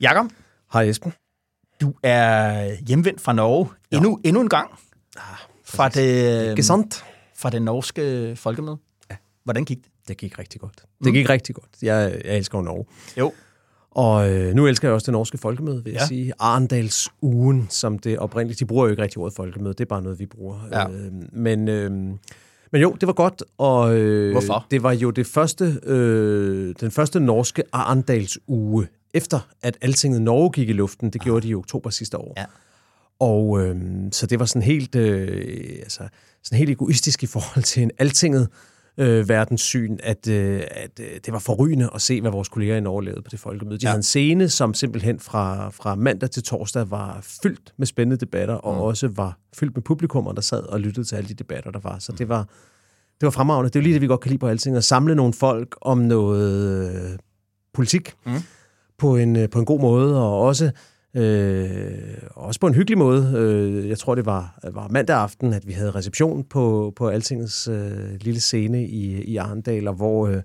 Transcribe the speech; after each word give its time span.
Jakob, 0.00 0.26
Hej 0.72 0.82
Esben. 0.88 1.12
du 1.80 1.94
er 2.02 2.70
hjemvendt 2.88 3.20
fra 3.20 3.32
Norge 3.32 3.68
endnu, 3.90 4.20
endnu 4.24 4.40
en 4.40 4.48
gang. 4.48 4.70
Fra 5.64 5.88
det, 5.88 6.56
Gesandt. 6.56 7.04
fra 7.36 7.50
det 7.50 7.62
norske 7.62 8.36
folkemøde. 8.36 8.76
Ja. 9.10 9.16
Hvordan 9.44 9.64
gik 9.64 9.78
det? 9.84 9.90
Det 10.08 10.16
gik 10.16 10.38
rigtig 10.38 10.60
godt. 10.60 10.84
Det 11.04 11.12
gik 11.12 11.28
rigtig 11.30 11.54
godt. 11.54 11.68
Jeg, 11.82 12.20
jeg 12.24 12.36
elsker 12.36 12.58
jo 12.58 12.62
Norge. 12.62 12.84
Jo. 13.18 13.32
Og 13.90 14.30
øh, 14.32 14.54
nu 14.54 14.66
elsker 14.66 14.88
jeg 14.88 14.94
også 14.94 15.04
det 15.06 15.12
norske 15.12 15.38
folkemøde, 15.38 15.84
vil 15.84 15.92
jeg 15.92 16.00
Ja. 16.00 16.06
sige. 16.06 16.32
Arendals 16.38 17.08
ugen, 17.22 17.66
som 17.70 17.98
det 17.98 18.18
oprindeligt... 18.18 18.60
De 18.60 18.66
bruger 18.66 18.84
jo 18.84 18.90
ikke 18.90 19.02
rigtig 19.02 19.18
ordet 19.18 19.34
folkemøde, 19.36 19.74
det 19.74 19.80
er 19.80 19.84
bare 19.88 20.02
noget, 20.02 20.18
vi 20.18 20.26
bruger. 20.26 20.60
Ja. 20.72 20.88
Øh, 20.90 21.12
men, 21.32 21.68
øh, 21.68 21.90
men 22.72 22.82
jo, 22.82 22.96
det 23.00 23.06
var 23.06 23.12
godt. 23.12 23.42
Og, 23.58 23.96
øh, 23.96 24.32
Hvorfor? 24.32 24.66
Det 24.70 24.82
var 24.82 24.92
jo 24.92 25.10
det 25.10 25.26
første, 25.26 25.80
øh, 25.82 26.74
den 26.80 26.90
første 26.90 27.20
norske 27.20 27.62
Arendals 27.72 28.38
uge, 28.46 28.88
efter 29.14 29.48
at 29.62 29.76
altinget 29.80 30.22
Norge 30.22 30.50
gik 30.52 30.68
i 30.68 30.72
luften. 30.72 31.10
Det 31.10 31.20
gjorde 31.20 31.40
de 31.42 31.48
i 31.48 31.54
oktober 31.54 31.90
sidste 31.90 32.18
år. 32.18 32.34
Ja. 32.36 32.44
Og 33.20 33.60
øh, 33.66 33.76
så 34.12 34.26
det 34.26 34.38
var 34.38 34.44
sådan 34.44 34.62
helt, 34.62 34.94
øh, 34.94 35.76
altså, 35.82 36.08
sådan 36.42 36.58
helt 36.58 36.70
egoistisk 36.70 37.22
i 37.22 37.26
forhold 37.26 37.62
til 37.64 37.82
en 37.82 37.90
altinget 37.98 38.48
øh, 38.98 39.28
verdenssyn, 39.28 39.96
at, 40.02 40.28
øh, 40.28 40.62
at 40.70 41.00
øh, 41.00 41.06
det 41.24 41.32
var 41.32 41.38
forrygende 41.38 41.90
at 41.94 42.02
se, 42.02 42.20
hvad 42.20 42.30
vores 42.30 42.48
kolleger 42.48 42.76
i 42.76 42.80
Norge 42.80 43.04
lavede 43.04 43.22
på 43.22 43.28
det 43.30 43.40
folkemøde. 43.40 43.78
De 43.78 43.84
Ja. 43.84 43.88
havde 43.88 43.98
en 43.98 44.02
scene, 44.02 44.48
som 44.48 44.74
simpelthen 44.74 45.20
fra, 45.20 45.68
fra 45.70 45.94
mandag 45.94 46.30
til 46.30 46.42
torsdag 46.42 46.90
var 46.90 47.18
fyldt 47.42 47.74
med 47.76 47.86
spændende 47.86 48.16
debatter, 48.16 48.54
og 48.54 48.82
også 48.84 49.08
var 49.08 49.38
fyldt 49.56 49.74
med 49.76 49.82
publikummer, 49.82 50.32
der 50.32 50.42
sad 50.42 50.62
og 50.62 50.80
lyttede 50.80 51.06
til 51.06 51.16
alle 51.16 51.28
de 51.28 51.34
debatter, 51.34 51.70
der 51.70 51.80
var. 51.80 51.98
Så 51.98 52.12
det 52.12 52.28
var, 52.28 52.40
det 53.20 53.26
var 53.26 53.30
fremragende. 53.30 53.68
Det 53.70 53.76
er 53.76 53.80
jo 53.80 53.84
lige 53.84 53.94
det, 53.94 54.02
vi 54.02 54.06
godt 54.06 54.20
kan 54.20 54.28
lide 54.30 54.38
på 54.38 54.48
alting, 54.48 54.76
at 54.76 54.84
samle 54.84 55.14
nogle 55.14 55.32
folk 55.32 55.76
om 55.80 55.98
noget 55.98 57.12
øh, 57.12 57.18
politik 57.74 58.14
Mm. 58.26 58.32
På, 59.04 59.16
en, 59.16 59.36
øh, 59.36 59.50
på 59.50 59.58
en 59.58 59.64
god 59.64 59.80
måde, 59.80 60.22
og 60.22 60.40
også 60.40 60.70
Øh, 61.16 62.18
også 62.30 62.60
på 62.60 62.66
en 62.66 62.74
hyggelig 62.74 62.98
måde. 62.98 63.32
Øh, 63.36 63.88
jeg 63.88 63.98
tror, 63.98 64.14
det 64.14 64.26
var, 64.26 64.58
var 64.72 64.88
mandag 64.88 65.16
aften, 65.16 65.52
at 65.52 65.66
vi 65.66 65.72
havde 65.72 65.90
reception 65.90 66.44
på, 66.44 66.92
på 66.96 67.08
Altingets 67.08 67.68
øh, 67.68 68.14
lille 68.20 68.40
scene 68.40 68.86
i, 68.86 69.22
i 69.22 69.36
Arendal, 69.36 69.88
og 69.88 69.94
hvor, 69.94 70.26
øh, 70.26 70.42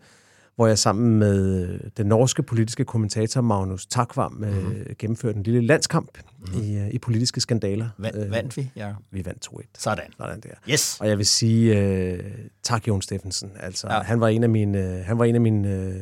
hvor 0.55 0.67
jeg 0.67 0.77
sammen 0.77 1.19
med 1.19 1.67
øh, 1.69 1.79
den 1.97 2.05
norske 2.05 2.43
politiske 2.43 2.85
kommentator 2.85 3.41
Magnus 3.41 3.85
Takvam 3.85 4.43
øh, 4.43 4.53
mm-hmm. 4.53 4.85
gennemførte 4.99 5.37
en 5.37 5.43
lille 5.43 5.61
landskamp 5.61 6.17
mm-hmm. 6.39 6.63
i, 6.63 6.89
i 6.89 6.97
politiske 6.97 7.41
skandaler. 7.41 7.89
Vand, 7.97 8.29
vandt 8.29 8.57
vi? 8.57 8.71
Ja. 8.75 8.91
Vi 9.11 9.25
vandt 9.25 9.47
2-1. 9.47 9.61
Sådan. 9.77 10.03
Sådan 10.17 10.39
der. 10.39 10.49
Yes. 10.69 10.97
Og 10.99 11.07
jeg 11.07 11.17
vil 11.17 11.25
sige 11.25 11.79
øh, 11.79 12.19
tak, 12.63 12.87
Jon 12.87 13.01
Steffensen. 13.01 13.51
Altså, 13.59 13.87
Ja. 13.89 14.01
han 14.01 14.19
var 14.19 14.27
en 14.27 14.43
af 14.43 14.49
mine, 14.49 15.03
han 15.05 15.19
var 15.19 15.25
en 15.25 15.35
af 15.35 15.41
mine 15.41 15.69
øh, 15.73 15.93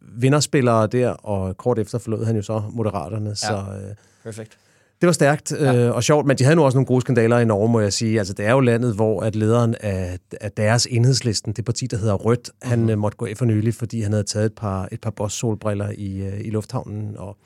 vinderspillere 0.00 0.86
der, 0.86 1.10
og 1.10 1.56
kort 1.56 1.78
efter 1.78 1.98
forlod 1.98 2.24
han 2.24 2.36
jo 2.36 2.42
så 2.42 2.62
Moderaterne, 2.70 3.28
ja. 3.28 3.34
så 3.34 3.52
øh, 3.52 3.94
Perfekt. 4.24 4.58
det 5.00 5.06
var 5.06 5.12
stærkt 5.12 5.52
ja. 5.52 5.74
øh, 5.74 5.94
og 5.94 6.02
sjovt, 6.02 6.26
men 6.26 6.38
de 6.38 6.44
havde 6.44 6.56
nu 6.56 6.64
også 6.64 6.76
nogle 6.76 6.86
gode 6.86 7.00
skandaler 7.00 7.38
i 7.38 7.44
Norge, 7.44 7.68
må 7.68 7.80
jeg 7.80 7.92
sige. 7.92 8.18
Altså, 8.18 8.34
det 8.34 8.46
er 8.46 8.52
jo 8.52 8.60
landet, 8.60 8.94
hvor 8.94 9.20
at 9.20 9.36
lederen 9.36 9.74
af, 9.80 10.18
af 10.40 10.52
deres 10.52 10.86
enhedslisten, 10.90 11.52
det 11.52 11.64
parti, 11.64 11.86
der 11.86 11.96
hedder 11.96 12.14
Rødt, 12.14 12.50
mm-hmm. 12.62 12.70
han 12.70 12.90
øh, 12.90 12.98
måtte 12.98 13.16
gå 13.16 13.26
af 13.26 13.36
for 13.36 13.44
nylig, 13.44 13.74
fordi 13.74 14.00
han 14.00 14.12
havde 14.12 14.24
taget 14.24 14.46
et 14.46 14.54
par, 14.54 14.88
et 14.92 15.00
par 15.00 15.10
boss-solbriller 15.10 15.90
i, 15.98 16.22
øh, 16.22 16.40
i 16.40 16.50
lufthavnen, 16.50 17.16
og 17.16 17.36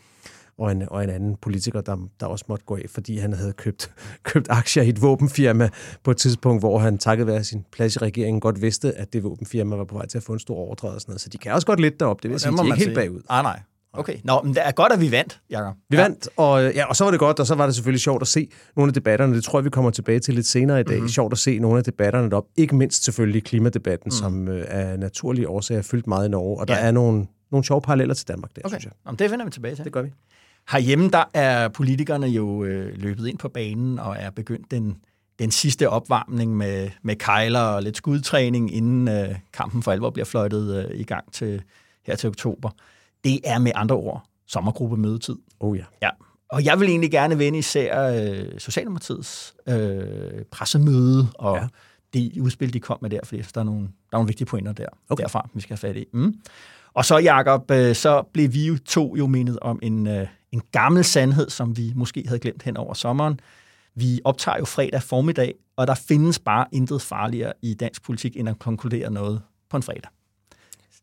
og 0.59 0.73
en, 0.73 0.83
og 0.89 1.05
en 1.05 1.11
anden 1.11 1.37
politiker, 1.37 1.81
der, 1.81 1.97
der 2.21 2.27
også 2.27 2.45
måtte 2.49 2.65
gå 2.65 2.77
af, 2.77 2.85
fordi 2.89 3.19
han 3.19 3.33
havde 3.33 3.53
købt, 3.53 3.91
købt 4.31 4.47
aktier 4.51 4.83
i 4.83 4.89
et 4.89 5.03
våbenfirma 5.03 5.69
på 6.05 6.11
et 6.11 6.17
tidspunkt, 6.17 6.63
hvor 6.63 6.79
han 6.79 6.99
takket 6.99 7.27
være 7.27 7.45
sin 7.45 7.65
plads 7.73 7.97
i 7.97 7.99
regeringen 7.99 8.41
godt 8.41 8.63
vidste, 8.63 8.93
at 8.93 9.13
det 9.13 9.25
våbenfirma 9.25 9.77
var 9.77 9.85
på 9.85 9.95
vej 9.95 10.07
til 10.07 10.19
at 10.19 10.25
få 10.25 10.33
en 10.33 10.39
stor 10.39 10.57
ordre 10.57 10.89
og 10.89 11.01
sådan 11.01 11.11
noget. 11.13 11.21
Så 11.21 11.29
de 11.29 11.39
kan 11.39 11.53
også 11.53 11.67
godt 11.67 11.81
lidt 11.81 12.01
derop, 12.01 12.23
det 12.23 12.31
vil 12.31 12.41
sige, 12.41 12.53
de 12.53 12.59
er 12.59 12.65
ikke 12.65 12.77
helt 12.77 12.85
sige. 12.89 12.95
bagud. 12.95 13.21
Ah, 13.29 13.43
nej. 13.43 13.61
Okay. 13.93 14.17
Nå, 14.25 14.41
men 14.45 14.55
det 14.55 14.67
er 14.67 14.71
godt, 14.73 14.93
at 14.93 15.01
vi 15.01 15.11
vandt, 15.13 15.41
Jakob. 15.51 15.75
Vi 15.91 15.97
ja. 15.97 16.03
vandt, 16.03 16.29
og, 16.37 16.75
ja, 16.75 16.85
og 16.87 16.97
så 16.97 17.05
var 17.05 17.11
det 17.11 17.21
godt, 17.21 17.41
og 17.41 17.47
så 17.47 17.55
var 17.55 17.67
det 17.67 17.75
selvfølgelig 17.75 18.01
sjovt 18.01 18.23
at 18.23 18.29
se 18.29 18.49
nogle 18.77 18.91
af 18.91 18.95
debatterne. 18.95 19.35
Det 19.37 19.45
tror 19.45 19.59
jeg, 19.59 19.65
vi 19.65 19.71
kommer 19.71 19.91
tilbage 19.91 20.21
til 20.21 20.35
lidt 20.35 20.47
senere 20.47 20.81
i 20.81 20.83
dag. 20.83 20.95
Mm-hmm. 20.97 21.09
Sjovt 21.09 21.33
at 21.33 21.39
se 21.39 21.59
nogle 21.59 21.79
af 21.79 21.85
debatterne 21.85 22.31
derop. 22.31 22.45
Ikke 22.57 22.77
mindst 22.77 23.05
selvfølgelig 23.05 23.45
klimadebatten, 23.45 24.07
mm. 24.07 24.11
som 24.11 24.49
øh, 24.49 24.65
af 24.69 24.99
naturlige 24.99 25.49
årsager 25.49 25.79
er 25.79 25.83
fyldt 25.83 26.07
meget 26.07 26.27
i 26.27 26.31
Norge. 26.31 26.61
Og 26.61 26.69
der 26.69 26.75
Ja. 26.75 26.87
er 26.87 26.91
nogle, 26.91 27.27
nogle 27.53 27.65
sjove 27.65 27.81
paralleller 27.83 28.15
til 28.15 28.29
Danmark 28.29 28.51
der, 28.57 28.63
Okay. 28.65 28.69
synes 28.75 28.85
jeg. 28.85 28.93
Jamen, 29.07 29.19
det 29.19 29.31
vender 29.31 29.45
vi 29.45 29.51
tilbage 29.51 29.75
til. 29.75 29.85
Det 29.85 29.93
gør 29.93 30.03
vi. 30.03 30.13
Herhjemme, 30.71 31.11
der 31.11 31.25
er 31.35 31.69
politikerne 31.69 32.27
jo 32.27 32.65
øh, 32.65 32.93
løbet 32.97 33.27
ind 33.27 33.39
på 33.39 33.49
banen 33.49 33.99
og 33.99 34.17
er 34.19 34.31
begyndt 34.31 34.71
den, 34.71 34.97
den 35.39 35.51
sidste 35.51 35.91
opvarmning 35.91 36.57
med, 36.57 36.91
med 37.03 37.17
kejler 37.17 37.61
og 37.61 37.83
lidt 37.83 37.97
skudtræning, 37.97 38.75
inden 38.75 39.09
øh, 39.09 39.35
kampen 39.53 39.83
for 39.83 39.93
alvor 39.93 40.11
bliver 40.11 40.27
fløjtet 40.27 40.85
øh, 40.85 41.01
i 41.01 41.05
gang 41.05 41.33
til, 41.33 41.63
her 42.07 42.17
til 42.17 42.29
oktober. 42.29 42.71
Det 43.25 43.41
er 43.45 43.59
med 43.59 43.73
andre 43.75 43.97
ord 43.97 44.25
sommergruppemødetid. 44.47 45.37
Oh 45.61 45.79
ja. 45.79 45.85
Ja. 46.03 46.11
Og 46.49 46.65
jeg 46.65 46.81
vil 46.81 46.89
egentlig 46.89 47.11
gerne 47.11 47.39
vende 47.39 47.59
især 47.59 48.03
øh, 48.03 48.59
Socialdemokratiets 48.59 49.55
øh, 49.69 50.45
pressemøde 50.51 51.29
og 51.35 51.57
ja. 51.57 51.67
Det 52.13 52.41
udspil, 52.41 52.73
de 52.73 52.81
kom 52.81 52.99
med 53.03 53.11
der, 53.11 53.21
fordi 53.25 53.43
der 53.55 53.61
er 53.61 53.65
nogle, 53.65 53.81
der 53.81 53.87
er 54.13 54.17
nogle 54.17 54.27
vigtige 54.27 54.47
pointer 54.47 54.73
der, 54.73 54.87
Okay. 55.09 55.23
derfra, 55.23 55.49
vi 55.55 55.61
skal 55.61 55.77
have 55.77 55.89
fat 55.89 55.97
i. 55.97 56.05
Mm. 56.13 56.35
Og 56.95 57.05
så, 57.05 57.19
Jacob, 57.19 57.71
øh, 57.71 57.95
så 57.95 58.23
blev 58.33 58.53
vi 58.53 58.67
jo 58.67 58.79
to 58.79 59.17
jo 59.17 59.27
mindet 59.27 59.59
om 59.59 59.79
en, 59.83 60.07
øh, 60.07 60.27
en 60.53 60.63
gammel 60.73 61.05
sandhed, 61.05 61.51
som 61.51 61.77
vi 61.77 61.93
måske 61.95 62.25
havde 62.27 62.39
glemt 62.41 62.63
hen 62.63 62.77
over 62.77 62.95
sommeren. 62.95 63.41
Vi 63.95 64.21
optager 64.25 64.59
jo 64.59 64.65
fredag 64.65 65.03
formiddag, 65.03 65.55
og 65.77 65.87
der 65.87 65.95
findes 65.95 66.39
bare 66.39 66.67
intet 66.73 67.03
farligere 67.03 67.53
i 67.63 67.75
dansk 67.75 68.03
politik, 68.05 68.37
end 68.37 68.49
at 68.49 68.59
konkludere 68.59 69.11
noget 69.11 69.43
på 69.71 69.77
en 69.77 69.83
fredag. 69.83 70.11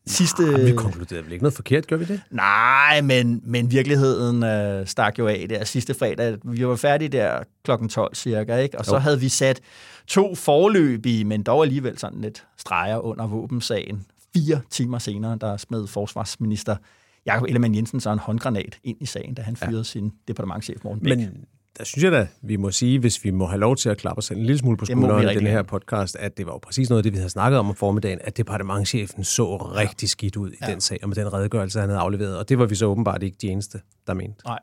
Sidste... 0.08 0.44
Jamen, 0.44 0.66
vi 0.66 0.72
konkluderede 0.76 1.26
vel 1.26 1.32
ikke 1.34 1.44
noget 1.44 1.54
forkert, 1.54 1.88
gør 1.88 1.96
vi 1.98 2.06
det? 2.06 2.22
Nej, 2.32 3.02
men, 3.02 3.42
men 3.44 3.72
virkeligheden 3.72 4.44
øh, 4.44 4.88
stak 4.88 5.20
jo 5.20 5.28
af 5.28 5.46
der 5.50 5.64
sidste 5.64 5.94
fredag. 5.94 6.38
Vi 6.44 6.68
var 6.68 6.76
færdige 6.76 7.10
der 7.10 7.44
klokken 7.64 7.90
12 7.90 8.16
cirka, 8.16 8.58
ikke? 8.58 8.80
og 8.80 8.86
så 8.86 8.96
Jo. 8.96 9.00
havde 9.00 9.20
vi 9.20 9.30
sat 9.30 9.62
to 10.08 10.36
forløbige, 10.36 11.26
men 11.26 11.44
dog 11.44 11.64
alligevel 11.64 11.98
sådan 11.98 12.22
lidt 12.22 12.46
streger 12.58 12.98
under 13.00 13.28
våbensagen. 13.28 14.06
Fire 14.34 14.62
timer 14.70 15.00
senere, 15.00 15.38
der 15.42 15.58
smed 15.58 15.88
forsvarsminister 15.88 16.76
Jakob 17.26 17.46
Ellemann 17.48 17.76
Jensen 17.76 18.00
så 18.00 18.12
en 18.12 18.20
håndgranat 18.20 18.80
ind 18.84 18.98
i 19.02 19.06
sagen, 19.06 19.34
da 19.34 19.42
han 19.42 19.56
fyrede 19.56 19.78
ja. 19.78 19.84
sin 19.84 20.12
departementchef 20.28 20.84
Morten 20.84 21.04
Bæk. 21.04 21.18
Men 21.18 21.46
der 21.78 21.84
synes 21.84 22.04
jeg 22.04 22.12
da, 22.12 22.28
vi 22.42 22.56
må 22.56 22.72
sige, 22.72 23.00
hvis 23.00 23.24
vi 23.24 23.32
må 23.32 23.46
have 23.46 23.60
lov 23.60 23.76
til 23.76 23.90
at 23.90 23.98
klappe 23.98 24.18
os 24.18 24.32
en 24.32 24.38
lille 24.44 24.58
smule 24.58 24.78
på 24.78 24.86
skulderen 24.86 25.30
i 25.30 25.36
den 25.36 25.48
her 25.48 25.64
podcast, 25.64 26.16
at 26.16 26.38
det 26.38 26.46
var 26.46 26.52
jo 26.52 26.58
præcis 26.58 26.90
noget 26.90 27.00
af 27.00 27.04
det, 27.04 27.12
vi 27.14 27.18
havde 27.18 27.30
snakket 27.30 27.60
om 27.60 27.70
om 27.70 27.76
formiddagen, 27.76 28.20
at 28.22 28.38
departementchefen 28.38 29.24
så 29.24 29.58
rigtig 29.58 30.10
skidt 30.10 30.36
ud 30.36 30.52
i 30.52 30.56
Ja. 30.62 30.72
den 30.72 30.82
sag, 30.82 31.00
og 31.02 31.10
med 31.10 31.16
den 31.16 31.34
redegørelse, 31.34 31.80
han 31.80 31.90
havde 31.90 32.02
afleveret. 32.02 32.38
Og 32.38 32.50
det 32.50 32.60
var 32.60 32.66
vi 32.66 32.76
så 32.76 32.86
åbenbart 32.86 33.24
ikke 33.24 33.38
de 33.42 33.48
eneste, 33.48 33.82
der 34.08 34.14
mente. 34.14 34.46
Nej. 34.46 34.60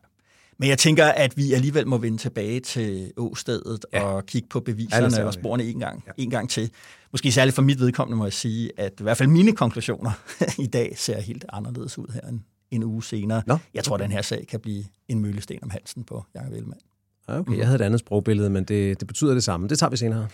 Men 0.59 0.69
jeg 0.69 0.79
tænker, 0.79 1.07
at 1.07 1.37
vi 1.37 1.53
alligevel 1.53 1.87
må 1.87 1.99
vende 1.99 2.19
tilbage 2.19 2.61
til 2.61 3.13
åstedet 3.17 3.87
ja. 3.93 3.99
Ja. 4.01 4.05
og 4.05 4.27
kigge 4.27 4.49
på 4.49 4.59
Ja, 4.59 4.73
beviserne 4.73 5.11
skal 5.11 5.25
og 5.27 5.35
sporene 5.35 5.65
en 5.65 5.79
gang, 5.79 6.05
ja. 6.07 6.13
en 6.23 6.31
gang 6.31 6.51
til. 6.51 6.71
Måske 7.13 7.33
særligt 7.33 7.55
for 7.55 7.63
mit 7.63 7.81
vedkommende 7.81 8.19
må 8.19 8.25
jeg 8.25 8.33
sige, 8.33 8.71
at 8.77 8.93
i 9.01 9.03
hvert 9.03 9.17
fald 9.17 9.29
mine 9.29 9.53
konklusioner 9.53 10.11
i 10.59 10.67
dag 10.67 10.95
ser 10.99 11.21
helt 11.21 11.45
anderledes 11.49 11.99
ud 11.99 12.07
her 12.15 12.21
en, 12.21 12.45
en 12.71 12.83
uge 12.83 13.03
senere. 13.03 13.43
Nå. 13.47 13.59
Jeg 13.75 13.85
tror, 13.85 13.95
at 13.95 14.03
den 14.03 14.13
her 14.13 14.23
sag 14.23 14.47
kan 14.49 14.61
blive 14.61 14.85
en 15.09 15.21
møllesten 15.21 15.59
om 15.63 15.71
halsen 15.71 16.05
på 16.05 16.25
Jacob 16.35 16.53
Ellemann. 16.53 16.81
Ja, 17.29 17.39
Okay, 17.39 17.59
jeg 17.59 17.67
havde 17.67 17.77
et 17.77 17.85
andet 17.85 18.01
sprogbillede, 18.01 18.51
men 18.51 18.65
det, 18.65 19.01
det 19.01 19.09
betyder 19.09 19.35
det 19.35 19.45
samme. 19.45 19.69
Det 19.69 19.79
tager 19.79 19.91
vi 19.91 19.97
senere. 19.97 20.29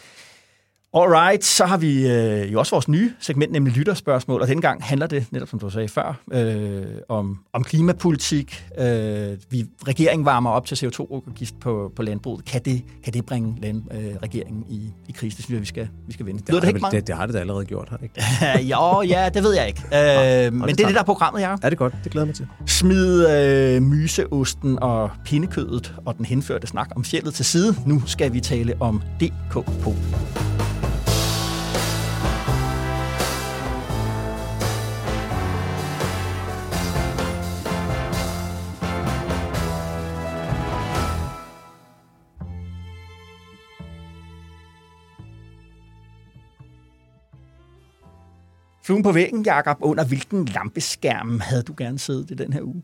Alright, 0.95 1.45
så 1.45 1.65
har 1.65 1.77
vi 1.77 2.09
øh, 2.09 2.53
jo 2.53 2.59
også 2.59 2.71
vores 2.71 2.89
nye 2.89 3.13
segment, 3.21 3.53
nemlig 3.53 3.75
lytterspørgsmål, 3.77 4.41
og 4.41 4.49
denne 4.49 4.63
gang 4.63 4.85
handler 4.85 5.07
det, 5.07 5.27
netop 5.31 5.49
som 5.49 5.59
du 5.59 5.71
sagde 5.71 5.89
før, 5.89 6.21
øh, 6.33 6.85
om, 7.09 7.39
om 7.53 7.65
klimapolitik. 7.65 8.65
Øh, 8.79 8.87
vi, 9.51 9.67
regeringen 9.89 10.25
varmer 10.25 10.51
op 10.51 10.67
til 10.67 10.75
CO2-afgift 10.87 11.55
på, 11.61 11.93
på 11.97 12.03
landbruget. 12.03 12.45
Kan 12.45 12.61
det, 12.65 12.83
kan 13.05 13.13
det 13.13 13.27
bringe 13.27 13.57
land, 13.63 13.83
øh, 13.95 14.15
regeringen 14.23 14.65
i, 14.69 14.91
i 15.09 15.13
krise? 15.13 15.37
Det 15.37 15.45
synes 15.45 15.55
jeg, 15.57 15.61
vi 15.61 15.67
skal, 15.67 15.89
vi 16.07 16.13
skal 16.13 16.27
vinde. 16.27 16.41
Det, 16.41 16.55
har 16.55 16.61
det, 16.61 16.69
ikke 16.69 16.81
vel- 16.83 16.91
det, 16.91 17.07
det 17.07 17.15
har 17.17 17.27
det 17.27 17.35
da 17.35 17.41
allerede 17.41 17.65
gjort, 17.65 17.89
har 17.89 17.97
det 17.97 18.05
ikke? 18.05 18.69
jo, 18.75 19.03
ja, 19.03 19.29
det 19.35 19.43
ved 19.43 19.55
jeg 19.55 19.67
ikke. 19.67 19.83
Øh, 20.47 20.53
men 20.53 20.63
det 20.63 20.81
er 20.81 20.87
det, 20.87 20.95
der 20.95 21.01
er 21.01 21.05
programmet, 21.05 21.41
Jacob. 21.41 21.59
Er 21.65 21.69
det 21.69 21.79
godt? 21.79 21.95
Det 22.05 22.13
glæder 22.13 22.25
jeg 22.25 22.29
mig 22.29 22.37
til. 22.37 22.47
Smid 22.67 23.29
øh, 23.31 23.83
myseosten 23.83 24.79
og 24.83 25.11
pindekødet 25.25 25.95
og 26.07 26.17
den 26.17 26.25
henførte 26.25 26.67
snak 26.67 26.89
om 26.97 27.05
fjellet 27.05 27.35
til 27.35 27.45
side. 27.45 27.75
Nu 27.87 28.03
skal 28.07 28.33
vi 28.33 28.41
tale 28.41 28.75
om 28.81 29.03
DKP. 29.21 29.87
Fluen 48.89 49.03
på 49.03 49.13
væggen, 49.13 49.43
Jakob. 49.45 49.77
Under 49.81 50.05
hvilken 50.05 50.45
lampeskærm 50.45 51.41
havde 51.41 51.63
du 51.63 51.75
gerne 51.77 51.99
siddet 51.99 52.31
i 52.31 52.35
den 52.35 52.53
her 52.53 52.63
uge? 52.63 52.83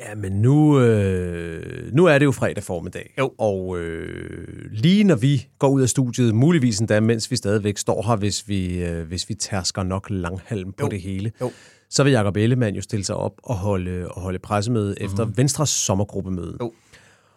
Ja, 0.00 0.14
men 0.14 0.32
nu, 0.32 0.80
øh, 0.80 1.92
nu 1.94 2.04
er 2.06 2.18
det 2.18 2.26
jo 2.26 2.32
fredag 2.32 2.62
formiddag. 2.62 3.14
Jo. 3.18 3.32
Og 3.38 3.80
øh, 3.80 4.70
lige 4.70 5.04
når 5.04 5.16
vi 5.16 5.48
går 5.58 5.68
ud 5.68 5.82
af 5.82 5.88
studiet, 5.88 6.34
muligvis 6.34 6.78
endda, 6.78 7.00
mens 7.00 7.30
vi 7.30 7.36
stadigvæk 7.36 7.78
står 7.78 8.02
her, 8.06 8.16
hvis 8.16 8.48
vi, 8.48 8.84
øh, 8.84 9.06
hvis 9.06 9.28
vi 9.28 9.34
tærsker 9.34 9.82
nok 9.82 10.06
langhalm 10.10 10.72
på 10.72 10.84
Jo. 10.86 10.88
det 10.88 11.00
hele, 11.00 11.32
Jo. 11.40 11.52
så 11.90 12.04
vil 12.04 12.12
Jacob 12.12 12.36
Ellemann 12.36 12.76
jo 12.76 12.82
stille 12.82 13.04
sig 13.04 13.16
op 13.16 13.32
og 13.42 13.54
holde, 13.54 14.08
og 14.08 14.20
holde 14.22 14.38
pressemøde 14.38 14.96
mm. 15.00 15.04
efter 15.04 15.24
Venstres 15.24 15.70
sommergruppemøde. 15.70 16.56
Jo. 16.60 16.72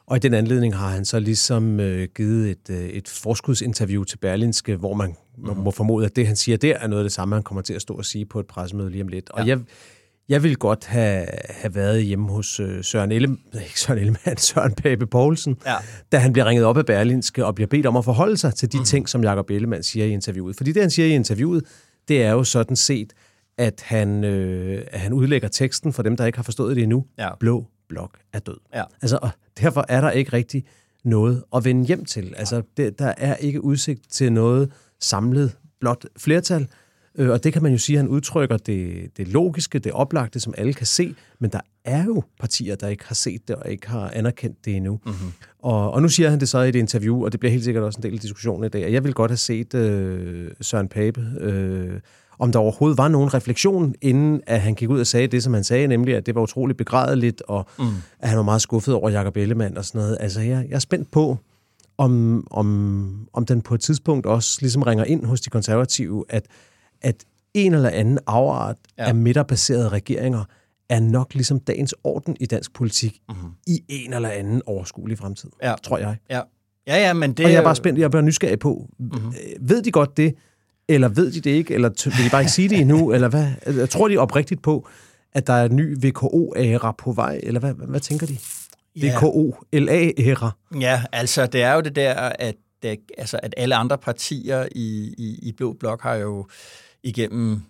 Og 0.07 0.17
i 0.17 0.19
den 0.19 0.33
anledning 0.33 0.75
har 0.75 0.89
han 0.89 1.05
så 1.05 1.19
ligesom 1.19 1.79
øh, 1.79 2.07
givet 2.15 2.49
et, 2.49 2.69
øh, 2.69 2.89
et 2.89 3.07
forskudsinterview 3.07 4.03
til 4.03 4.17
Berlinske, 4.17 4.75
hvor 4.75 4.93
man 4.93 5.15
mm. 5.37 5.57
må 5.57 5.71
formode, 5.71 6.05
at 6.05 6.15
det, 6.15 6.27
han 6.27 6.35
siger 6.35 6.57
der, 6.57 6.77
er 6.77 6.87
noget 6.87 7.03
af 7.03 7.05
det 7.05 7.11
samme, 7.11 7.35
han 7.35 7.43
kommer 7.43 7.61
til 7.61 7.73
at 7.73 7.81
stå 7.81 7.93
og 7.93 8.05
sige 8.05 8.25
på 8.25 8.39
et 8.39 8.47
pressemøde 8.47 8.89
lige 8.89 9.01
om 9.03 9.07
lidt. 9.07 9.29
Og 9.29 9.47
jeg, 9.47 9.59
jeg 10.29 10.43
ville 10.43 10.55
godt 10.55 10.85
have, 10.85 11.25
have 11.49 11.75
været 11.75 12.03
hjemme 12.03 12.29
hos 12.29 12.59
øh, 12.59 12.83
Søren 12.83 13.11
Ellemann, 13.11 13.41
ikke 13.67 13.79
Søren 13.79 13.99
Ellemann, 13.99 14.37
Søren 14.37 14.73
Pape 14.73 15.07
Poulsen, 15.07 15.57
Ja. 15.65 15.75
da 16.11 16.17
han 16.17 16.33
bliver 16.33 16.45
ringet 16.45 16.65
op 16.65 16.77
af 16.77 16.85
Berlinske 16.85 17.45
og 17.45 17.55
bliver 17.55 17.67
bedt 17.67 17.85
om 17.85 17.97
at 17.97 18.05
forholde 18.05 18.37
sig 18.37 18.55
til 18.55 18.71
de 18.71 18.77
mm. 18.77 18.83
ting, 18.83 19.09
som 19.09 19.23
Jacob 19.23 19.49
Ellemann 19.49 19.83
siger 19.83 20.05
i 20.05 20.09
interviewet. 20.09 20.55
Fordi 20.55 20.71
det, 20.71 20.81
han 20.81 20.91
siger 20.91 21.05
i 21.05 21.11
interviewet, 21.11 21.63
det 22.07 22.23
er 22.23 22.31
jo 22.31 22.43
sådan 22.43 22.75
set, 22.75 23.13
at 23.57 23.81
han, 23.85 24.23
øh, 24.23 24.83
at 24.91 24.99
han 24.99 25.13
udlægger 25.13 25.47
teksten 25.47 25.93
for 25.93 26.03
dem, 26.03 26.17
der 26.17 26.25
ikke 26.25 26.37
har 26.37 26.43
forstået 26.43 26.75
det 26.75 26.83
endnu. 26.83 27.05
Ja. 27.17 27.29
Blå 27.39 27.65
blok 27.89 28.17
er 28.33 28.39
død. 28.39 28.57
Ja. 28.73 28.83
Altså, 29.01 29.19
og 29.21 29.29
derfor 29.61 29.85
er 29.89 30.01
der 30.01 30.11
ikke 30.11 30.33
rigtig 30.33 30.65
noget 31.03 31.43
at 31.55 31.65
vende 31.65 31.85
hjem 31.85 32.05
til. 32.05 32.33
Altså, 32.37 32.61
det, 32.77 32.99
der 32.99 33.13
er 33.17 33.35
ikke 33.35 33.63
udsigt 33.63 34.01
til 34.09 34.33
noget 34.33 34.71
samlet 34.99 35.57
blot 35.79 36.05
flertal. 36.17 36.67
Øh, 37.17 37.29
og 37.29 37.43
det 37.43 37.53
kan 37.53 37.63
man 37.63 37.71
jo 37.71 37.77
sige, 37.77 37.95
at 37.95 37.99
han 37.99 38.07
udtrykker 38.07 38.57
det, 38.57 39.09
det 39.17 39.27
logiske, 39.27 39.79
det 39.79 39.91
oplagte, 39.91 40.39
som 40.39 40.53
alle 40.57 40.73
kan 40.73 40.85
se. 40.85 41.15
Men 41.39 41.51
der 41.51 41.59
er 41.85 42.03
jo 42.03 42.23
partier, 42.39 42.75
der 42.75 42.87
ikke 42.87 43.05
har 43.07 43.15
set 43.15 43.47
det 43.47 43.55
og 43.55 43.71
ikke 43.71 43.89
har 43.89 44.09
anerkendt 44.09 44.65
det 44.65 44.75
endnu. 44.75 44.99
Mm-hmm. 45.05 45.31
Og, 45.59 45.91
og 45.91 46.01
nu 46.01 46.09
siger 46.09 46.29
han 46.29 46.39
det 46.39 46.49
så 46.49 46.59
i 46.59 46.69
et 46.69 46.75
interview, 46.75 47.25
og 47.25 47.31
det 47.31 47.39
bliver 47.39 47.51
helt 47.51 47.63
sikkert 47.63 47.83
også 47.83 47.97
en 47.97 48.03
del 48.03 48.13
af 48.13 48.19
diskussionen 48.19 48.63
i 48.63 48.69
dag. 48.69 48.85
Og 48.85 48.93
jeg 48.93 49.03
vil 49.03 49.13
godt 49.13 49.31
have 49.31 49.37
set 49.37 49.73
øh, 49.73 50.51
Søren 50.61 50.87
Pape, 50.87 51.21
øh, 51.39 51.99
om 52.39 52.51
der 52.51 52.59
overhovedet 52.59 52.97
var 52.97 53.07
nogen 53.07 53.33
refleksion, 53.33 53.95
inden 54.01 54.41
at 54.47 54.61
han 54.61 54.75
gik 54.75 54.89
ud 54.89 54.99
og 54.99 55.07
sagde 55.07 55.27
det, 55.27 55.43
som 55.43 55.53
han 55.53 55.63
sagde, 55.63 55.87
nemlig 55.87 56.15
at 56.15 56.25
det 56.25 56.35
var 56.35 56.41
utroligt 56.41 56.77
begrædeligt, 56.77 57.41
og 57.41 57.65
mm. 57.79 57.85
at 58.19 58.29
han 58.29 58.37
var 58.37 58.43
meget 58.43 58.61
skuffet 58.61 58.93
over 58.93 59.09
Jacob 59.09 59.37
Ellemann 59.37 59.77
og 59.77 59.85
sådan 59.85 59.99
noget. 60.01 60.17
Altså, 60.19 60.41
jeg, 60.41 60.65
jeg 60.69 60.75
er 60.75 60.79
spændt 60.79 61.11
på, 61.11 61.37
om, 61.97 62.47
om, 62.51 63.27
om 63.33 63.45
den 63.45 63.61
på 63.61 63.75
et 63.75 63.81
tidspunkt 63.81 64.25
også 64.25 64.57
ligesom 64.61 64.81
ringer 64.81 65.03
ind 65.05 65.25
hos 65.25 65.41
de 65.41 65.49
konservative, 65.49 66.25
at, 66.29 66.45
at 67.01 67.23
en 67.53 67.73
eller 67.73 67.89
anden 67.89 68.19
afart 68.27 68.75
Ja. 68.97 69.07
af 69.07 69.15
midterbaserede 69.15 69.89
regeringer 69.89 70.43
er 70.89 70.99
nok 70.99 71.33
ligesom 71.33 71.59
dagens 71.59 71.95
orden 72.03 72.37
i 72.39 72.45
dansk 72.45 72.73
politik 72.73 73.19
mm-hmm. 73.29 73.49
i 73.67 73.81
en 73.89 74.13
eller 74.13 74.29
anden 74.29 74.61
overskuelig 74.65 75.17
fremtid, 75.17 75.49
Ja. 75.63 75.73
tror 75.83 75.97
jeg. 75.97 76.17
Ja, 76.29 76.41
ja, 76.87 76.97
ja 76.97 77.13
men 77.13 77.33
det 77.33 77.45
Og 77.45 77.51
jeg 77.51 77.57
er 77.59 77.63
bare 77.63 77.75
spændt, 77.75 77.99
jeg 77.99 78.05
er 78.05 78.09
bare 78.09 78.21
nysgerrig 78.23 78.59
på, 78.59 78.89
mm-hmm. 78.99 79.33
ved 79.61 79.81
de 79.81 79.91
godt 79.91 80.17
det, 80.17 80.35
eller 80.89 81.07
ved 81.07 81.31
de 81.31 81.41
det 81.41 81.49
ikke, 81.49 81.73
eller 81.73 81.89
vil 82.17 82.25
de 82.25 82.29
bare 82.29 82.41
ikke 82.41 82.51
sige 82.51 82.69
det 82.69 82.79
endnu, 82.79 83.11
eller 83.11 83.27
hvad? 83.27 83.47
Jeg 83.65 83.89
tror 83.89 84.07
de 84.07 84.17
oprigtigt 84.17 84.61
på, 84.61 84.87
at 85.33 85.47
der 85.47 85.53
er 85.53 85.65
en 85.65 85.75
ny 85.75 85.97
VKO-æra 86.07 86.91
på 86.97 87.11
vej, 87.11 87.39
eller 87.43 87.59
hvad, 87.59 87.73
hvad, 87.73 87.87
hvad 87.87 87.99
tænker 87.99 88.27
de? 88.27 88.37
VKO-LA-æra. 88.95 90.51
Ja, 90.79 91.03
altså 91.11 91.45
det 91.45 91.61
er 91.61 91.73
jo 91.73 91.81
det 91.81 91.95
der, 91.95 92.13
at, 92.13 92.55
det, 92.83 92.99
altså, 93.17 93.39
at 93.43 93.53
alle 93.57 93.75
andre 93.75 93.97
partier 93.97 94.67
i, 94.71 95.13
i, 95.17 95.39
i 95.41 95.51
Blå 95.51 95.73
Blok 95.79 96.01
har 96.01 96.15
jo 96.15 96.47
igennem 97.03 97.61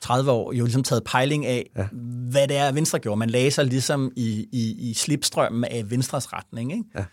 30 0.00 0.30
år 0.30 0.52
jo 0.52 0.64
ligesom 0.64 0.82
taget 0.82 1.04
pejling 1.04 1.46
af, 1.46 1.70
ja. 1.76 1.86
hvad 2.30 2.48
det 2.48 2.56
er, 2.56 2.72
Venstre 2.72 2.98
gjorde. 2.98 3.18
Man 3.18 3.30
lagde 3.30 3.50
sig 3.50 3.64
ligesom 3.64 4.12
i, 4.16 4.46
i, 4.52 4.90
i 4.90 4.94
slipstrømmen 4.94 5.64
af 5.64 5.90
Venstres 5.90 6.32
retning. 6.32 6.72
Ikke? 6.72 6.84
Ja. 6.94 7.04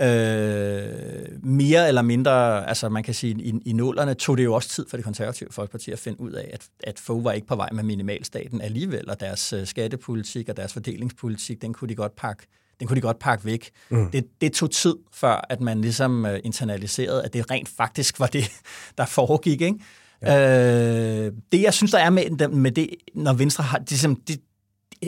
Øh, 0.00 1.44
mere 1.44 1.88
eller 1.88 2.02
mindre, 2.02 2.68
altså 2.68 2.88
man 2.88 3.02
kan 3.02 3.14
sige, 3.14 3.34
i, 3.34 3.54
i 3.64 3.72
nullerne 3.72 4.14
tog 4.14 4.36
det 4.36 4.44
jo 4.44 4.54
også 4.54 4.68
tid 4.68 4.86
for 4.88 4.96
det 4.96 5.04
konservative 5.04 5.48
folkeparti 5.52 5.90
at 5.90 5.98
finde 5.98 6.20
ud 6.20 6.32
af, 6.32 6.50
at, 6.52 6.66
at 6.84 6.98
Fogh 6.98 7.24
var 7.24 7.32
ikke 7.32 7.46
på 7.46 7.56
vej 7.56 7.68
med 7.72 7.82
minimalstaten 7.82 8.60
alligevel, 8.60 9.10
og 9.10 9.20
deres 9.20 9.52
øh, 9.52 9.66
skattepolitik 9.66 10.48
og 10.48 10.56
deres 10.56 10.72
fordelingspolitik, 10.72 11.62
den 11.62 11.72
kunne 11.72 11.88
de 11.88 11.94
godt 11.94 12.16
pakke 12.16 12.46
den 12.80 12.88
kunne 12.88 12.96
de 12.96 13.00
godt 13.00 13.18
pakke 13.18 13.44
væk. 13.44 13.70
Mm. 13.90 14.10
Det, 14.10 14.24
det 14.40 14.52
tog 14.52 14.70
tid, 14.70 14.94
før 15.12 15.46
at 15.48 15.60
man 15.60 15.80
ligesom 15.80 16.26
øh, 16.26 16.40
internaliserede, 16.44 17.24
at 17.24 17.32
det 17.32 17.50
rent 17.50 17.68
faktisk 17.68 18.20
var 18.20 18.26
det, 18.26 18.44
der 18.98 19.06
foregik. 19.06 19.60
Ikke? 19.60 19.78
Ja. 20.22 21.26
Øh, 21.26 21.32
det, 21.52 21.62
jeg 21.62 21.74
synes, 21.74 21.90
der 21.90 21.98
er 21.98 22.10
med, 22.10 22.48
med 22.48 22.70
det, 22.72 22.90
når 23.14 23.32
Venstre 23.32 23.64
har... 23.64 23.82
Ligesom, 23.88 24.16
det, 24.16 24.40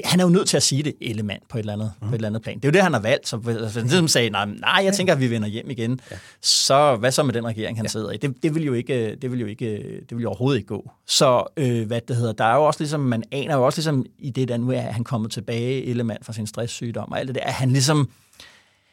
han 0.05 0.21
er 0.21 0.25
jo 0.25 0.31
nødt 0.31 0.49
til 0.49 0.57
at 0.57 0.63
sige 0.63 0.83
det, 0.83 0.95
element, 1.01 1.49
på 1.49 1.59
et 1.59 1.61
eller 1.61 1.73
andet, 1.73 1.93
mm. 2.03 2.09
på 2.09 2.15
et 2.15 2.19
eller 2.19 2.29
andet 2.29 2.43
plan. 2.43 2.57
Det 2.57 2.65
er 2.65 2.69
jo 2.69 2.73
det, 2.73 2.83
han 2.83 2.93
har 2.93 3.01
valgt. 3.01 3.29
Så 3.29 3.37
hvis 3.37 3.75
han 3.75 3.83
ligesom 3.83 4.09
sagde, 4.09 4.31
nej, 4.31 4.47
nej, 4.47 4.81
jeg 4.85 4.95
tænker, 4.95 5.13
at 5.13 5.21
vi 5.21 5.31
vender 5.31 5.49
hjem 5.49 5.71
igen. 5.71 6.01
Ja. 6.11 6.17
Så 6.41 6.97
hvad 6.97 7.13
så 7.13 7.23
med 7.23 7.35
den 7.35 7.47
regering, 7.47 7.79
han 7.79 7.85
ja. 7.85 7.89
sidder 7.89 8.11
i? 8.11 8.17
Det, 8.17 8.43
det, 8.43 8.55
vil 8.55 8.65
jo 8.65 8.73
ikke, 8.73 9.17
det 9.23 9.31
vil 9.31 9.41
jo 9.41 9.47
ikke, 9.47 9.67
det 10.09 10.17
vil 10.17 10.23
jo 10.23 10.29
overhovedet 10.29 10.59
ikke 10.59 10.69
gå. 10.69 10.91
Så 11.07 11.45
øh, 11.57 11.87
hvad 11.87 12.01
det 12.09 12.17
hedder, 12.17 12.33
der 12.33 12.45
er 12.45 12.55
jo 12.55 12.65
også 12.65 12.81
ligesom, 12.81 13.01
man 13.01 13.23
aner 13.33 13.57
jo 13.57 13.67
også 13.67 13.79
ligesom 13.79 14.05
i 14.19 14.31
det, 14.31 14.49
der 14.49 14.57
nu 14.57 14.71
er, 14.71 14.81
at 14.81 14.95
han 14.95 15.05
kommet 15.05 15.31
tilbage, 15.31 15.85
element 15.85 16.27
fra 16.27 16.33
sin 16.33 16.47
stresssygdom 16.47 17.13
og 17.13 17.19
alt 17.19 17.29
det 17.29 17.35
der, 17.35 17.43
at 17.43 17.55
han 17.55 17.71
ligesom, 17.71 18.11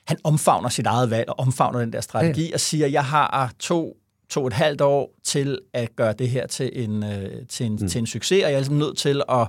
han 0.05 0.17
omfavner 0.23 0.69
sit 0.69 0.85
eget 0.85 1.09
valg 1.09 1.29
og 1.29 1.39
omfavner 1.39 1.79
den 1.79 1.93
der 1.93 2.01
strategi 2.01 2.47
ja. 2.47 2.53
og 2.53 2.59
siger, 2.59 2.87
jeg 2.87 3.05
har 3.05 3.53
to 3.59 3.97
to 4.29 4.41
og 4.41 4.47
et 4.47 4.53
halvt 4.53 4.81
år 4.81 5.11
til 5.23 5.59
at 5.73 5.95
gøre 5.95 6.13
det 6.13 6.29
her 6.29 6.47
til 6.47 6.83
en, 6.83 7.03
øh, 7.03 7.45
til 7.49 7.65
en, 7.65 7.71
mm. 7.81 7.87
til 7.87 7.99
en 7.99 8.07
succes, 8.07 8.43
og 8.43 8.49
jeg 8.49 8.55
er 8.55 8.59
ligesom 8.59 8.75
nødt 8.75 8.97
til 8.97 9.21
at, 9.29 9.47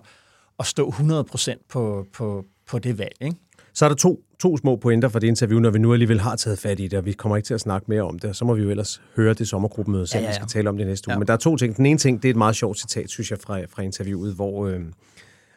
at 0.59 0.67
stå 0.67 0.91
100% 0.91 1.67
på, 1.69 2.07
på, 2.13 2.45
på 2.67 2.79
det 2.79 2.99
valg. 2.99 3.17
Ikke? 3.21 3.37
Så 3.75 3.85
er 3.85 3.89
der 3.89 3.97
to, 3.97 4.21
to 4.39 4.57
små 4.57 4.77
pointer 4.77 5.09
for 5.09 5.19
det 5.19 5.27
interview, 5.27 5.61
når 5.61 5.71
vi 5.71 5.79
nu 5.79 5.93
alligevel 5.93 6.21
har 6.21 6.37
taget 6.37 6.59
fat 6.59 6.81
i 6.81 6.89
det, 6.89 6.99
og 6.99 7.05
vi 7.05 7.13
kommer 7.13 7.37
ikke 7.37 7.47
til 7.47 7.55
at 7.55 7.61
snakke 7.61 7.87
mere 7.89 8.03
om 8.03 8.19
det, 8.19 8.31
og 8.31 8.37
så 8.37 8.45
må 8.45 8.55
vi 8.55 8.63
jo 8.63 8.71
ellers 8.71 9.03
høre 9.17 9.35
det 9.35 9.49
sommergruppemøde, 9.49 10.07
som 10.07 10.19
ja, 10.19 10.23
ja, 10.23 10.27
ja. 10.27 10.31
vi 10.31 10.35
skal 10.35 10.49
tale 10.49 10.69
om 10.69 10.77
det 10.77 10.87
næste 10.87 11.09
uge. 11.09 11.13
Ja. 11.13 11.19
Men 11.19 11.27
der 11.27 11.33
er 11.33 11.39
to 11.39 11.57
ting. 11.57 11.77
Den 11.77 11.87
ene 11.87 11.99
ting, 11.99 12.23
det 12.23 12.29
er 12.29 12.31
et 12.31 12.37
meget 12.37 12.57
sjovt 12.57 12.79
citat, 12.79 13.11
synes 13.11 13.31
jeg, 13.31 13.39
fra, 13.39 13.61
fra 13.65 13.83
interviewet, 13.83 14.35
hvor, 14.35 14.67
øh, 14.67 14.81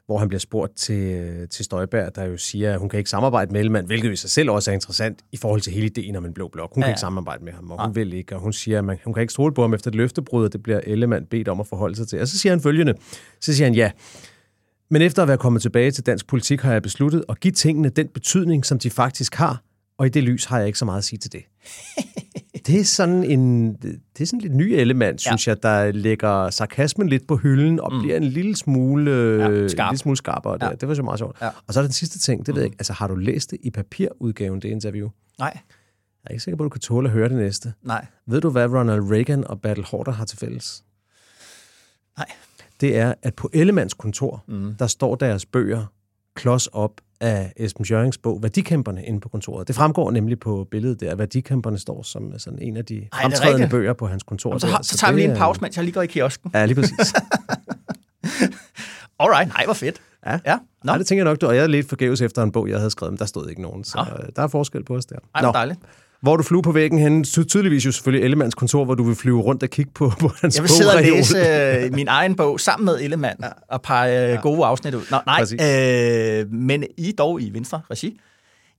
hvor 0.06 0.18
han 0.18 0.28
bliver 0.28 0.40
spurgt 0.40 0.76
til, 0.76 1.48
til 1.50 1.66
Støjberg, 1.66 2.16
der 2.16 2.26
jo 2.26 2.38
siger, 2.38 2.74
at 2.74 2.80
hun 2.80 2.90
kan 2.90 2.98
ikke 2.98 3.10
samarbejde 3.10 3.52
med 3.52 3.60
Ellemann, 3.60 3.88
hvilket 3.88 4.12
i 4.12 4.16
sig 4.16 4.30
selv 4.30 4.52
også 4.52 4.72
er 4.72 4.76
interessant 4.76 5.20
i 5.32 5.38
forhold 5.38 5.62
til 5.62 5.74
hele 5.74 5.86
ideen 5.86 6.16
om 6.16 6.26
en 6.26 6.34
blå 6.34 6.48
blok. 6.48 6.74
Hun 6.74 6.84
ja, 6.84 6.86
ja. 6.86 6.88
kan 6.88 6.92
ikke 6.92 7.00
samarbejde 7.00 7.46
med 7.46 7.54
ham, 7.54 7.72
og 7.72 7.82
hun 7.86 7.96
ja. 7.96 8.00
vil 8.00 8.14
ikke, 8.14 8.36
og 8.36 8.42
hun 8.42 8.54
siger, 8.54 8.78
at 8.78 8.86
man, 8.86 8.98
hun 9.04 9.14
kan 9.14 9.22
ikke 9.22 9.34
stole 9.34 9.54
på 9.54 9.62
ham 9.62 9.74
efter 9.74 9.92
et 9.92 9.96
løftebrud, 9.96 10.46
og 10.46 10.54
det 10.54 10.64
bliver 10.64 10.80
Ellemann 10.84 11.26
bedt 11.26 11.48
om 11.48 11.60
at 11.60 11.68
forholde 11.68 11.96
sig 11.96 12.08
til. 12.08 12.22
Og 12.22 12.28
så 12.28 12.40
siger 12.40 12.54
han 12.54 12.62
følgende, 12.62 12.94
så 13.42 13.54
siger 13.54 13.66
han, 13.66 13.76
ja, 13.76 13.92
men 14.90 15.02
efter 15.02 15.22
at 15.22 15.28
være 15.28 15.38
kommet 15.38 15.62
tilbage 15.62 15.92
til 15.92 16.06
dansk 16.06 16.28
politik, 16.28 16.62
har 16.62 16.72
jeg 16.72 16.82
besluttet 16.82 17.24
at 17.30 17.40
give 17.40 17.52
tingene 17.52 17.90
den 17.90 18.08
betydning, 18.08 18.66
som 18.66 18.80
de 18.80 18.90
faktisk 18.90 19.36
har, 19.36 19.64
og 19.98 20.06
i 20.06 20.10
det 20.10 20.24
lys 20.24 20.46
har 20.46 20.58
jeg 20.58 20.68
ikke 20.68 20.80
så 20.80 20.86
meget 20.86 20.98
at 20.98 21.04
sige 21.04 21.20
til 21.20 21.32
det. 21.32 21.44
det 22.68 22.80
er 22.80 22.84
sådan 22.84 23.24
en 23.24 23.74
det 23.74 24.22
er 24.22 24.26
sådan 24.26 24.40
lidt 24.40 24.56
ny 24.56 24.64
element, 24.64 25.22
synes 25.22 25.48
ja. 25.48 25.52
jeg, 25.52 25.64
der 25.64 25.92
lægger 25.92 26.50
sarkasmen 26.50 27.10
lidt 27.10 27.28
på 27.28 27.36
hylden 27.36 27.80
og 27.80 27.94
mm. 27.94 28.02
bliver 28.02 28.18
en 28.18 28.24
lille 28.24 28.56
smule, 28.56 29.12
Ja, 29.12 29.68
skarp. 29.68 29.88
en 29.88 29.92
lille 29.92 29.98
smule 30.00 30.18
skarpere. 30.18 30.58
Ja. 30.62 30.70
Det, 30.82 30.88
var 30.88 30.94
så 30.94 31.04
meget 31.04 31.20
sjovt. 31.20 31.38
Ja. 31.42 31.48
Og 31.68 31.74
så 31.74 31.80
er 31.80 31.82
der 31.82 31.88
den 31.88 31.94
sidste 31.94 32.20
ting, 32.20 32.46
det 32.46 32.56
ved 32.56 32.62
jeg 32.62 32.66
ikke, 32.66 32.76
altså 32.80 32.94
har 32.94 33.08
du 33.08 33.16
læst 33.16 33.52
det 33.52 33.60
i 33.64 33.70
papirudgaven, 33.70 34.62
det 34.62 34.70
interview? 34.70 35.10
Nej, 35.40 35.52
Jeg 35.54 36.30
er 36.30 36.30
ikke 36.30 36.44
sikker 36.44 36.58
på, 36.58 36.64
at 36.64 36.66
du 36.66 36.70
kan 36.70 36.82
tåle 36.82 37.08
at 37.10 37.14
høre 37.14 37.30
det 37.30 37.38
næste. 37.38 37.74
nej, 37.84 38.06
Ved 38.28 38.42
du, 38.42 38.50
hvad 38.50 38.68
Ronald 38.68 39.12
Reagan 39.12 39.48
og 39.48 39.62
Battle 39.62 39.84
Horter 39.86 40.12
har 40.12 40.26
til 40.26 40.38
fælles? 40.38 40.84
nej. 42.18 42.28
Det 42.82 42.98
er, 42.98 43.14
at 43.24 43.36
på 43.36 43.50
Ellemands 43.54 43.94
kontor, 43.94 44.44
mm. 44.48 44.76
der 44.80 44.88
står 44.88 45.16
deres 45.16 45.46
bøger 45.46 45.86
klods 46.36 46.68
op 46.68 46.92
af 47.22 47.54
Esben 47.58 47.86
Jørgens 47.86 48.18
bog, 48.18 48.44
Værdikæmperne, 48.44 49.06
inde 49.06 49.20
på 49.20 49.30
kontoret. 49.30 49.68
Det 49.68 49.76
fremgår 49.76 50.12
nemlig 50.12 50.40
på 50.40 50.68
billedet 50.72 51.00
der, 51.00 51.12
at 51.12 51.18
Værdikæmperne 51.18 51.78
står 51.78 52.04
som 52.04 52.40
sådan 52.40 52.60
en 52.62 52.78
af 52.78 52.86
de 52.86 52.96
det 52.96 53.08
fremtrædende 53.22 53.70
bøger 53.70 53.94
på 53.94 54.08
hans 54.08 54.24
kontor. 54.24 54.50
Jamen, 54.50 54.60
så, 54.60 54.68
har, 54.68 54.82
så 54.82 54.98
tager 54.98 55.14
vi 55.14 55.20
lige 55.20 55.32
en 55.32 55.38
pause, 55.38 55.62
mens 55.62 55.76
jeg 55.76 55.84
lige 55.84 55.94
går 55.94 56.02
i 56.02 56.08
kiosken. 56.08 56.52
Ja, 56.54 56.66
lige 56.66 56.76
præcis. 56.76 57.14
Alright, 59.20 59.54
nej, 59.54 59.66
hvor 59.66 59.74
fedt. 59.74 60.02
Ja. 60.26 60.40
Ja, 60.46 60.54
nå. 60.56 60.60
Nej, 60.84 60.98
det 60.98 61.08
tænker 61.08 61.24
jeg 61.24 61.32
nok, 61.32 61.42
du. 61.42 61.48
Og 61.48 61.56
jeg 61.56 61.64
er 61.64 61.68
lidt 61.68 61.90
forgæves 61.90 62.22
efter 62.22 62.44
en 62.44 62.52
bog, 62.52 62.70
jeg 62.70 62.78
havde 62.78 62.90
skrevet, 62.90 63.14
men 63.14 63.20
der 63.20 63.26
stod 63.26 63.50
ikke 63.50 63.62
nogen. 63.62 63.84
Så 63.84 63.98
Nå. 63.98 64.24
øh, 64.24 64.30
der 64.36 64.42
er 64.42 64.48
forskel 64.48 64.84
på 64.84 64.96
os 64.96 65.06
der. 65.06 65.16
Ej, 65.36 65.42
hvor 65.42 65.52
dejligt. 65.52 65.80
Hvor 66.22 66.38
du 66.38 66.44
flyver 66.44 66.62
på 66.62 66.72
væggen 66.72 67.00
henne? 67.00 67.24
Ty- 67.24 67.44
Tydeligvis 67.44 67.86
jo 67.86 67.92
selvfølgelig 67.92 68.24
Ellemands 68.24 68.56
kontor, 68.56 68.86
hvor 68.86 68.96
du 68.96 69.04
vil 69.04 69.16
flyve 69.16 69.42
rundt 69.42 69.64
og 69.64 69.70
kigge 69.70 69.92
på, 69.96 70.12
på 70.20 70.32
hans 70.42 70.56
Jeg 70.56 70.64
vil 70.64 70.70
sidde 70.70 70.96
og 70.96 71.02
læse 71.02 71.38
øh, 71.38 71.94
min 71.94 72.08
egen 72.08 72.36
bog 72.36 72.60
sammen 72.60 72.86
med 72.86 73.00
Ellemann 73.02 73.40
ja. 73.44 73.48
og 73.70 73.82
pege 73.82 74.34
øh, 74.34 74.42
gode 74.42 74.66
afsnit 74.66 74.94
ud. 74.94 75.02
Nå, 75.12 75.18
nej, 75.26 75.40
Præcis. 75.40 75.62
øh, 75.62 76.54
men 76.54 76.84
I 76.98 77.12
dog 77.12 77.42
i 77.42 77.54
Venstre 77.54 77.82
regi. 77.92 78.20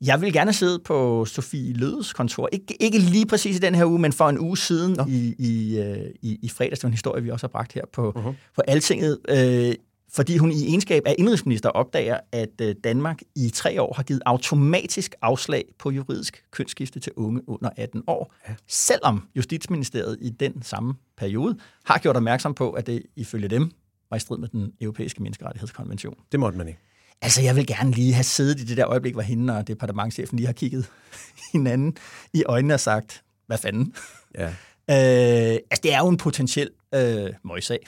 Jeg 0.05 0.21
vil 0.21 0.33
gerne 0.33 0.53
sidde 0.53 0.79
på 0.85 1.25
Sofie 1.25 1.73
Lødes 1.75 2.13
kontor. 2.13 2.49
Ikke, 2.53 2.83
ikke 2.83 2.99
lige 2.99 3.27
præcis 3.27 3.57
i 3.57 3.59
den 3.59 3.75
her 3.75 3.85
uge, 3.85 3.99
men 3.99 4.13
for 4.13 4.29
en 4.29 4.39
uge 4.39 4.57
siden 4.59 4.97
i, 5.09 5.35
i, 5.39 5.79
øh, 5.79 5.97
i, 6.23 6.39
i 6.43 6.49
fredags. 6.49 6.79
Det 6.79 6.83
var 6.85 6.89
en 6.89 6.93
historie, 6.93 7.23
vi 7.23 7.31
også 7.31 7.47
har 7.47 7.49
bragt 7.49 7.73
her 7.73 7.83
på, 7.93 8.13
uh-huh. 8.17 8.35
på 8.55 8.63
Altinget. 8.69 9.19
Øh, 9.29 9.75
fordi 10.13 10.37
hun 10.37 10.53
i 10.53 10.69
egenskab 10.69 11.03
af 11.07 11.15
indrigsminister 11.19 11.69
opdager, 11.69 12.21
at 12.33 12.61
øh, 12.61 12.75
Danmark 12.85 13.19
i 13.37 13.51
tre 13.51 13.83
år 13.83 13.95
har 13.95 14.03
givet 14.03 14.23
automatisk 14.27 15.15
afslag 15.23 15.65
på 15.79 15.91
juridisk 15.91 16.45
kønsskifte 16.51 17.01
til 17.01 17.13
unge 17.17 17.49
under 17.49 17.71
18 17.77 18.03
år. 18.07 18.35
Ja. 18.49 18.55
Selvom 18.67 19.29
Justitsministeriet 19.37 20.19
i 20.21 20.31
den 20.31 20.63
samme 20.63 20.95
periode 21.17 21.59
har 21.85 21.99
gjort 21.99 22.17
opmærksom 22.17 22.55
på, 22.55 22.71
at 22.71 22.87
det 22.87 23.03
ifølge 23.17 23.49
dem 23.49 23.71
var 24.11 24.17
i 24.17 24.21
strid 24.21 24.39
med 24.39 24.49
den 24.49 24.73
europæiske 24.81 25.23
menneskerettighedskonvention. 25.23 26.15
Det 26.33 26.41
måtte 26.41 26.59
man 26.59 26.69
ikke. 26.69 26.81
Altså, 27.23 27.43
jeg 27.43 27.57
vil 27.57 27.67
gerne 27.67 27.91
lige 27.91 28.15
have 28.15 28.25
siddet 28.25 28.61
i 28.61 28.65
det 28.65 28.77
der 28.77 28.89
øjeblik, 28.89 29.13
hvor 29.13 29.23
hende 29.23 29.57
og 29.57 29.69
departementchefen 29.69 30.37
lige 30.37 30.47
har 30.47 30.53
kigget 30.53 30.91
hinanden 31.53 31.97
i 32.33 32.45
øjnene 32.45 32.75
og 32.75 32.81
sagt, 32.81 33.23
hvad 33.47 33.59
fanden? 33.59 33.95
Ja. 34.35 34.47
Øh, 34.91 35.59
altså, 35.71 35.81
det 35.83 35.95
er 35.95 35.99
jo 35.99 36.09
en 36.09 36.17
potentiel 36.17 36.71
øh, 36.95 37.31
møjsag. 37.45 37.79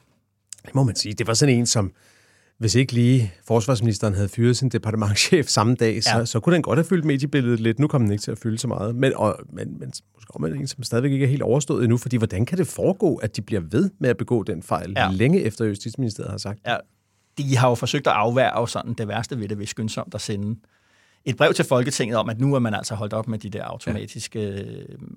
Det 0.66 0.74
må 0.74 0.82
man 0.82 0.96
sige. 0.96 1.14
Det 1.14 1.26
var 1.26 1.34
sådan 1.34 1.54
en, 1.54 1.66
som 1.66 1.92
hvis 2.60 2.74
ikke 2.74 2.92
lige 2.92 3.32
forsvarsministeren 3.46 4.14
havde 4.14 4.28
fyret 4.28 4.56
sin 4.56 4.68
departementchef 4.68 5.46
samme 5.58 5.74
dag, 5.74 6.02
så, 6.04 6.10
Ja. 6.18 6.24
så 6.24 6.40
kunne 6.40 6.54
den 6.54 6.62
godt 6.62 6.76
have 6.78 6.84
fyldt 6.84 7.04
mediebilledet 7.04 7.60
lidt. 7.60 7.78
Nu 7.78 7.88
kommer 7.88 8.06
den 8.06 8.12
ikke 8.12 8.22
til 8.22 8.30
at 8.30 8.38
fylde 8.38 8.58
så 8.58 8.68
meget. 8.68 8.94
Men, 8.94 9.12
og, 9.16 9.36
men, 9.52 9.78
men 9.78 9.92
måske 10.14 10.34
om 10.34 10.44
en, 10.44 10.66
som 10.66 10.82
stadigvæk 10.82 11.12
ikke 11.12 11.24
er 11.24 11.28
helt 11.28 11.42
overstået 11.42 11.82
endnu, 11.84 11.96
fordi 11.96 12.16
hvordan 12.16 12.46
kan 12.46 12.58
det 12.58 12.66
foregå, 12.66 13.16
at 13.16 13.36
de 13.36 13.42
bliver 13.42 13.62
ved 13.70 13.90
med 14.00 14.10
at 14.10 14.16
begå 14.16 14.42
den 14.42 14.62
fejl, 14.62 14.92
Ja. 14.96 15.08
længe 15.12 15.40
efter 15.42 15.64
Justitsministeriet 15.64 16.30
har 16.30 16.38
sagt? 16.38 16.58
Ja, 16.66 16.76
de 17.38 17.56
har 17.56 17.68
jo 17.68 17.74
forsøgt 17.74 18.06
at 18.06 18.12
afværge 18.12 18.68
sådan 18.68 18.92
det 18.94 19.08
værste 19.08 19.38
ved 19.40 19.48
det 19.48 19.58
ved 19.58 19.66
skyndsomt 19.66 20.14
at 20.14 20.20
sende 20.20 20.60
et 21.24 21.36
brev 21.36 21.52
til 21.54 21.64
Folketinget 21.64 22.16
om, 22.18 22.28
at 22.28 22.40
nu 22.40 22.54
er 22.54 22.58
man 22.58 22.74
altså 22.74 22.94
holdt 22.94 23.12
op 23.12 23.28
med 23.28 23.38
de 23.38 23.50
der 23.50 23.64
automatiske 23.64 24.40
ja. 24.40 24.62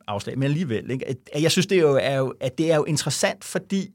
afslag. 0.07 0.37
Men 0.37 0.43
alligevel, 0.43 0.91
ikke? 0.91 1.15
Jeg 1.39 1.51
synes, 1.51 1.67
det 1.67 1.77
er 1.77 1.81
jo, 1.81 1.97
er 2.01 2.15
jo, 2.17 2.33
at 2.41 2.57
det 2.57 2.71
er 2.71 2.75
jo 2.75 2.83
interessant, 2.83 3.43
fordi 3.43 3.89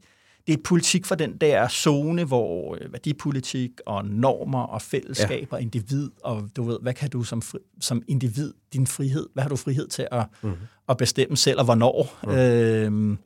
det 0.49 0.59
er 0.59 0.63
politik 0.65 1.07
for 1.07 1.15
den 1.15 1.37
der 1.37 1.69
zone, 1.69 2.25
hvor 2.25 2.79
øh, 2.81 2.93
værdipolitik 2.93 3.71
og 3.87 4.05
normer 4.05 4.63
og 4.63 4.83
fællesskab 4.83 5.49
og 5.51 5.63
individ, 5.63 6.11
og 6.25 6.49
du 6.57 6.63
ved, 6.63 6.79
hvad 6.83 6.95
kan 6.95 7.11
du 7.11 7.23
som, 7.23 7.43
fri, 7.43 7.59
som 7.81 8.03
individ, 8.09 8.53
din 8.73 8.87
frihed, 8.87 9.27
hvad 9.35 9.43
har 9.43 9.49
du 9.49 9.57
frihed 9.57 9.89
til 9.89 10.09
at, 10.13 10.27
mm. 10.43 10.53
at 10.89 10.97
bestemme 10.97 11.37
selv, 11.37 11.59
og 11.59 11.65
hvornår? 11.65 12.19
Mm. 12.25 12.31
Øhm, 12.31 13.19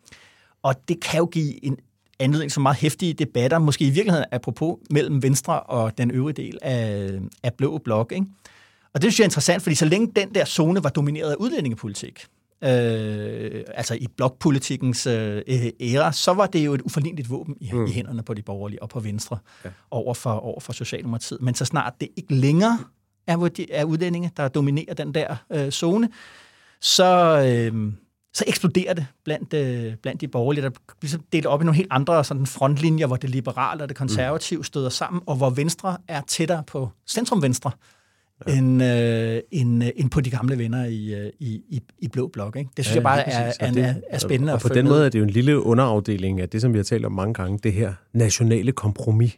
og 0.63 0.89
det 0.89 1.01
kan 1.01 1.19
jo 1.19 1.27
give 1.27 1.65
en 1.65 1.77
anledning 2.21 2.53
til 2.53 2.61
meget 2.61 2.77
hæftige 2.77 3.13
debatter, 3.13 3.59
måske 3.59 3.85
i 3.85 3.91
virkeligheden 3.91 4.27
apropos 4.33 4.79
mellem 4.91 5.23
Venstre 5.23 5.61
og 5.61 5.99
den 5.99 6.11
øvrige 6.11 6.43
del 6.43 6.59
af, 6.63 7.11
af 7.43 7.55
Blå 7.55 7.79
Blok. 7.79 8.13
Ikke? 8.13 8.27
Og 8.95 9.03
det 9.03 9.13
synes 9.13 9.19
jeg 9.19 9.25
er 9.25 9.27
interessant, 9.27 9.63
fordi 9.63 9.75
så 9.75 9.85
længe 9.85 10.13
den 10.17 10.35
der 10.35 10.45
zone 10.45 10.85
var 10.85 10.91
domineret 10.91 11.31
af 11.31 11.37
udlændingepolitik, 11.37 12.27
øh, 12.65 13.65
altså 13.75 13.95
i 13.95 14.07
blokpolitikkens 14.17 15.07
øh, 15.07 15.43
æra, 15.81 16.13
så 16.13 16.33
var 16.33 16.47
det 16.47 16.65
jo 16.65 16.75
et 16.75 16.83
uforligneligt 16.83 17.31
våben 17.31 17.57
i, 17.61 17.73
mm. 17.73 17.87
i 17.87 17.91
hænderne 17.91 18.23
på 18.23 18.35
de 18.35 18.43
borgerlige 18.43 18.83
og 18.83 18.89
på 18.89 19.01
Venstre 19.01 19.39
ja. 19.65 19.71
over, 19.91 20.15
for, 20.15 20.31
over 20.31 20.61
for 20.61 20.73
Socialdemokratiet. 20.73 21.43
Men 21.43 21.55
så 21.55 21.65
snart 21.65 21.93
det 22.01 22.09
ikke 22.17 22.35
længere 22.35 22.79
er, 23.27 23.37
hvor 23.37 23.49
de- 23.49 23.73
er 23.73 23.85
udlændinge, 23.85 24.31
der 24.37 24.49
dominerer 24.49 24.95
den 24.95 25.15
der 25.15 25.37
øh, 25.53 25.71
zone, 25.71 26.09
så, 26.81 27.41
øh, 27.47 27.93
så 28.35 28.45
eksploderer 28.47 28.95
det 28.95 29.07
blandt, 29.25 29.55
øh, 29.55 29.97
blandt 29.97 30.21
de 30.21 30.29
borgerlige, 30.29 30.65
der 30.65 30.71
ligesom 31.01 31.23
delt 31.33 31.47
op 31.47 31.63
i 31.63 31.65
nogle 31.65 31.77
helt 31.77 31.89
andre 31.91 32.25
sådan 32.25 32.47
frontlinjer, 32.47 33.07
hvor 33.07 33.17
det 33.17 33.31
liberale 33.31 33.83
og 33.83 33.89
det 33.89 33.97
konservative 33.97 34.65
støder 34.65 34.89
sammen, 34.89 35.23
og 35.27 35.37
hvor 35.37 35.51
Venstre 35.51 35.97
er 36.09 36.21
tættere 36.21 36.65
på 36.67 36.91
centrum-venstre, 37.09 37.71
ja. 38.47 38.59
end, 38.59 38.83
øh, 38.83 39.41
end, 39.51 39.85
øh, 39.85 39.91
end 39.97 40.11
på 40.11 40.21
de 40.21 40.31
gamle 40.31 40.59
venner 40.59 40.85
i, 40.85 41.15
øh, 41.15 41.31
i, 41.41 41.61
i, 41.69 41.81
i 41.99 42.09
Blå 42.09 42.27
Blok. 42.33 42.57
Ikke? 42.57 42.71
Det 42.77 42.85
synes 42.85 42.95
ja, 42.95 43.01
jeg 43.01 43.03
bare 43.03 43.29
er, 43.29 43.53
er, 43.61 43.69
Og 43.69 43.75
det- 43.75 43.85
er, 43.85 43.95
er 44.11 44.19
spændende 44.19 44.53
Og 44.53 44.57
at 44.57 44.63
på 44.63 44.69
den 44.69 44.85
måde 44.89 45.05
er 45.07 45.09
det 45.09 45.19
jo 45.19 45.25
en 45.25 45.31
lille 45.31 45.61
underafdeling 45.63 46.41
af 46.41 46.49
det, 46.49 46.61
som 46.61 46.73
vi 46.73 46.79
har 46.79 46.85
talt 46.85 47.05
om 47.07 47.13
mange 47.13 47.35
gange, 47.35 47.59
det 47.63 47.73
her 47.73 47.93
nationale 48.13 48.73
kompromis 48.73 49.37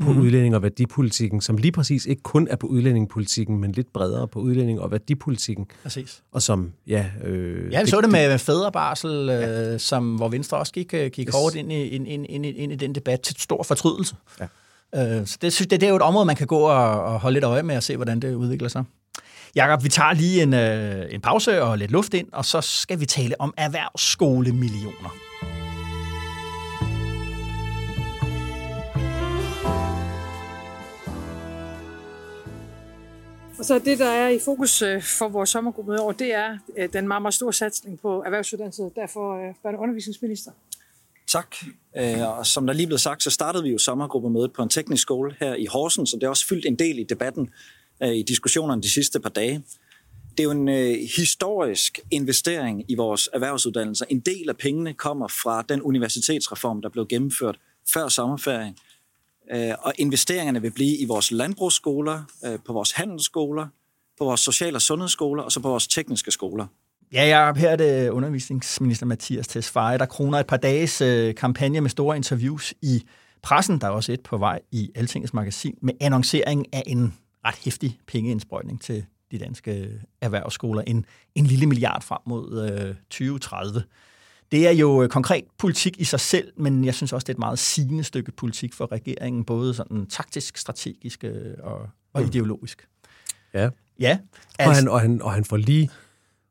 på 0.00 0.12
mm. 0.12 0.20
udlænding 0.20 0.54
og 0.54 0.62
værdipolitikken, 0.62 1.40
som 1.40 1.56
lige 1.56 1.72
præcis 1.72 2.06
ikke 2.06 2.22
kun 2.22 2.48
er 2.50 2.56
på 2.56 2.66
udlændingepolitikken, 2.66 3.58
men 3.58 3.72
lidt 3.72 3.92
bredere 3.92 4.28
på 4.28 4.40
udlænding 4.40 4.80
og 4.80 4.90
værdipolitikken, 4.90 5.66
Præcis. 5.82 6.22
og 6.32 6.42
som, 6.42 6.72
ja... 6.86 7.06
Øh, 7.24 7.72
Ja, 7.72 7.82
vi 7.82 7.88
så 7.90 8.00
det 8.00 8.10
med 8.10 8.38
fædrebarsel, 8.38 9.28
øh, 9.28 9.80
som, 9.80 10.14
hvor 10.16 10.28
Venstre 10.28 10.58
også 10.58 10.72
gik, 10.72 10.94
øh, 10.94 11.10
gik 11.10 11.26
Yes. 11.28 11.34
hårdt 11.34 11.56
ind 11.56 11.72
i, 11.72 11.82
ind, 11.88 12.08
ind, 12.08 12.26
ind, 12.28 12.44
ind 12.46 12.72
i 12.72 12.76
den 12.76 12.94
debat 12.94 13.20
til 13.20 13.36
stor 13.38 13.62
fortrydelse. 13.62 14.14
Ja. 14.40 14.46
Øh, 14.94 15.26
så 15.26 15.38
det, 15.42 15.52
synes, 15.52 15.68
det, 15.68 15.80
det 15.80 15.86
er 15.86 15.90
jo 15.90 15.96
et 15.96 16.02
område, 16.02 16.26
man 16.26 16.36
kan 16.36 16.46
gå 16.46 16.58
og, 16.58 17.04
og 17.04 17.20
holde 17.20 17.34
lidt 17.34 17.44
øje 17.44 17.62
med 17.62 17.76
og 17.76 17.82
se, 17.82 17.96
hvordan 17.96 18.20
det 18.20 18.34
udvikler 18.34 18.68
sig. 18.68 18.84
Jakob, 19.54 19.84
vi 19.84 19.88
tager 19.88 20.12
lige 20.12 20.42
en, 20.42 20.54
øh, 20.54 21.14
en 21.14 21.20
pause 21.20 21.62
og 21.62 21.78
lidt 21.78 21.90
luft 21.90 22.14
ind, 22.14 22.28
og 22.32 22.44
så 22.44 22.60
skal 22.60 23.00
vi 23.00 23.06
tale 23.06 23.40
om 23.40 23.54
erhvervsskolemillioner. 23.56 25.14
Og 33.58 33.64
så 33.64 33.78
det, 33.78 33.98
der 33.98 34.08
er 34.08 34.28
i 34.28 34.38
fokus 34.44 34.82
øh, 34.82 35.02
for 35.02 35.28
vores 35.28 35.50
sommergruppe 35.50 35.94
i 35.94 35.98
år, 35.98 36.12
det 36.12 36.34
er 36.34 36.58
øh, 36.76 36.88
den 36.92 37.08
meget, 37.08 37.22
meget 37.22 37.34
store 37.34 37.52
satsning 37.52 38.00
på 38.00 38.22
erhvervsuddannelse. 38.22 38.90
Derfor 38.96 39.48
øh, 39.48 39.50
børne- 39.50 39.76
og 39.76 39.82
undervisningsminister. 39.82 40.50
Tak. 41.28 41.56
Øh, 41.96 42.38
og 42.38 42.46
som 42.46 42.66
der 42.66 42.74
lige 42.74 42.86
blev 42.86 42.98
sagt, 42.98 43.22
så 43.22 43.30
startede 43.30 43.64
vi 43.64 43.70
jo 43.70 43.78
sommergruppemødet 43.78 44.52
på 44.52 44.62
en 44.62 44.68
teknisk 44.68 45.02
skole 45.02 45.36
her 45.40 45.54
i 45.54 45.66
Horsens, 45.66 46.10
så 46.10 46.16
det 46.16 46.22
har 46.22 46.28
også 46.28 46.46
fyldt 46.46 46.66
en 46.66 46.76
del 46.76 46.98
i 46.98 47.04
debatten 47.04 47.50
øh, 48.02 48.14
i 48.14 48.22
diskussionerne 48.22 48.82
de 48.82 48.90
sidste 48.90 49.20
par 49.20 49.28
dage. 49.28 49.62
Det 50.30 50.40
er 50.40 50.44
jo 50.44 50.50
en 50.50 50.68
øh, 50.68 50.96
historisk 51.16 52.00
investering 52.10 52.84
i 52.88 52.94
vores 52.94 53.28
erhvervsuddannelser. 53.32 54.04
En 54.08 54.20
del 54.20 54.48
af 54.48 54.56
pengene 54.56 54.94
kommer 54.94 55.28
fra 55.28 55.62
den 55.68 55.82
universitetsreform, 55.82 56.82
der 56.82 56.88
blev 56.88 57.06
gennemført 57.06 57.58
før 57.92 58.08
sommerferien. 58.08 58.76
Øh, 59.54 59.74
og 59.78 59.92
investeringerne 59.98 60.62
vil 60.62 60.70
blive 60.70 60.96
i 60.96 61.04
vores 61.04 61.30
landbrugsskoler, 61.30 62.22
øh, 62.44 62.58
på 62.66 62.72
vores 62.72 62.92
handelsskoler, 62.92 63.66
på 64.18 64.24
vores 64.24 64.40
social- 64.40 64.74
og 64.74 64.82
sundhedsskoler 64.82 65.42
og 65.42 65.52
så 65.52 65.60
på 65.60 65.68
vores 65.68 65.86
tekniske 65.86 66.30
skoler. 66.30 66.66
Ja, 67.12 67.38
Jacob, 67.38 67.56
her 67.56 67.70
er 67.70 67.76
det 67.76 68.08
undervisningsminister 68.08 69.06
Mathias 69.06 69.48
Tesfaye, 69.48 69.98
der 69.98 70.06
kroner 70.06 70.38
et 70.38 70.46
par 70.46 70.56
dages 70.56 71.00
øh, 71.00 71.34
kampagne 71.34 71.80
med 71.80 71.90
store 71.90 72.16
interviews 72.16 72.74
i 72.82 73.02
pressen. 73.42 73.80
Der 73.80 73.86
er 73.86 73.90
også 73.90 74.12
et 74.12 74.20
på 74.20 74.38
vej 74.38 74.60
i 74.72 74.90
Altingets 74.94 75.34
magasin 75.34 75.74
med 75.82 75.94
annoncering 76.00 76.74
af 76.74 76.82
en 76.86 77.14
ret 77.44 77.54
hæftig 77.64 77.98
pengeindsprøjtning 78.06 78.80
til 78.80 79.04
de 79.30 79.38
danske 79.38 80.00
erhvervsskoler. 80.20 80.82
En, 80.86 81.06
en 81.34 81.46
lille 81.46 81.66
milliard 81.66 82.02
frem 82.02 82.20
mod 82.26 82.70
øh, 82.70 82.94
2030. 83.10 83.82
Det 84.52 84.66
er 84.66 84.72
jo 84.72 85.02
øh, 85.02 85.08
konkret 85.08 85.44
politik 85.58 86.00
i 86.00 86.04
sig 86.04 86.20
selv, 86.20 86.52
men 86.56 86.84
jeg 86.84 86.94
synes 86.94 87.12
også, 87.12 87.24
det 87.24 87.28
er 87.28 87.34
et 87.34 87.38
meget 87.38 87.58
sigende 87.58 88.04
stykke 88.04 88.32
politik 88.32 88.74
for 88.74 88.92
regeringen, 88.92 89.44
både 89.44 89.74
sådan 89.74 90.06
taktisk, 90.06 90.56
strategisk 90.56 91.24
øh, 91.24 91.54
og, 91.62 91.88
og 92.12 92.22
ideologisk. 92.22 92.88
Ja. 93.54 93.68
Ja, 94.00 94.18
Og, 94.58 94.74
han, 94.74 94.88
og, 94.88 95.00
han, 95.00 95.22
og 95.22 95.32
han 95.32 95.44
får 95.44 95.56
lige 95.56 95.90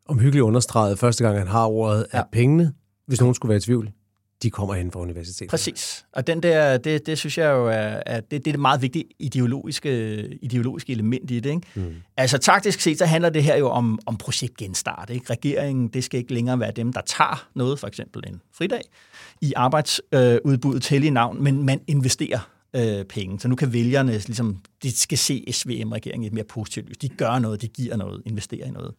omhyggeligt 0.05 0.43
understreget 0.43 0.99
første 0.99 1.23
gang, 1.23 1.37
han 1.37 1.47
har 1.47 1.65
ordet, 1.65 2.05
at 2.11 2.17
Ja. 2.19 2.23
pengene, 2.31 2.73
hvis 3.07 3.19
nogen 3.19 3.35
skulle 3.35 3.49
være 3.49 3.57
i 3.57 3.61
tvivl, 3.61 3.91
de 4.43 4.49
kommer 4.49 4.73
hen 4.73 4.91
fra 4.91 4.99
universitetet. 4.99 5.49
Præcis. 5.49 6.05
Og 6.13 6.27
den 6.27 6.43
der, 6.43 6.77
det, 6.77 7.05
det 7.05 7.17
synes 7.17 7.37
jeg 7.37 7.45
jo 7.51 7.67
er, 7.67 8.01
er 8.05 8.19
det, 8.19 8.31
det 8.31 8.47
er 8.47 8.51
det 8.53 8.59
meget 8.59 8.81
vigtige 8.81 9.03
ideologiske, 9.19 10.27
ideologiske 10.41 10.91
element 10.91 11.31
i 11.31 11.39
det. 11.39 11.49
Ikke? 11.49 11.61
Mm. 11.75 11.95
Altså 12.17 12.37
taktisk 12.37 12.79
set, 12.81 12.97
så 12.97 13.05
handler 13.05 13.29
det 13.29 13.43
her 13.43 13.57
jo 13.57 13.69
om, 13.69 13.99
om 14.05 14.17
projektgenstart. 14.17 15.09
Ikke? 15.09 15.25
Regeringen, 15.29 15.87
det 15.87 16.03
skal 16.03 16.17
ikke 16.19 16.33
længere 16.33 16.59
være 16.59 16.71
dem, 16.71 16.93
der 16.93 17.01
tager 17.05 17.47
noget, 17.55 17.79
for 17.79 17.87
eksempel 17.87 18.23
en 18.27 18.41
fridag, 18.53 18.81
i 19.41 19.53
arbejdsudbuddet 19.55 20.83
til 20.83 21.03
i 21.03 21.09
navn, 21.09 21.43
men 21.43 21.63
man 21.65 21.79
investerer 21.87 22.49
øh, 22.75 23.05
penge. 23.05 23.39
Så 23.39 23.47
nu 23.47 23.55
kan 23.55 23.73
vælgerne, 23.73 24.11
ligesom, 24.11 24.57
de 24.83 24.97
skal 24.97 25.17
se 25.17 25.45
SVM-regeringen 25.51 26.23
i 26.23 26.27
et 26.27 26.33
mere 26.33 26.43
positivt 26.43 26.87
lys. 26.89 26.97
De 26.97 27.09
gør 27.09 27.39
noget, 27.39 27.61
de 27.61 27.67
giver 27.67 27.95
noget, 27.97 28.21
investerer 28.25 28.65
i 28.67 28.71
noget. 28.71 28.93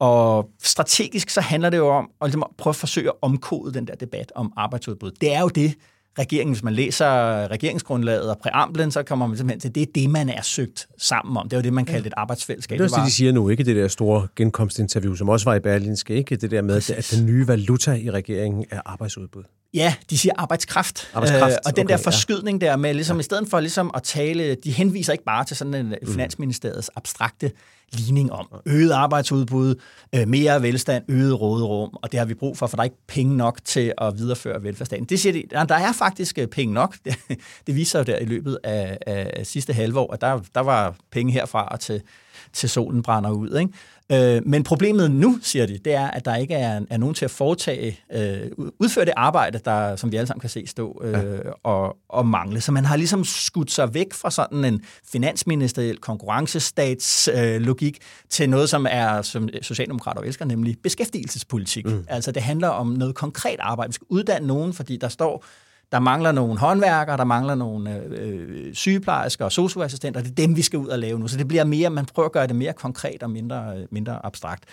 Og 0.00 0.50
strategisk 0.62 1.30
så 1.30 1.40
handler 1.40 1.70
det 1.70 1.76
jo 1.76 1.88
om 1.88 2.10
at, 2.20 2.26
ligesom, 2.26 2.42
at 2.42 2.48
prøve 2.58 2.72
at 2.72 2.76
forsøge 2.76 3.08
at 3.08 3.14
omkode 3.22 3.74
den 3.74 3.86
der 3.86 3.94
debat 3.94 4.32
om 4.34 4.52
arbejdsudbud. 4.56 5.10
Det 5.10 5.34
er 5.34 5.40
jo 5.40 5.48
det, 5.48 5.74
regeringen, 6.18 6.54
hvis 6.54 6.62
man 6.62 6.74
læser 6.74 7.06
regeringsgrundlaget 7.50 8.30
og 8.30 8.38
præamblen, 8.38 8.90
så 8.90 9.02
kommer 9.02 9.26
man 9.26 9.36
simpelthen 9.36 9.60
til, 9.60 9.74
det 9.74 9.82
er 9.82 9.92
det, 9.94 10.10
man 10.10 10.28
er 10.28 10.42
søgt 10.42 10.88
sammen 10.98 11.36
om. 11.36 11.48
Det 11.48 11.52
er 11.56 11.60
jo 11.60 11.62
det, 11.62 11.72
man 11.72 11.84
kaldte 11.84 12.06
et 12.06 12.14
arbejdsfællesskab. 12.16 12.78
Det 12.78 12.80
er 12.80 12.84
også 12.84 12.96
det, 12.96 13.06
de 13.06 13.12
siger 13.12 13.32
nu, 13.32 13.48
ikke 13.48 13.64
det 13.64 13.76
der 13.76 13.88
store 13.88 14.28
genkomstinterview, 14.36 15.14
som 15.14 15.28
også 15.28 15.44
var 15.50 15.54
i 15.54 15.60
Berlinske, 15.60 16.14
ikke 16.14 16.36
det 16.36 16.50
der 16.50 16.62
med, 16.62 16.76
at, 16.76 16.90
at 16.90 17.14
den 17.16 17.26
nye 17.26 17.48
valuta 17.48 17.92
i 17.92 18.10
regeringen 18.10 18.64
er 18.70 18.80
arbejdsudbud. 18.84 19.42
Ja, 19.74 19.94
de 20.10 20.18
siger 20.18 20.32
arbejdskraft. 20.36 21.10
Arbejdskraft, 21.14 21.52
Øh, 21.52 21.58
og 21.66 21.76
den 21.76 21.84
okay, 21.86 21.92
der 21.92 21.98
ja. 22.04 22.06
forskydning 22.06 22.60
der 22.60 22.76
med, 22.76 22.94
ligesom, 22.94 23.16
ja. 23.16 23.20
i 23.20 23.22
stedet 23.22 23.48
for 23.48 23.60
ligesom 23.60 23.90
at 23.94 24.02
tale, 24.02 24.54
de 24.54 24.70
henviser 24.70 25.12
ikke 25.12 25.24
bare 25.24 25.44
til 25.44 25.56
sådan 25.56 25.74
en 25.74 25.94
mm. 26.02 26.12
finansministeriets 26.12 26.90
abstrakte 26.96 27.50
ligning 27.92 28.32
om 28.32 28.46
øget 28.66 28.90
arbejdsudbud, 28.92 29.74
øh, 30.14 30.28
mere 30.28 30.62
velstand, 30.62 31.04
øget 31.08 31.40
råderum, 31.40 31.90
og 32.02 32.12
det 32.12 32.18
har 32.18 32.26
vi 32.26 32.34
brug 32.34 32.58
for, 32.58 32.66
for 32.66 32.76
der 32.76 32.82
er 32.82 32.84
ikke 32.84 32.96
penge 33.08 33.36
nok 33.36 33.58
til 33.64 33.92
at 33.98 34.18
videreføre 34.18 34.62
velfærdsstaten. 34.62 35.04
Det 35.04 35.20
siger 35.20 35.32
de, 35.32 35.42
"Nej, 35.52 35.64
der 35.64 35.74
er 35.74 35.92
faktisk 35.92 36.38
øh, 36.38 36.46
penge 36.46 36.74
nok. 36.74 36.96
Det, 37.04 37.14
det 37.66 37.74
viser 37.76 37.90
sig 37.90 37.98
jo 37.98 38.12
der 38.12 38.18
i 38.18 38.24
løbet 38.24 38.58
af, 38.64 38.98
af 39.06 39.46
sidste 39.46 39.72
halvår, 39.72 40.12
at 40.12 40.20
der, 40.20 40.40
der 40.54 40.60
var 40.60 40.94
penge 41.12 41.32
herfra 41.32 41.68
og 41.68 41.80
til, 41.80 42.02
til 42.52 42.68
solen 42.68 43.02
brænder 43.02 43.30
ud. 43.30 43.58
Ikke? 43.58 43.72
Øh, 44.12 44.42
men 44.46 44.62
problemet 44.64 45.10
nu, 45.10 45.38
siger 45.42 45.66
de, 45.66 45.78
det 45.84 45.94
er, 45.94 46.10
at 46.10 46.24
der 46.24 46.36
ikke 46.36 46.54
er, 46.54 46.80
er 46.90 46.96
nogen 46.96 47.14
til 47.14 47.24
at 47.24 47.30
foretage, 47.30 48.00
øh, 48.12 48.50
udføre 48.80 49.04
det 49.04 49.12
arbejde, 49.16 49.60
der, 49.64 49.96
som 49.96 50.12
vi 50.12 50.16
alle 50.16 50.26
sammen 50.26 50.40
kan 50.40 50.50
se 50.50 50.66
stå 50.66 51.02
øh, 51.04 51.12
ja. 51.12 51.50
og, 51.62 51.96
og 52.08 52.26
mangle. 52.26 52.60
Så 52.60 52.72
man 52.72 52.84
har 52.84 52.96
ligesom 52.96 53.24
skudt 53.24 53.70
sig 53.70 53.94
væk 53.94 54.12
fra 54.12 54.30
sådan 54.30 54.64
en 54.64 54.80
finansministeriel 55.12 55.98
konkurrencestatslogik 55.98 57.96
øh, 57.96 58.28
til 58.30 58.50
noget, 58.50 58.68
som 58.68 58.86
er, 58.90 59.22
som 59.22 59.48
Socialdemokrater 59.62 60.20
elsker, 60.20 60.44
nemlig 60.44 60.76
beskæftigelsespolitik. 60.82 61.86
Mm. 61.86 62.04
Altså 62.08 62.32
det 62.32 62.42
handler 62.42 62.68
om 62.68 62.86
noget 62.86 63.14
konkret 63.14 63.56
arbejde. 63.60 63.88
Vi 63.88 63.94
skal 63.94 64.06
uddanne 64.10 64.46
nogen, 64.46 64.72
fordi 64.72 64.96
der 64.96 65.08
står 65.08 65.44
der 65.92 65.98
mangler 65.98 66.32
nogle 66.32 66.58
håndværkere, 66.58 67.16
der 67.16 67.24
mangler 67.24 67.54
nogle 67.54 67.96
øh, 67.96 68.66
øh, 68.66 68.74
sygeplejersker 68.74 69.44
og 69.44 69.52
socioassistenter. 69.52 70.20
Det 70.20 70.30
er 70.30 70.34
dem, 70.34 70.56
vi 70.56 70.62
skal 70.62 70.78
ud 70.78 70.88
og 70.88 70.98
lave 70.98 71.18
nu. 71.18 71.28
Så 71.28 71.38
det 71.38 71.48
bliver 71.48 71.64
mere, 71.64 71.90
man 71.90 72.06
prøver 72.06 72.26
at 72.26 72.32
gøre 72.32 72.46
det 72.46 72.56
mere 72.56 72.72
konkret 72.72 73.22
og 73.22 73.30
mindre, 73.30 73.76
øh, 73.76 73.86
mindre 73.90 74.26
abstrakt. 74.26 74.64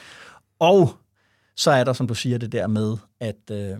Og 0.59 0.93
så 1.55 1.71
er 1.71 1.83
der, 1.83 1.93
som 1.93 2.07
du 2.07 2.15
siger, 2.15 2.37
det 2.37 2.51
der 2.51 2.67
med, 2.67 2.97
at... 3.19 3.51
Øh, 3.51 3.77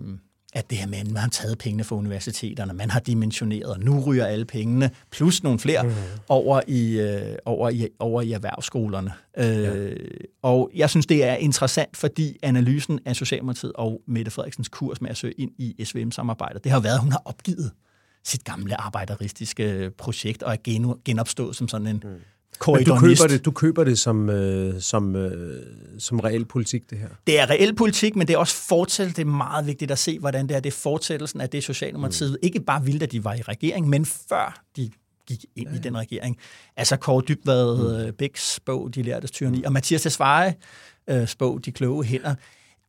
at 0.56 0.70
det 0.70 0.78
her 0.78 0.86
med, 0.86 0.98
at 0.98 1.06
man 1.06 1.16
har 1.16 1.28
taget 1.28 1.58
pengene 1.58 1.84
fra 1.84 1.96
universiteterne, 1.96 2.72
man 2.72 2.90
har 2.90 3.00
dimensioneret, 3.00 3.72
og 3.72 3.80
nu 3.80 4.00
ryger 4.00 4.26
alle 4.26 4.44
pengene, 4.44 4.90
plus 5.10 5.42
nogle 5.42 5.58
flere, 5.58 5.82
mm. 5.82 5.90
over, 6.28 6.60
i, 6.66 7.00
øh, 7.00 7.36
over, 7.44 7.70
i, 7.70 7.88
over 7.98 8.22
i 8.22 8.32
erhvervsskolerne. 8.32 9.12
Ja. 9.36 9.74
Øh, 9.74 10.10
og 10.42 10.70
jeg 10.74 10.90
synes, 10.90 11.06
det 11.06 11.24
er 11.24 11.34
interessant, 11.34 11.96
fordi 11.96 12.38
analysen 12.42 13.00
af 13.04 13.16
Socialdemokratiet 13.16 13.72
og 13.74 14.00
Mette 14.06 14.30
Frederiksens 14.30 14.68
kurs 14.68 15.00
med 15.00 15.10
at 15.10 15.16
søge 15.16 15.32
ind 15.32 15.50
i 15.58 15.84
SVM-samarbejdet, 15.84 16.64
det 16.64 16.72
har 16.72 16.80
været, 16.80 16.94
at 16.94 17.00
hun 17.00 17.12
har 17.12 17.22
opgivet 17.24 17.70
sit 18.24 18.44
gamle 18.44 18.80
arbejderistiske 18.80 19.90
projekt 19.98 20.42
og 20.42 20.52
er 20.52 20.96
genopstået 21.04 21.56
som 21.56 21.68
sådan 21.68 21.86
en 21.86 22.02
mm 22.04 22.10
men 22.66 22.84
du 22.84 22.98
køber 22.98 23.26
det, 23.28 23.44
du 23.44 23.50
køber 23.50 23.84
det 23.84 23.98
som, 23.98 24.30
øh, 24.30 24.80
som, 24.80 25.16
øh, 25.16 25.62
som 25.98 26.20
reel 26.20 26.44
politik, 26.44 26.90
det 26.90 26.98
her? 26.98 27.08
Det 27.26 27.40
er 27.40 27.50
reel 27.50 27.74
politik, 27.74 28.16
men 28.16 28.26
det 28.26 28.34
er 28.34 28.38
også 28.38 28.56
fortsættelse. 28.68 29.16
Det 29.16 29.22
er 29.22 29.32
meget 29.32 29.66
vigtigt 29.66 29.90
at 29.90 29.98
se, 29.98 30.18
hvordan 30.18 30.48
det 30.48 30.56
er. 30.56 30.60
Det 30.60 30.72
er 30.72 30.76
fortsættelsen 30.76 31.40
af 31.40 31.50
det, 31.50 31.64
Socialdemokratiet 31.64 32.30
mm. 32.30 32.36
ikke 32.42 32.60
bare 32.60 32.84
ville, 32.84 33.00
da 33.00 33.06
de 33.06 33.24
var 33.24 33.34
i 33.34 33.42
regering, 33.42 33.88
men 33.88 34.04
før 34.06 34.62
de 34.76 34.90
gik 35.28 35.44
ind 35.56 35.68
ja, 35.68 35.72
ja. 35.72 35.78
i 35.78 35.82
den 35.82 35.96
regering. 35.96 36.36
Altså 36.76 36.96
Kåre 36.96 37.22
Dybvad, 37.28 38.06
mm. 38.06 38.12
Bæks 38.18 38.60
bog, 38.66 38.94
De 38.94 39.02
lærtes 39.02 39.30
tyranni, 39.30 39.62
og 39.64 39.72
Mathias 39.72 40.02
Tesfaye, 40.02 40.54
øh, 41.10 41.28
bog, 41.38 41.64
De 41.64 41.72
kloge 41.72 42.04
hænder 42.04 42.34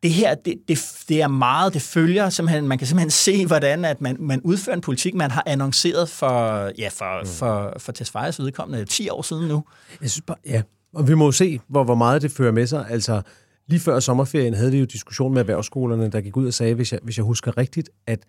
det 0.04 0.12
her, 0.12 0.36
det, 0.36 0.56
det, 0.68 0.80
det 1.10 1.22
er 1.22 1.28
meget, 1.28 1.74
det 1.74 1.82
følger 1.82 2.30
simpelthen, 2.30 2.68
man 2.68 2.78
kan 2.78 2.88
simpelthen 2.88 3.12
se, 3.12 3.46
hvordan 3.46 3.86
at 3.86 4.02
man, 4.02 4.18
man 4.20 4.42
udfører 4.42 4.76
en 4.76 4.82
politik, 4.82 5.16
man 5.16 5.32
har 5.32 5.44
annonceret 5.46 6.10
for, 6.10 6.72
ja, 6.78 6.90
for, 6.90 7.22
mm. 7.22 7.28
for, 7.28 7.74
for 7.78 7.92
Tesfayes 7.92 8.40
vedkommende 8.40 8.86
10 8.86 9.10
år 9.10 9.22
siden 9.22 9.48
nu. 9.48 9.64
Jeg 10.02 10.10
synes 10.10 10.24
bare, 10.28 10.38
ja, 10.46 10.62
og 10.94 11.08
vi 11.08 11.14
må 11.14 11.32
se, 11.32 11.60
hvor, 11.68 11.84
hvor 11.84 11.96
meget 11.96 12.22
det 12.22 12.32
fører 12.32 12.52
med 12.52 12.68
sig. 12.68 12.86
Altså, 12.90 13.22
lige 13.68 13.80
før 13.80 14.00
sommerferien 14.00 14.54
havde 14.54 14.72
vi 14.72 14.80
jo 14.80 14.86
diskussion 14.86 15.34
med 15.34 15.42
erhvervsskolerne, 15.42 16.10
der 16.10 16.22
gik 16.22 16.38
ud 16.38 16.48
og 16.48 16.54
sagde, 16.54 16.74
hvis 16.74 16.92
jeg, 16.92 17.00
hvis 17.04 17.18
jeg 17.18 17.26
husker 17.26 17.58
rigtigt, 17.58 17.90
at 18.08 18.20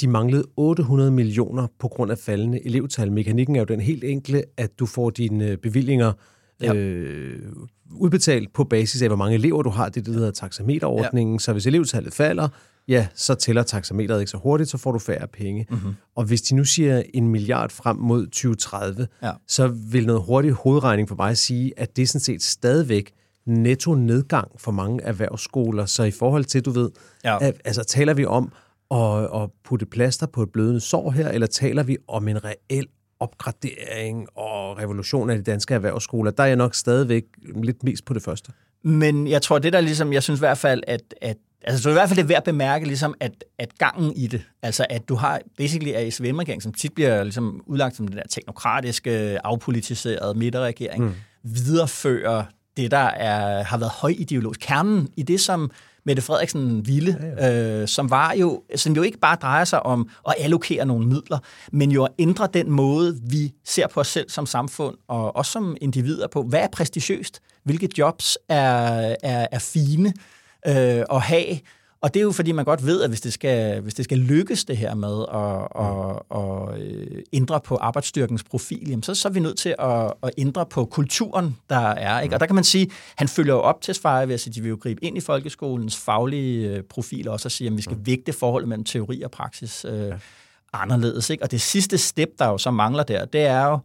de 0.00 0.08
manglede 0.08 0.44
800 0.56 1.10
millioner 1.10 1.66
på 1.80 1.88
grund 1.88 2.10
af 2.10 2.18
faldende 2.18 2.66
elevtal. 2.66 3.12
Mekanikken 3.12 3.56
er 3.56 3.60
jo 3.60 3.64
den 3.64 3.80
helt 3.80 4.04
enkle, 4.04 4.42
at 4.56 4.78
du 4.78 4.86
får 4.86 5.10
dine 5.10 5.56
bevillinger 5.56 6.12
ja. 6.62 6.74
øh, 6.74 7.42
udbetalt 7.90 8.52
på 8.52 8.64
basis 8.64 9.02
af, 9.02 9.08
hvor 9.08 9.16
mange 9.16 9.34
elever 9.34 9.62
du 9.62 9.70
har. 9.70 9.84
Det 9.84 9.94
det, 9.94 10.06
der 10.06 10.12
hedder 10.12 10.30
taxameterordningen. 10.30 11.34
Ja. 11.34 11.38
Så 11.38 11.52
hvis 11.52 11.66
elevtallet 11.66 12.14
falder, 12.14 12.48
ja, 12.88 13.06
så 13.14 13.34
tæller 13.34 13.62
taxameteret 13.62 14.20
ikke 14.20 14.30
så 14.30 14.36
hurtigt, 14.36 14.70
så 14.70 14.78
får 14.78 14.92
du 14.92 14.98
færre 14.98 15.26
penge. 15.28 15.66
Mm-hmm. 15.70 15.94
Og 16.16 16.24
hvis 16.24 16.42
de 16.42 16.54
nu 16.54 16.64
siger 16.64 17.02
en 17.14 17.28
milliard 17.28 17.70
frem 17.70 17.96
mod 17.96 18.26
2030, 18.26 19.06
ja. 19.22 19.32
så 19.48 19.68
vil 19.68 20.06
noget 20.06 20.22
hurtig 20.22 20.52
hovedregning 20.52 21.08
for 21.08 21.16
mig 21.16 21.36
sige, 21.36 21.72
at 21.76 21.96
det 21.96 22.02
er 22.02 22.06
sådan 22.06 22.20
set 22.20 22.42
stadigvæk 22.42 23.12
netto 23.46 23.94
nedgang 23.94 24.50
for 24.56 24.72
mange 24.72 25.02
erhvervsskoler. 25.02 25.86
Så 25.86 26.02
i 26.02 26.10
forhold 26.10 26.44
til, 26.44 26.64
du 26.64 26.70
ved, 26.70 26.90
ja. 27.24 27.38
at, 27.40 27.60
altså 27.64 27.84
taler 27.84 28.14
vi 28.14 28.24
om 28.24 28.52
at, 28.90 29.42
at 29.42 29.50
putte 29.64 29.86
plaster 29.86 30.26
på 30.26 30.42
et 30.42 30.52
blødende 30.52 30.80
sår 30.80 31.10
her, 31.10 31.28
eller 31.28 31.46
taler 31.46 31.82
vi 31.82 31.96
om 32.08 32.28
en 32.28 32.44
reel 32.44 32.86
opgradering 33.20 34.26
og 34.34 34.78
revolution 34.78 35.30
af 35.30 35.36
de 35.36 35.42
danske 35.42 35.74
erhvervsskoler, 35.74 36.30
der 36.30 36.42
er 36.42 36.46
jeg 36.46 36.56
nok 36.56 36.74
stadigvæk 36.74 37.24
lidt 37.62 37.84
mest 37.84 38.04
på 38.04 38.14
det 38.14 38.22
første. 38.22 38.52
Men 38.82 39.28
jeg 39.28 39.42
tror, 39.42 39.58
det 39.58 39.72
der 39.72 39.80
ligesom, 39.80 40.12
jeg 40.12 40.22
synes 40.22 40.40
i 40.40 40.42
hvert 40.42 40.58
fald, 40.58 40.82
at, 40.86 41.14
at 41.22 41.36
Altså, 41.62 41.82
så 41.82 41.90
i 41.90 41.92
hvert 41.92 42.08
fald 42.08 42.16
det 42.16 42.22
er 42.22 42.26
værd 42.26 42.36
at 42.36 42.44
bemærke, 42.44 42.86
ligesom, 42.86 43.14
at, 43.20 43.44
at 43.58 43.78
gangen 43.78 44.12
i 44.16 44.26
det, 44.26 44.42
altså 44.62 44.86
at 44.90 45.08
du 45.08 45.14
har 45.14 45.40
basically 45.56 45.92
er 45.94 46.10
SVM-regering, 46.10 46.62
som 46.62 46.72
tit 46.72 46.92
bliver 46.92 47.22
ligesom 47.22 47.62
udlagt 47.66 47.96
som 47.96 48.08
den 48.08 48.16
der 48.16 48.22
teknokratiske, 48.30 49.46
afpolitiserede 49.46 50.38
midterregering, 50.38 51.04
mm. 51.04 51.14
viderefører 51.42 52.44
det, 52.76 52.90
der 52.90 52.98
er, 52.98 53.62
har 53.62 53.78
været 53.78 53.92
højideologisk. 53.92 54.60
Kernen 54.60 55.08
i 55.16 55.22
det, 55.22 55.40
som 55.40 55.70
Mette 56.04 56.22
Frederiksen 56.22 56.86
ville, 56.86 57.34
ja, 57.38 57.46
ja. 57.48 57.80
Øh, 57.80 57.88
som, 57.88 58.10
var 58.10 58.32
jo, 58.32 58.62
som 58.76 58.92
jo 58.92 59.02
ikke 59.02 59.18
bare 59.18 59.36
drejer 59.36 59.64
sig 59.64 59.86
om 59.86 60.08
at 60.28 60.34
allokere 60.38 60.86
nogle 60.86 61.06
midler, 61.06 61.38
men 61.72 61.90
jo 61.90 62.04
at 62.04 62.12
ændre 62.18 62.48
den 62.54 62.70
måde, 62.70 63.20
vi 63.22 63.52
ser 63.64 63.86
på 63.86 64.00
os 64.00 64.08
selv 64.08 64.30
som 64.30 64.46
samfund, 64.46 64.96
og 65.08 65.36
også 65.36 65.52
som 65.52 65.76
individer 65.80 66.28
på. 66.28 66.42
Hvad 66.42 66.60
er 66.60 66.68
prestigiøst? 66.72 67.40
Hvilke 67.64 67.88
jobs 67.98 68.38
er, 68.48 69.14
er, 69.22 69.46
er 69.52 69.58
fine 69.58 70.12
øh, 70.66 71.04
at 71.10 71.20
have? 71.22 71.58
Og 72.00 72.14
det 72.14 72.20
er 72.20 72.24
jo 72.24 72.32
fordi, 72.32 72.52
man 72.52 72.64
godt 72.64 72.86
ved, 72.86 73.02
at 73.02 73.10
hvis 73.10 73.20
det 73.20 73.32
skal, 73.32 73.80
hvis 73.80 73.94
det 73.94 74.04
skal 74.04 74.18
lykkes 74.18 74.64
det 74.64 74.76
her 74.76 74.94
med 74.94 75.24
at, 75.34 75.68
at, 75.84 76.38
at, 76.38 76.82
øh, 76.82 77.22
ændre 77.32 77.60
på 77.60 77.76
arbejdsstyrkens 77.76 78.44
profil, 78.44 78.88
jamen 78.88 79.02
så, 79.02 79.14
så 79.14 79.28
er 79.28 79.32
vi 79.32 79.40
nødt 79.40 79.58
til 79.58 79.74
at, 79.78 80.12
at 80.22 80.30
ændre 80.38 80.66
på 80.66 80.84
kulturen, 80.84 81.56
der 81.70 81.88
er. 81.88 82.20
Ikke? 82.20 82.36
Og 82.36 82.40
der 82.40 82.46
kan 82.46 82.54
man 82.54 82.64
sige, 82.64 82.90
han 83.16 83.28
følger 83.28 83.54
jo 83.54 83.60
op 83.60 83.80
til 83.80 83.94
Sveje 83.94 84.28
ved 84.28 84.34
at 84.34 84.40
sige, 84.40 84.50
at 84.50 84.54
de 84.54 84.60
vil 84.62 84.68
jo 84.68 84.78
gribe 84.80 85.04
ind 85.04 85.16
i 85.16 85.20
folkeskolens 85.20 85.96
faglige 85.96 86.68
øh, 86.68 86.82
profil 86.82 87.28
også 87.28 87.48
og 87.48 87.52
sige, 87.52 87.70
at 87.70 87.76
vi 87.76 87.82
skal 87.82 87.98
vægte 88.04 88.32
forholdet 88.32 88.68
mellem 88.68 88.84
teori 88.84 89.22
og 89.22 89.30
praksis 89.30 89.84
øh, 89.84 90.12
anderledes. 90.72 91.30
Ikke? 91.30 91.42
Og 91.42 91.50
det 91.50 91.60
sidste 91.60 91.98
step, 91.98 92.28
der 92.38 92.46
jo 92.46 92.58
så 92.58 92.70
mangler 92.70 93.02
der, 93.02 93.24
det 93.24 93.40
er 93.40 93.66
jo, 93.66 93.78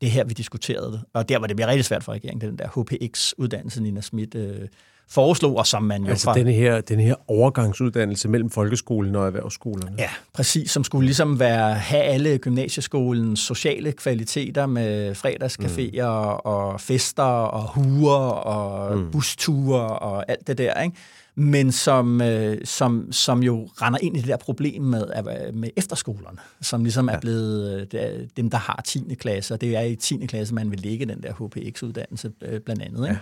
det 0.00 0.10
her, 0.10 0.24
vi 0.24 0.34
diskuterede. 0.34 1.04
Og 1.12 1.28
der, 1.28 1.38
hvor 1.38 1.46
det 1.46 1.56
bliver 1.56 1.68
rigtig 1.68 1.84
svært 1.84 2.04
for 2.04 2.12
regeringen, 2.12 2.40
det 2.40 2.46
er 2.46 2.50
den 2.50 2.58
der 2.58 2.82
HPX-uddannelse, 2.82 3.82
Nina 3.82 4.00
Schmidt 4.00 4.34
øh, 4.34 4.68
foreslog, 5.10 5.56
og 5.56 5.66
som 5.66 5.82
man 5.82 6.02
jo 6.02 6.10
altså 6.10 6.24
fra... 6.24 6.34
denne 6.34 6.52
her, 6.52 6.80
denne 6.80 7.02
her 7.02 7.14
overgangsuddannelse 7.28 8.28
mellem 8.28 8.50
folkeskolen 8.50 9.16
og 9.16 9.26
erhvervsskolerne. 9.26 9.96
Ja, 9.98 10.10
præcis, 10.32 10.70
som 10.70 10.84
skulle 10.84 11.04
ligesom 11.04 11.38
være, 11.38 11.74
have 11.74 12.02
alle 12.02 12.38
gymnasieskolens 12.38 13.40
sociale 13.40 13.92
kvaliteter 13.92 14.66
med 14.66 15.12
fredagscaféer 15.12 16.32
mm. 16.32 16.40
og 16.44 16.80
fester 16.80 17.22
og 17.22 17.68
huer 17.68 18.28
og 18.28 18.98
mm. 18.98 19.10
busture 19.10 19.98
og 19.98 20.30
alt 20.30 20.46
det 20.46 20.58
der, 20.58 20.82
ikke? 20.82 20.96
men 21.38 21.72
som, 21.72 22.20
øh, 22.22 22.58
som, 22.64 23.12
som 23.12 23.42
jo 23.42 23.68
render 23.82 23.98
ind 24.02 24.16
i 24.16 24.20
det 24.20 24.28
der 24.28 24.36
problem 24.36 24.82
med, 24.82 25.04
med 25.52 25.70
efterskolerne, 25.76 26.38
som 26.60 26.82
ligesom 26.82 27.08
er 27.08 27.20
blevet 27.20 27.88
øh, 27.94 28.28
dem, 28.36 28.50
der 28.50 28.58
har 28.58 28.82
10. 28.84 29.14
klasse, 29.18 29.54
og 29.54 29.60
det 29.60 29.76
er 29.76 29.80
i 29.80 29.96
10. 29.96 30.26
klasse, 30.26 30.54
man 30.54 30.70
vil 30.70 30.80
lægge 30.80 31.06
den 31.06 31.22
der 31.22 31.32
HPX-uddannelse 31.32 32.32
øh, 32.42 32.60
blandt 32.60 32.82
andet. 32.82 32.98
Ikke? 32.98 33.08
Ja. 33.08 33.18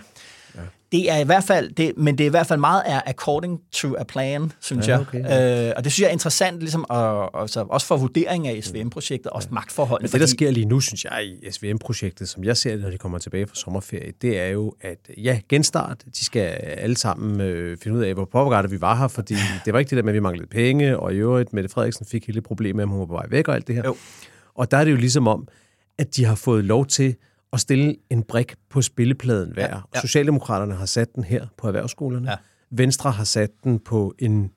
Ja. 0.55 0.61
Det 0.91 1.11
er 1.11 1.17
i 1.17 1.23
hvert 1.23 1.43
fald, 1.43 1.71
det, 1.71 1.93
men 1.97 2.17
det 2.17 2.23
er 2.23 2.27
i 2.27 2.29
hvert 2.29 2.47
fald 2.47 2.59
meget 2.59 2.83
er 2.85 3.01
according 3.05 3.61
to 3.71 3.95
a 3.97 4.03
plan, 4.03 4.51
synes 4.59 4.87
ja, 4.87 4.99
okay, 4.99 5.23
jeg. 5.23 5.67
Øh, 5.67 5.73
og 5.77 5.83
det 5.83 5.91
synes 5.91 6.03
jeg 6.03 6.07
er 6.07 6.11
interessant, 6.11 6.59
ligesom, 6.59 6.85
og, 6.89 7.41
altså, 7.41 7.65
også 7.69 7.87
for 7.87 7.97
vurdering 7.97 8.47
af 8.47 8.63
SVM-projektet, 8.63 9.31
også 9.31 9.47
ja. 9.51 9.53
magtforholdene. 9.53 10.05
Men 10.07 10.11
det, 10.11 10.21
der 10.21 10.27
sker 10.27 10.51
lige 10.51 10.65
nu, 10.65 10.79
synes 10.79 11.05
jeg, 11.05 11.25
i 11.25 11.51
SVM-projektet, 11.51 12.29
som 12.29 12.43
jeg 12.43 12.57
ser 12.57 12.71
det, 12.71 12.81
når 12.81 12.89
de 12.89 12.97
kommer 12.97 13.17
tilbage 13.17 13.47
fra 13.47 13.55
sommerferie, 13.55 14.13
det 14.21 14.39
er 14.39 14.47
jo, 14.47 14.73
at 14.81 14.97
ja, 15.17 15.39
genstart, 15.49 16.03
de 16.19 16.25
skal 16.25 16.47
alle 16.61 16.97
sammen 16.97 17.41
øh, 17.41 17.77
finde 17.83 17.97
ud 17.97 18.03
af, 18.03 18.13
hvor 18.13 18.25
påvirket 18.25 18.71
vi 18.71 18.81
var 18.81 18.95
her, 18.95 19.07
fordi 19.07 19.35
det 19.65 19.73
var 19.73 19.79
ikke 19.79 19.89
det 19.89 19.97
der 19.97 20.03
med, 20.03 20.11
at 20.11 20.15
vi 20.15 20.19
manglede 20.19 20.47
penge, 20.47 20.99
og 20.99 21.13
i 21.13 21.17
øvrigt, 21.17 21.53
Mette 21.53 21.69
Frederiksen 21.69 22.05
fik 22.05 22.27
hele 22.27 22.41
problemet 22.41 22.75
med, 22.75 22.83
at 22.83 22.89
hun 22.89 22.99
var 22.99 23.05
på 23.05 23.13
vej 23.13 23.25
væk 23.29 23.47
og 23.47 23.55
alt 23.55 23.67
det 23.67 23.75
her. 23.75 23.83
Jo. 23.85 23.95
Og 24.55 24.71
der 24.71 24.77
er 24.77 24.83
det 24.83 24.91
jo 24.91 24.97
ligesom 24.97 25.27
om, 25.27 25.47
at 25.97 26.15
de 26.15 26.25
har 26.25 26.35
fået 26.35 26.63
lov 26.63 26.85
til 26.85 27.15
at 27.57 27.61
stille 27.61 27.95
en 28.09 28.23
brik 28.23 28.55
på 28.69 28.81
spillepladen 28.81 29.53
hver. 29.53 29.67
Ja, 29.67 29.79
ja. 29.95 30.01
Socialdemokraterne 30.01 30.73
har 30.73 30.85
sat 30.85 31.15
den 31.15 31.23
her 31.23 31.47
på 31.57 31.67
erhvervsskolerne. 31.67 32.29
Ja. 32.29 32.35
Venstre 32.71 33.11
har 33.11 33.23
sat 33.23 33.51
den 33.63 33.79
på 33.79 34.13
en, 34.19 34.51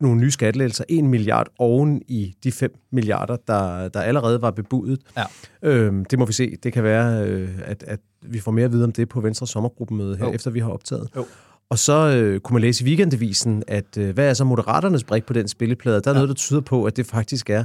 nogle 0.00 0.20
nye 0.20 0.30
skattelettelser, 0.30 0.84
1 0.88 1.04
milliard 1.04 1.46
oven 1.58 2.02
i 2.08 2.34
de 2.44 2.52
5 2.52 2.74
milliarder, 2.92 3.36
der, 3.36 3.88
der 3.88 4.00
allerede 4.00 4.42
var 4.42 4.50
bebudet. 4.50 5.00
Ja. 5.16 5.24
Øhm, 5.62 6.04
det 6.04 6.18
må 6.18 6.26
vi 6.26 6.32
se. 6.32 6.56
Det 6.62 6.72
kan 6.72 6.84
være, 6.84 7.28
øh, 7.28 7.58
at, 7.64 7.84
at 7.86 8.00
vi 8.22 8.40
får 8.40 8.52
mere 8.52 8.64
at 8.64 8.72
vide 8.72 8.84
om 8.84 8.92
det 8.92 9.08
på 9.08 9.20
Venstres 9.20 9.50
sommergruppemøde 9.50 10.16
her, 10.16 10.26
jo. 10.26 10.32
efter 10.32 10.50
vi 10.50 10.60
har 10.60 10.70
optaget. 10.70 11.08
Jo. 11.16 11.26
Og 11.70 11.78
så 11.78 12.08
øh, 12.08 12.40
kunne 12.40 12.54
man 12.54 12.62
læse 12.62 12.84
i 12.84 12.86
weekendavisen, 12.86 13.62
at 13.66 13.98
øh, 13.98 14.14
hvad 14.14 14.30
er 14.30 14.34
så 14.34 14.44
Moderaternes 14.44 15.04
brik 15.04 15.26
på 15.26 15.32
den 15.32 15.48
spilleplade? 15.48 16.00
Der 16.00 16.10
er 16.10 16.14
ja. 16.14 16.18
noget, 16.18 16.28
der 16.28 16.34
tyder 16.34 16.60
på, 16.60 16.84
at 16.84 16.96
det 16.96 17.06
faktisk 17.06 17.50
er 17.50 17.64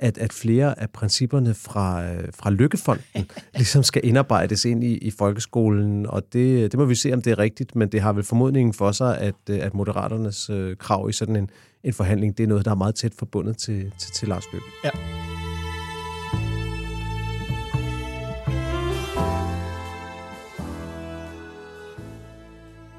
at, 0.00 0.18
at 0.18 0.32
flere 0.32 0.80
af 0.80 0.90
principperne 0.90 1.54
fra, 1.54 2.04
øh, 2.04 2.28
fra 2.34 2.50
Lykkefonden 2.50 3.04
ligesom 3.54 3.82
skal 3.82 4.04
indarbejdes 4.04 4.64
ind 4.64 4.84
i, 4.84 4.98
i 4.98 5.10
folkeskolen, 5.10 6.06
og 6.06 6.22
det, 6.32 6.72
det 6.72 6.78
må 6.78 6.84
vi 6.84 6.94
se, 6.94 7.12
om 7.12 7.22
det 7.22 7.30
er 7.30 7.38
rigtigt, 7.38 7.76
men 7.76 7.88
det 7.88 8.00
har 8.00 8.12
vel 8.12 8.24
formodningen 8.24 8.74
for 8.74 8.92
sig, 8.92 9.18
at, 9.18 9.34
øh, 9.50 9.58
at 9.62 9.74
Moderaternes 9.74 10.50
øh, 10.50 10.76
krav 10.76 11.08
i 11.08 11.12
sådan 11.12 11.36
en, 11.36 11.50
en 11.84 11.92
forhandling, 11.92 12.38
det 12.38 12.44
er 12.44 12.48
noget, 12.48 12.64
der 12.64 12.70
er 12.70 12.74
meget 12.74 12.94
tæt 12.94 13.12
forbundet 13.18 13.56
til, 13.58 13.92
til, 13.98 14.12
til 14.12 14.28
Lars 14.28 14.44
Løkke. 14.52 14.66
Ja. 14.84 14.90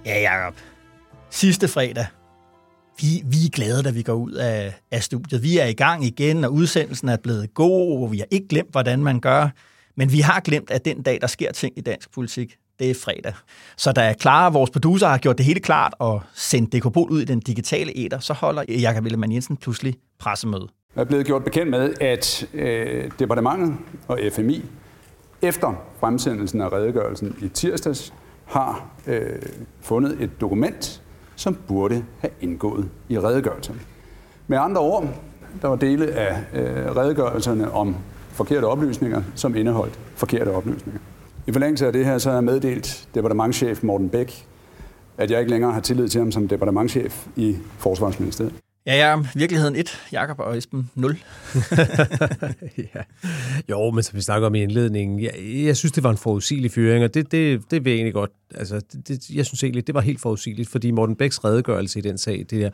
Ja, 0.05 0.31
Jacob. 0.31 0.55
Sidste 1.29 1.67
fredag, 1.67 2.05
vi, 3.01 3.23
vi 3.25 3.37
er 3.45 3.49
glade, 3.53 3.83
da 3.83 3.91
vi 3.91 4.01
går 4.01 4.13
ud 4.13 4.31
af, 4.31 4.73
af 4.91 5.03
studiet. 5.03 5.43
Vi 5.43 5.57
er 5.57 5.65
i 5.65 5.73
gang 5.73 6.05
igen, 6.05 6.43
og 6.43 6.53
udsendelsen 6.53 7.09
er 7.09 7.17
blevet 7.17 7.53
god, 7.53 8.03
og 8.03 8.11
vi 8.11 8.17
har 8.17 8.25
ikke 8.31 8.47
glemt, 8.47 8.71
hvordan 8.71 9.03
man 9.03 9.19
gør. 9.19 9.49
Men 9.95 10.11
vi 10.11 10.19
har 10.19 10.39
glemt, 10.39 10.71
at 10.71 10.85
den 10.85 11.01
dag, 11.01 11.21
der 11.21 11.27
sker 11.27 11.51
ting 11.51 11.77
i 11.77 11.81
dansk 11.81 12.11
politik, 12.11 12.55
det 12.79 12.89
er 12.89 12.95
fredag. 12.95 13.33
Så 13.77 13.91
da 13.91 14.13
Clara, 14.21 14.49
vores 14.49 14.69
producer 14.69 15.07
har 15.07 15.17
gjort 15.17 15.37
det 15.37 15.45
hele 15.45 15.59
klart 15.59 15.93
og 15.99 16.21
sendt 16.33 16.73
Dekopol 16.73 17.11
ud 17.11 17.21
i 17.21 17.25
den 17.25 17.39
digitale 17.39 17.91
æder, 17.95 18.19
så 18.19 18.33
holder 18.33 18.63
Jakob 18.69 19.05
Ellemann 19.05 19.33
Jensen 19.33 19.57
pludselig 19.57 19.95
pressemøde. 20.19 20.67
Jeg 20.95 21.01
er 21.01 21.05
blevet 21.05 21.25
gjort 21.25 21.43
bekendt 21.43 21.69
med, 21.71 21.93
at 22.01 22.47
øh, 22.53 23.11
departementet 23.19 23.77
og 24.07 24.19
FMI 24.33 24.65
efter 25.41 25.83
fremsendelsen 25.99 26.61
af 26.61 26.71
redegørelsen 26.71 27.35
i 27.41 27.47
tirsdags 27.47 28.13
har 28.45 28.89
øh, 29.07 29.41
fundet 29.81 30.21
et 30.21 30.41
dokument, 30.41 31.01
som 31.41 31.57
burde 31.67 32.05
have 32.19 32.31
indgået 32.41 32.89
i 33.09 33.19
redegørelsen. 33.19 33.81
Med 34.47 34.57
andre 34.57 34.81
ord, 34.81 35.07
der 35.61 35.67
var 35.67 35.75
dele 35.75 36.07
af 36.07 36.43
øh, 36.53 36.95
redegørelserne 36.95 37.71
om 37.71 37.95
forkerte 38.31 38.65
oplysninger, 38.65 39.21
som 39.35 39.55
indeholdt 39.55 39.99
forkerte 40.15 40.49
oplysninger. 40.49 40.99
I 41.47 41.51
forlængelse 41.51 41.87
af 41.87 41.93
det 41.93 42.05
her, 42.05 42.17
så 42.17 42.29
har 42.29 42.35
jeg 42.35 42.43
meddelt 42.43 43.07
departementchef 43.15 43.83
Morten 43.83 44.09
Bæk, 44.09 44.47
at 45.17 45.31
jeg 45.31 45.39
ikke 45.39 45.51
længere 45.51 45.71
har 45.71 45.79
tillid 45.81 46.07
til 46.07 46.19
ham 46.19 46.31
som 46.31 46.47
departementchef 46.47 47.27
i 47.35 47.57
Forsvarsministeriet. 47.77 48.53
Ja, 48.85 48.95
ja, 48.95 49.23
virkeligheden 49.35 49.75
1, 49.75 50.07
Jakob 50.11 50.39
og 50.39 50.57
Esben 50.57 50.91
0. 50.95 51.11
ja. 52.95 53.01
Jo, 53.69 53.91
men 53.91 54.03
som 54.03 54.15
vi 54.15 54.21
snakker 54.21 54.47
om 54.47 54.55
i 54.55 54.63
indledningen, 54.63 55.19
jeg, 55.19 55.33
jeg 55.65 55.77
synes, 55.77 55.91
det 55.91 56.03
var 56.03 56.09
en 56.09 56.17
forudsigelig 56.17 56.71
fyring, 56.71 57.03
og 57.03 57.13
det, 57.13 57.31
det, 57.31 57.71
det 57.71 57.85
vil 57.85 57.91
jeg 57.91 57.97
egentlig 57.97 58.13
godt, 58.13 58.31
altså, 58.55 58.79
det, 58.93 59.07
det, 59.07 59.29
jeg 59.29 59.45
synes 59.45 59.63
egentlig, 59.63 59.87
det 59.87 59.95
var 59.95 60.01
helt 60.01 60.21
forudsigeligt, 60.21 60.69
fordi 60.69 60.91
Morten 60.91 61.15
Bæks 61.15 61.43
redegørelse 61.43 61.99
i 61.99 62.01
den 62.01 62.17
sag, 62.17 62.45
det 62.49 62.51
der 62.51 62.69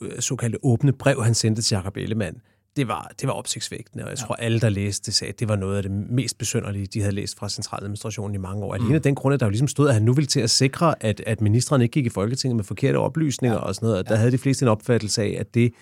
øh, 0.00 0.20
såkaldte 0.20 0.58
åbne 0.62 0.92
brev, 0.92 1.24
han 1.24 1.34
sendte 1.34 1.62
til 1.62 1.74
Jakob 1.74 1.96
Ellemann, 1.96 2.36
det 2.76 2.88
var, 2.88 3.10
det 3.20 3.26
var 3.28 3.32
opsigtsvægtende, 3.32 4.04
og 4.04 4.10
jeg 4.10 4.18
tror, 4.18 4.34
alle, 4.34 4.60
der 4.60 4.68
læste 4.68 5.06
det, 5.06 5.14
sagde, 5.14 5.32
at 5.32 5.40
det 5.40 5.48
var 5.48 5.56
noget 5.56 5.76
af 5.76 5.82
det 5.82 5.92
mest 5.92 6.38
besynderlige, 6.38 6.86
de 6.86 7.00
havde 7.00 7.14
læst 7.14 7.38
fra 7.38 7.48
centraladministrationen 7.48 8.34
i 8.34 8.38
mange 8.38 8.64
år. 8.64 8.74
Alene 8.74 8.94
mm. 8.94 9.02
den 9.02 9.14
grund, 9.14 9.34
at 9.34 9.40
der 9.40 9.46
jo 9.46 9.50
ligesom 9.50 9.68
stod, 9.68 9.88
at 9.88 9.94
han 9.94 10.02
nu 10.02 10.12
ville 10.12 10.26
til 10.26 10.40
at 10.40 10.50
sikre, 10.50 10.94
at, 11.00 11.22
at 11.26 11.40
ministeren 11.40 11.82
ikke 11.82 11.92
gik 11.92 12.06
i 12.06 12.08
Folketinget 12.08 12.56
med 12.56 12.64
forkerte 12.64 12.96
oplysninger 12.96 13.58
ja. 13.58 13.62
og 13.62 13.74
sådan 13.74 13.88
noget. 13.88 14.08
Der 14.08 14.14
ja. 14.14 14.18
havde 14.18 14.32
de 14.32 14.38
fleste 14.38 14.64
en 14.64 14.68
opfattelse 14.68 15.22
af, 15.22 15.36
at 15.38 15.54
det 15.54 15.72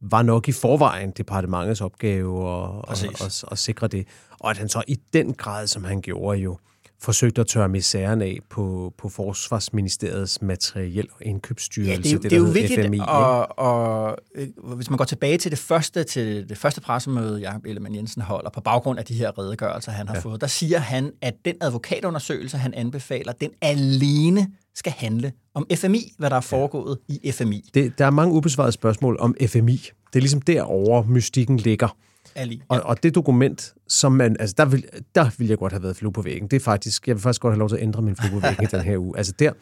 var 0.00 0.22
nok 0.22 0.48
i 0.48 0.52
forvejen 0.52 1.10
departementets 1.10 1.80
opgave 1.80 2.64
at, 2.64 2.70
at, 2.88 3.04
at, 3.04 3.44
at 3.50 3.58
sikre 3.58 3.86
det. 3.86 4.06
Og 4.40 4.50
at 4.50 4.58
han 4.58 4.68
så 4.68 4.82
i 4.88 4.98
den 5.12 5.34
grad, 5.34 5.66
som 5.66 5.84
han 5.84 6.00
gjorde 6.00 6.38
jo, 6.38 6.58
forsøgt 7.04 7.38
at 7.38 7.46
tørre 7.46 7.68
misæren 7.68 8.22
af 8.22 8.38
på, 8.50 8.94
på 8.98 9.08
Forsvarsministeriets 9.08 10.42
materiel 10.42 11.08
og 11.12 11.26
indkøbsstyrelse. 11.26 11.92
Ja, 11.92 11.96
det, 11.96 12.12
er, 12.12 12.18
det, 12.18 12.22
det 12.22 12.32
er 12.32 12.40
jo 12.40 12.44
vigtigt, 12.44 12.86
FMI, 12.86 12.98
og, 13.08 13.58
og, 13.58 14.16
øh, 14.34 14.48
hvis 14.76 14.90
man 14.90 14.96
går 14.96 15.04
tilbage 15.04 15.38
til 15.38 15.50
det 15.50 15.58
første, 15.58 16.04
til 16.04 16.48
det 16.48 16.58
første 16.58 16.80
pressemøde, 16.80 17.40
Jacob 17.40 17.66
Ellemann 17.66 17.94
Jensen 17.94 18.22
holder, 18.22 18.50
på 18.50 18.60
baggrund 18.60 18.98
af 18.98 19.04
de 19.04 19.14
her 19.14 19.38
redegørelser, 19.38 19.92
han 19.92 20.08
har 20.08 20.14
ja. 20.14 20.20
fået, 20.20 20.40
der 20.40 20.46
siger 20.46 20.78
han, 20.78 21.12
at 21.22 21.34
den 21.44 21.54
advokatundersøgelse, 21.60 22.56
han 22.56 22.74
anbefaler, 22.74 23.32
den 23.32 23.50
alene 23.60 24.46
skal 24.74 24.92
handle 24.92 25.32
om 25.54 25.66
FMI, 25.74 26.12
hvad 26.18 26.30
der 26.30 26.36
er 26.36 26.40
foregået 26.40 26.98
ja. 27.08 27.14
i 27.22 27.32
FMI. 27.32 27.70
Det, 27.74 27.98
der 27.98 28.06
er 28.06 28.10
mange 28.10 28.34
ubesvarede 28.34 28.72
spørgsmål 28.72 29.16
om 29.20 29.34
FMI. 29.46 29.76
Det 29.76 30.18
er 30.18 30.20
ligesom 30.20 30.40
derovre, 30.40 31.04
mystikken 31.08 31.56
ligger. 31.56 31.96
Ali. 32.36 32.62
Og, 32.68 32.80
og 32.80 33.02
det 33.02 33.14
dokument, 33.14 33.74
som 33.88 34.12
man, 34.12 34.36
altså 34.40 34.54
der 34.58 34.64
vil, 34.64 34.84
der 35.14 35.30
vil 35.38 35.48
jeg 35.48 35.58
godt 35.58 35.72
have 35.72 35.82
været 35.82 35.96
flue 35.96 36.12
på 36.12 36.22
væggen. 36.22 36.48
Det 36.48 36.56
er 36.56 36.60
faktisk, 36.60 37.08
jeg 37.08 37.16
vil 37.16 37.22
faktisk 37.22 37.40
godt 37.40 37.54
have 37.54 37.58
lov 37.58 37.68
til 37.68 37.76
at 37.76 37.82
ændre 37.82 38.02
min 38.02 38.16
flue 38.16 38.30
på 38.30 38.46
væggen 38.46 38.64
i 38.64 38.66
den 38.66 38.80
her 38.80 38.98
uge. 38.98 39.16
Altså 39.16 39.32
der, 39.38 39.52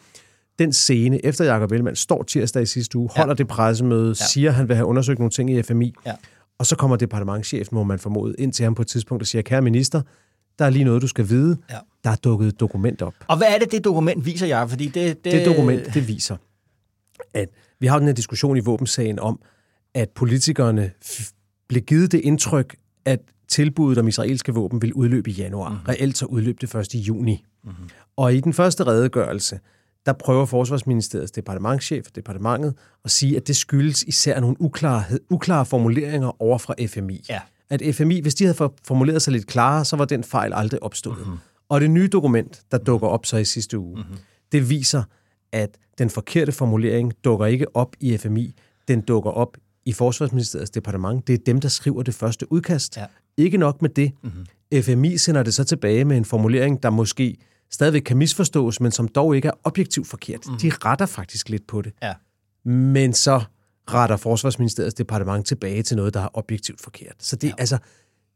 den 0.59 0.73
scene, 0.73 1.25
efter 1.25 1.45
Jacob 1.45 1.71
Ellemann 1.71 1.95
står 1.95 2.23
tirsdag 2.23 2.63
i 2.63 2.65
sidste 2.65 2.97
uge, 2.97 3.09
holder 3.15 3.33
ja. 3.33 3.35
det 3.35 3.47
pressemøde, 3.47 4.07
ja. 4.07 4.13
siger, 4.13 4.49
at 4.49 4.55
han 4.55 4.67
vil 4.67 4.75
have 4.75 4.85
undersøgt 4.85 5.19
nogle 5.19 5.31
ting 5.31 5.51
i 5.51 5.63
FMI, 5.63 5.93
ja. 6.05 6.13
og 6.59 6.65
så 6.65 6.75
kommer 6.75 6.97
departementchefen, 6.97 7.75
må 7.75 7.83
man 7.83 7.99
formode, 7.99 8.35
ind 8.37 8.53
til 8.53 8.63
ham 8.63 8.75
på 8.75 8.81
et 8.81 8.87
tidspunkt 8.87 9.23
og 9.23 9.27
siger, 9.27 9.41
kære 9.41 9.61
minister, 9.61 10.01
der 10.59 10.65
er 10.65 10.69
lige 10.69 10.85
noget, 10.85 11.01
du 11.01 11.07
skal 11.07 11.29
vide. 11.29 11.57
Ja. 11.69 11.77
Der 12.03 12.09
er 12.09 12.15
dukket 12.15 12.47
et 12.47 12.59
dokument 12.59 13.01
op. 13.01 13.13
Og 13.27 13.37
hvad 13.37 13.47
er 13.47 13.59
det, 13.59 13.71
det 13.71 13.83
dokument 13.83 14.25
viser, 14.25 14.47
jeg? 14.47 14.69
Fordi 14.69 14.85
det, 14.87 15.23
det... 15.23 15.33
det 15.33 15.45
dokument, 15.45 15.93
det 15.93 16.07
viser, 16.07 16.37
at 17.33 17.49
vi 17.79 17.87
har 17.87 17.99
den 17.99 18.07
her 18.07 18.13
diskussion 18.13 18.57
i 18.57 18.59
våbensagen 18.59 19.19
om, 19.19 19.39
at 19.93 20.09
politikerne 20.09 20.91
blev 21.73 21.83
givet 21.83 22.11
det 22.11 22.19
indtryk, 22.19 22.75
at 23.05 23.19
tilbuddet 23.47 23.97
om 23.97 24.07
israelske 24.07 24.53
våben 24.53 24.81
vil 24.81 24.93
udløbe 24.93 25.29
i 25.29 25.33
januar. 25.33 25.69
Mm-hmm. 25.69 25.85
Reelt 25.87 26.17
så 26.17 26.25
udløb 26.25 26.61
det 26.61 26.69
først 26.69 26.93
i 26.93 26.99
juni. 26.99 27.43
Mm-hmm. 27.63 27.89
Og 28.17 28.35
i 28.35 28.39
den 28.39 28.53
første 28.53 28.83
redegørelse, 28.83 29.59
der 30.05 30.13
prøver 30.13 30.45
Forsvarsministeriets 30.45 31.31
departementchef 31.31 32.05
og 32.07 32.15
departementet 32.15 32.73
at 33.05 33.11
sige, 33.11 33.37
at 33.37 33.47
det 33.47 33.55
skyldes 33.55 34.03
især 34.03 34.39
nogle 34.39 34.55
uklare, 34.59 35.03
uklare 35.29 35.65
formuleringer 35.65 36.41
over 36.41 36.57
fra 36.57 36.75
FMI. 36.87 37.25
Ja. 37.29 37.39
At 37.69 37.95
FMI, 37.95 38.21
hvis 38.21 38.35
de 38.35 38.43
havde 38.45 38.71
formuleret 38.87 39.21
sig 39.21 39.33
lidt 39.33 39.47
klarere, 39.47 39.85
så 39.85 39.95
var 39.95 40.05
den 40.05 40.23
fejl 40.23 40.53
aldrig 40.53 40.83
opstået. 40.83 41.17
Mm-hmm. 41.17 41.37
Og 41.69 41.81
det 41.81 41.91
nye 41.91 42.07
dokument, 42.07 42.61
der 42.71 42.77
dukker 42.77 43.07
op 43.07 43.25
så 43.25 43.37
i 43.37 43.45
sidste 43.45 43.79
uge, 43.79 43.95
mm-hmm. 43.95 44.17
det 44.51 44.69
viser, 44.69 45.03
at 45.51 45.77
den 45.97 46.09
forkerte 46.09 46.51
formulering 46.51 47.13
dukker 47.23 47.45
ikke 47.45 47.75
op 47.75 47.95
i 47.99 48.17
FMI, 48.17 48.55
den 48.87 49.01
dukker 49.01 49.31
op 49.31 49.57
i 49.85 49.93
Forsvarsministeriets 49.93 50.71
departement. 50.71 51.27
Det 51.27 51.33
er 51.33 51.43
dem, 51.45 51.59
der 51.59 51.69
skriver 51.69 52.03
det 52.03 52.15
første 52.15 52.51
udkast. 52.51 52.97
Ja. 52.97 53.05
Ikke 53.37 53.57
nok 53.57 53.81
med 53.81 53.89
det. 53.89 54.11
Mm-hmm. 54.23 54.83
FMI 54.83 55.17
sender 55.17 55.43
det 55.43 55.53
så 55.53 55.63
tilbage 55.63 56.05
med 56.05 56.17
en 56.17 56.25
formulering, 56.25 56.83
der 56.83 56.89
måske 56.89 57.37
stadigvæk 57.71 58.01
kan 58.01 58.17
misforstås, 58.17 58.79
men 58.79 58.91
som 58.91 59.07
dog 59.07 59.35
ikke 59.35 59.47
er 59.47 59.53
objektivt 59.63 60.07
forkert. 60.07 60.39
Mm-hmm. 60.45 60.59
De 60.59 60.71
retter 60.85 61.05
faktisk 61.05 61.49
lidt 61.49 61.67
på 61.67 61.81
det. 61.81 61.93
Ja. 62.03 62.13
Men 62.69 63.13
så 63.13 63.43
retter 63.89 64.17
Forsvarsministeriets 64.17 64.93
departement 64.93 65.45
tilbage 65.45 65.83
til 65.83 65.97
noget, 65.97 66.13
der 66.13 66.19
er 66.19 66.29
objektivt 66.33 66.81
forkert. 66.81 67.15
Så 67.19 67.35
det 67.35 67.47
ja. 67.47 67.53
altså, 67.57 67.77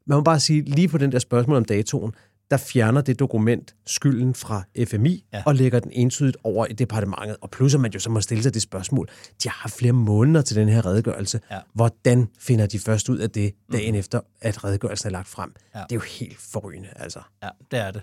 man 0.07 0.17
må 0.17 0.21
bare 0.21 0.39
sige, 0.39 0.61
lige 0.61 0.87
på 0.87 0.97
den 0.97 1.11
der 1.11 1.19
spørgsmål 1.19 1.57
om 1.57 1.65
datoen, 1.65 2.13
der 2.51 2.57
fjerner 2.57 3.01
det 3.01 3.19
dokument 3.19 3.75
skylden 3.85 4.35
fra 4.35 4.63
FMI 4.85 5.25
ja. 5.33 5.43
og 5.45 5.55
lægger 5.55 5.79
den 5.79 5.91
entydigt 5.91 6.37
over 6.43 6.65
i 6.65 6.73
departementet. 6.73 7.37
Og 7.41 7.49
plus 7.51 7.73
at 7.73 7.79
man 7.79 7.91
jo 7.91 7.99
så 7.99 8.09
må 8.09 8.21
stille 8.21 8.43
sig 8.43 8.53
det 8.53 8.61
spørgsmål, 8.61 9.09
de 9.43 9.49
har 9.49 9.69
flere 9.69 9.93
måneder 9.93 10.41
til 10.41 10.55
den 10.55 10.69
her 10.69 10.85
redegørelse. 10.85 11.39
Ja. 11.51 11.59
Hvordan 11.73 12.27
finder 12.39 12.65
de 12.65 12.79
først 12.79 13.09
ud 13.09 13.17
af 13.17 13.29
det 13.29 13.53
dagen 13.71 13.93
mm. 13.93 13.99
efter, 13.99 14.19
at 14.41 14.63
redegørelsen 14.63 15.07
er 15.07 15.11
lagt 15.11 15.27
frem? 15.27 15.55
Ja. 15.75 15.79
Det 15.79 15.91
er 15.91 15.95
jo 15.95 16.01
helt 16.19 16.37
forrygende, 16.37 16.89
altså. 16.95 17.19
Ja, 17.43 17.49
det 17.71 17.79
er 17.79 17.91
det. 17.91 18.01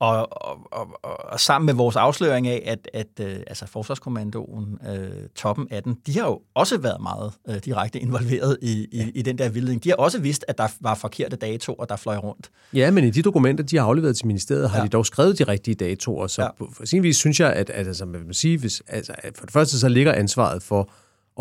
Og, 0.00 0.42
og, 0.42 0.58
og, 0.72 0.88
og 1.32 1.40
sammen 1.40 1.66
med 1.66 1.74
vores 1.74 1.96
afsløring 1.96 2.48
af, 2.48 2.62
at, 2.66 2.88
at 2.94 3.06
uh, 3.20 3.42
altså 3.46 3.66
Forsvarskommandoen, 3.66 4.78
uh, 4.88 4.96
toppen 5.34 5.68
af 5.70 5.82
den, 5.82 5.96
de 6.06 6.18
har 6.18 6.26
jo 6.26 6.40
også 6.54 6.78
været 6.78 7.00
meget 7.02 7.32
uh, 7.48 7.54
direkte 7.64 7.98
involveret 7.98 8.58
i, 8.62 8.86
i, 8.92 8.98
ja. 8.98 9.06
i 9.14 9.22
den 9.22 9.38
der 9.38 9.48
vildledning. 9.48 9.84
De 9.84 9.88
har 9.88 9.96
også 9.96 10.20
vidst, 10.20 10.44
at 10.48 10.58
der 10.58 10.68
var 10.80 10.94
forkerte 10.94 11.36
datoer, 11.36 11.84
der 11.84 11.96
fløj 11.96 12.16
rundt. 12.16 12.50
Ja, 12.74 12.90
men 12.90 13.04
i 13.04 13.10
de 13.10 13.22
dokumenter, 13.22 13.64
de 13.64 13.76
har 13.76 13.84
afleveret 13.84 14.16
til 14.16 14.26
ministeriet, 14.26 14.70
har 14.70 14.78
ja. 14.78 14.84
de 14.84 14.88
dog 14.88 15.06
skrevet 15.06 15.38
de 15.38 15.44
rigtige 15.44 15.74
datoer. 15.74 16.26
Så 16.26 16.42
ja. 16.42 16.48
på, 16.58 16.72
sin 16.84 17.02
vis 17.02 17.16
synes 17.16 17.40
jeg, 17.40 17.52
at, 17.52 17.70
at 17.70 17.86
altså, 17.86 18.06
man 18.06 18.26
vil 18.26 18.34
sige, 18.34 18.58
hvis, 18.58 18.82
altså, 18.88 19.12
for 19.34 19.44
det 19.44 19.52
første 19.52 19.78
så 19.78 19.88
ligger 19.88 20.12
ansvaret 20.12 20.62
for 20.62 20.90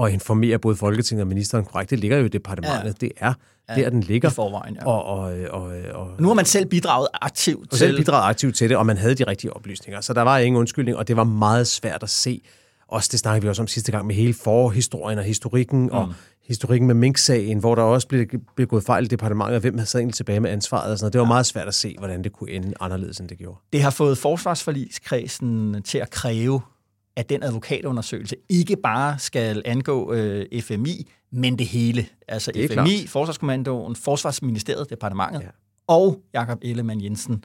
at 0.01 0.13
informere 0.13 0.59
både 0.59 0.75
Folketinget 0.75 1.21
og 1.21 1.27
ministeren 1.27 1.65
korrekt. 1.65 1.89
Det 1.89 1.99
ligger 1.99 2.17
jo 2.17 2.25
i 2.25 2.29
departementet. 2.29 2.85
Ja. 2.85 3.07
Det 3.07 3.11
er 3.17 3.33
ja, 3.69 3.75
der, 3.75 3.89
den 3.89 4.01
ligger. 4.01 4.29
I 4.29 4.33
forvejen, 4.33 4.75
ja. 4.75 4.85
Og, 4.85 5.03
og, 5.03 5.33
og, 5.49 5.71
og, 5.93 6.09
nu 6.19 6.27
har 6.27 6.35
man 6.35 6.45
selv 6.45 6.65
bidraget 6.65 7.07
aktivt 7.13 7.63
og 7.63 7.69
til... 7.69 7.77
selv 7.77 7.97
bidraget 7.97 8.29
aktivt 8.29 8.55
til 8.55 8.69
det, 8.69 8.77
og 8.77 8.85
man 8.85 8.97
havde 8.97 9.15
de 9.15 9.23
rigtige 9.23 9.53
oplysninger. 9.53 10.01
Så 10.01 10.13
der 10.13 10.21
var 10.21 10.37
ingen 10.37 10.59
undskyldning, 10.59 10.97
og 10.97 11.07
det 11.07 11.15
var 11.15 11.23
meget 11.23 11.67
svært 11.67 12.03
at 12.03 12.09
se. 12.09 12.41
Også 12.87 13.09
det 13.11 13.19
snakkede 13.19 13.41
vi 13.41 13.49
også 13.49 13.61
om 13.61 13.67
sidste 13.67 13.91
gang 13.91 14.07
med 14.07 14.15
hele 14.15 14.33
forhistorien 14.33 15.19
og 15.19 15.23
historikken, 15.23 15.81
mm. 15.81 15.89
og 15.89 16.13
historikken 16.47 16.87
med 16.87 16.95
Mink-sagen, 16.95 17.59
hvor 17.59 17.75
der 17.75 17.81
også 17.81 18.07
blev, 18.07 18.25
blev 18.55 18.67
gået 18.67 18.83
fejl 18.83 19.03
i 19.03 19.07
departementet, 19.07 19.55
og 19.55 19.61
hvem 19.61 19.77
havde 19.77 19.89
sad 19.89 19.99
egentlig 19.99 20.15
tilbage 20.15 20.39
med 20.39 20.49
ansvaret. 20.49 20.91
Og 20.91 20.99
sådan 20.99 21.11
Det 21.11 21.19
var 21.19 21.25
ja. 21.25 21.29
meget 21.29 21.45
svært 21.45 21.67
at 21.67 21.73
se, 21.75 21.95
hvordan 21.97 22.23
det 22.23 22.33
kunne 22.33 22.51
ende 22.51 22.73
anderledes, 22.79 23.17
end 23.17 23.29
det 23.29 23.37
gjorde. 23.37 23.59
Det 23.73 23.81
har 23.81 23.89
fået 23.89 24.17
forsvarsforligskredsen 24.17 25.81
til 25.83 25.97
at 25.97 26.09
kræve 26.09 26.61
at 27.17 27.29
den 27.29 27.43
advokatundersøgelse 27.43 28.35
ikke 28.49 28.75
bare 28.83 29.19
skal 29.19 29.61
angå 29.65 30.13
øh, 30.13 30.61
FMI, 30.61 31.11
men 31.31 31.59
det 31.59 31.67
hele. 31.67 32.05
Altså 32.27 32.51
det 32.51 32.67
FMI, 32.67 32.73
klart. 32.73 33.09
Forsvarskommandoen, 33.09 33.95
Forsvarsministeriet, 33.95 34.89
departementet 34.89 35.41
ja. 35.41 35.47
og 35.87 36.19
Jakob 36.33 36.57
Ellemann 36.61 37.03
Jensen 37.03 37.43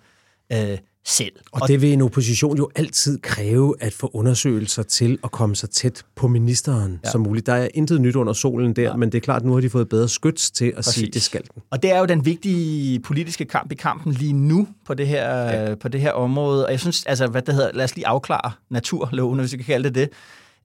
øh, 0.53 0.79
selv. 1.05 1.33
Og, 1.53 1.63
og 1.63 1.69
det 1.69 1.83
vil 1.83 1.93
en 1.93 2.03
opposition 2.03 2.57
jo 2.57 2.71
altid 2.75 3.19
kræve 3.19 3.75
at 3.81 3.93
få 3.93 4.11
undersøgelser 4.15 4.83
til 4.83 5.19
at 5.25 5.31
komme 5.31 5.57
så 5.57 5.67
tæt 5.67 6.05
på 6.15 6.29
ministeren 6.29 7.01
ja. 7.05 7.11
som 7.11 7.21
muligt. 7.21 7.47
Der 7.47 7.53
er 7.53 7.69
intet 7.75 8.01
nyt 8.01 8.17
under 8.17 8.33
solen 8.33 8.77
der, 8.77 8.83
ja. 8.83 8.97
men 8.97 9.13
det 9.13 9.19
er 9.19 9.23
klart, 9.23 9.43
at 9.43 9.47
nu 9.47 9.53
har 9.53 9.61
de 9.61 9.71
fået 9.71 9.89
bedre 9.89 10.09
skyts 10.09 10.51
til 10.51 10.65
at 10.65 10.75
Præcis. 10.75 10.95
sige, 10.95 11.07
at 11.07 11.15
det 11.15 11.23
skal 11.23 11.43
den. 11.43 11.63
Og 11.71 11.83
det 11.83 11.93
er 11.93 11.99
jo 11.99 12.05
den 12.05 12.25
vigtige 12.25 13.01
politiske 13.01 13.45
kamp 13.45 13.73
i 13.73 13.75
kampen 13.75 14.13
lige 14.13 14.33
nu 14.33 14.69
på 14.87 14.95
det 14.95 15.09
her, 15.09 15.35
ja. 15.35 15.75
på 15.75 15.89
det 15.89 16.01
her 16.01 16.13
område. 16.13 16.67
Og 16.67 16.73
jeg 16.73 16.81
synes, 16.81 17.05
altså, 17.07 17.27
hvad 17.27 17.43
det 17.43 17.55
hedder, 17.55 17.71
lad 17.75 17.85
os 17.85 17.95
lige 17.95 18.07
afklare 18.07 18.53
naturlovene, 18.71 19.43
hvis 19.43 19.53
vi 19.53 19.57
kan 19.57 19.67
kalde 19.67 19.91
det 19.91 20.11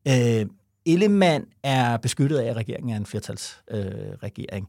det. 0.05 0.39
Øh, 0.39 0.45
Ellemann 0.87 1.45
er 1.63 1.97
beskyttet 1.97 2.37
af, 2.37 2.49
at 2.49 2.55
regeringen 2.55 2.93
er 2.93 2.97
en 2.97 3.05
flertalsregering. 3.05 4.67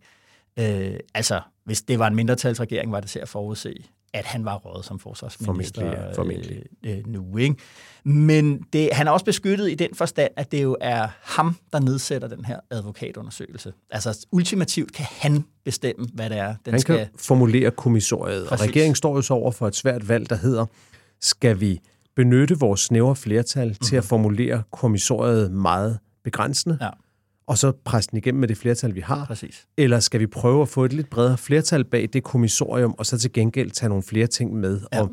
Øh, 0.58 0.86
øh, 0.86 0.98
altså, 1.14 1.40
hvis 1.64 1.82
det 1.82 1.98
var 1.98 2.06
en 2.06 2.14
mindretalsregering, 2.14 2.92
var 2.92 3.00
det 3.00 3.10
til 3.10 3.18
at 3.18 3.28
forudse 3.28 3.74
at 4.14 4.24
han 4.24 4.44
var 4.44 4.56
rådet 4.56 4.84
som 4.84 4.98
forsvarsminister 4.98 5.80
formentlig, 5.80 5.98
ja, 5.98 6.12
formentlig. 6.12 6.62
Øh, 6.84 6.98
øh, 6.98 7.06
nu. 7.06 7.36
Ikke? 7.36 7.56
Men 8.04 8.62
det, 8.72 8.88
han 8.92 9.06
er 9.06 9.10
også 9.10 9.24
beskyttet 9.24 9.70
i 9.70 9.74
den 9.74 9.94
forstand, 9.94 10.30
at 10.36 10.52
det 10.52 10.62
jo 10.62 10.76
er 10.80 11.08
ham, 11.22 11.56
der 11.72 11.80
nedsætter 11.80 12.28
den 12.28 12.44
her 12.44 12.60
advokatundersøgelse. 12.70 13.72
Altså 13.90 14.26
ultimativt 14.32 14.92
kan 14.92 15.06
han 15.10 15.44
bestemme, 15.64 16.06
hvad 16.14 16.30
det 16.30 16.38
er, 16.38 16.54
den 16.64 16.72
han 16.72 16.80
skal... 16.80 16.96
kan 16.96 17.06
formulere 17.16 17.70
kommissoriet, 17.70 18.48
Præcis. 18.48 18.62
og 18.62 18.68
regeringen 18.68 18.94
står 18.94 19.14
jo 19.14 19.22
så 19.22 19.34
over 19.34 19.50
for 19.50 19.68
et 19.68 19.76
svært 19.76 20.08
valg, 20.08 20.30
der 20.30 20.36
hedder, 20.36 20.66
skal 21.20 21.60
vi 21.60 21.80
benytte 22.16 22.58
vores 22.58 22.80
snævre 22.80 23.16
flertal 23.16 23.66
mm-hmm. 23.66 23.86
til 23.86 23.96
at 23.96 24.02
mhm. 24.02 24.08
formulere 24.08 24.62
kommissoriet 24.72 25.52
meget 25.52 25.98
begrænsende? 26.24 26.78
Ja 26.80 26.90
og 27.48 27.58
så 27.58 27.72
presse 27.84 28.10
den 28.10 28.16
igennem 28.16 28.40
med 28.40 28.48
det 28.48 28.56
flertal, 28.56 28.94
vi 28.94 29.00
har? 29.00 29.24
Præcis. 29.24 29.66
Eller 29.76 30.00
skal 30.00 30.20
vi 30.20 30.26
prøve 30.26 30.62
at 30.62 30.68
få 30.68 30.84
et 30.84 30.92
lidt 30.92 31.10
bredere 31.10 31.38
flertal 31.38 31.84
bag 31.84 32.08
det 32.12 32.22
kommissorium, 32.22 32.94
og 32.98 33.06
så 33.06 33.18
til 33.18 33.32
gengæld 33.32 33.70
tage 33.70 33.88
nogle 33.88 34.02
flere 34.02 34.26
ting 34.26 34.54
med? 34.54 34.80
Ja. 34.92 35.00
Og, 35.00 35.10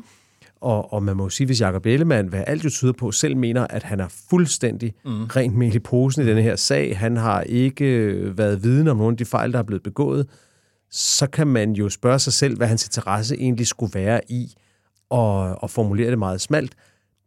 og, 0.60 0.92
og 0.92 1.02
man 1.02 1.16
må 1.16 1.22
jo 1.22 1.28
sige, 1.28 1.46
hvis 1.46 1.60
Jacob 1.60 1.86
Ellemann, 1.86 2.28
hvad 2.28 2.44
alt 2.46 2.64
jo 2.64 2.70
tyder 2.70 2.92
på, 2.92 3.12
selv 3.12 3.36
mener, 3.36 3.66
at 3.70 3.82
han 3.82 4.00
er 4.00 4.08
fuldstændig 4.30 4.94
mm. 5.04 5.24
rent 5.24 5.54
mel 5.54 5.74
i 5.74 5.78
posen 5.78 6.22
i 6.22 6.26
denne 6.26 6.42
her 6.42 6.56
sag, 6.56 6.98
han 6.98 7.16
har 7.16 7.40
ikke 7.40 7.84
øh, 7.84 8.38
været 8.38 8.62
viden 8.62 8.88
om 8.88 8.96
nogle 8.96 9.12
af 9.12 9.16
de 9.16 9.24
fejl, 9.24 9.52
der 9.52 9.58
er 9.58 9.62
blevet 9.62 9.82
begået, 9.82 10.28
så 10.90 11.26
kan 11.26 11.46
man 11.46 11.72
jo 11.72 11.88
spørge 11.88 12.18
sig 12.18 12.32
selv, 12.32 12.56
hvad 12.56 12.66
hans 12.66 12.86
interesse 12.86 13.36
egentlig 13.36 13.66
skulle 13.66 13.94
være 13.94 14.20
i, 14.28 14.54
og, 15.10 15.62
og 15.62 15.70
formulere 15.70 16.10
det 16.10 16.18
meget 16.18 16.40
smalt. 16.40 16.74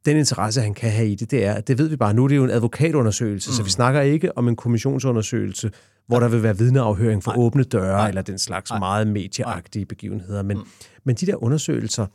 Den 0.09 0.17
interesse, 0.17 0.61
han 0.61 0.73
kan 0.73 0.91
have 0.91 1.07
i 1.09 1.15
det, 1.15 1.31
det 1.31 1.45
er, 1.45 1.53
at 1.53 1.67
det 1.67 1.77
ved 1.77 1.87
vi 1.87 1.95
bare 1.95 2.13
nu, 2.13 2.27
det 2.27 2.31
er 2.33 2.37
jo 2.37 2.43
en 2.43 2.49
advokatundersøgelse, 2.51 3.49
mm. 3.49 3.53
så 3.53 3.63
vi 3.63 3.69
snakker 3.69 4.01
ikke 4.01 4.37
om 4.37 4.47
en 4.47 4.55
kommissionsundersøgelse, 4.55 5.71
hvor 6.07 6.19
der 6.19 6.27
vil 6.27 6.43
være 6.43 6.57
vidneafhøring 6.57 7.23
for 7.23 7.31
Nej. 7.31 7.39
åbne 7.45 7.63
døre, 7.63 7.97
Nej. 7.97 8.07
eller 8.07 8.21
den 8.21 8.37
slags 8.37 8.69
Nej. 8.71 8.79
meget 8.79 9.07
medieagtige 9.07 9.85
begivenheder. 9.85 10.43
Men, 10.43 10.57
mm. 10.57 10.63
men 11.05 11.15
de 11.15 11.25
der 11.25 11.43
undersøgelser, 11.43 12.05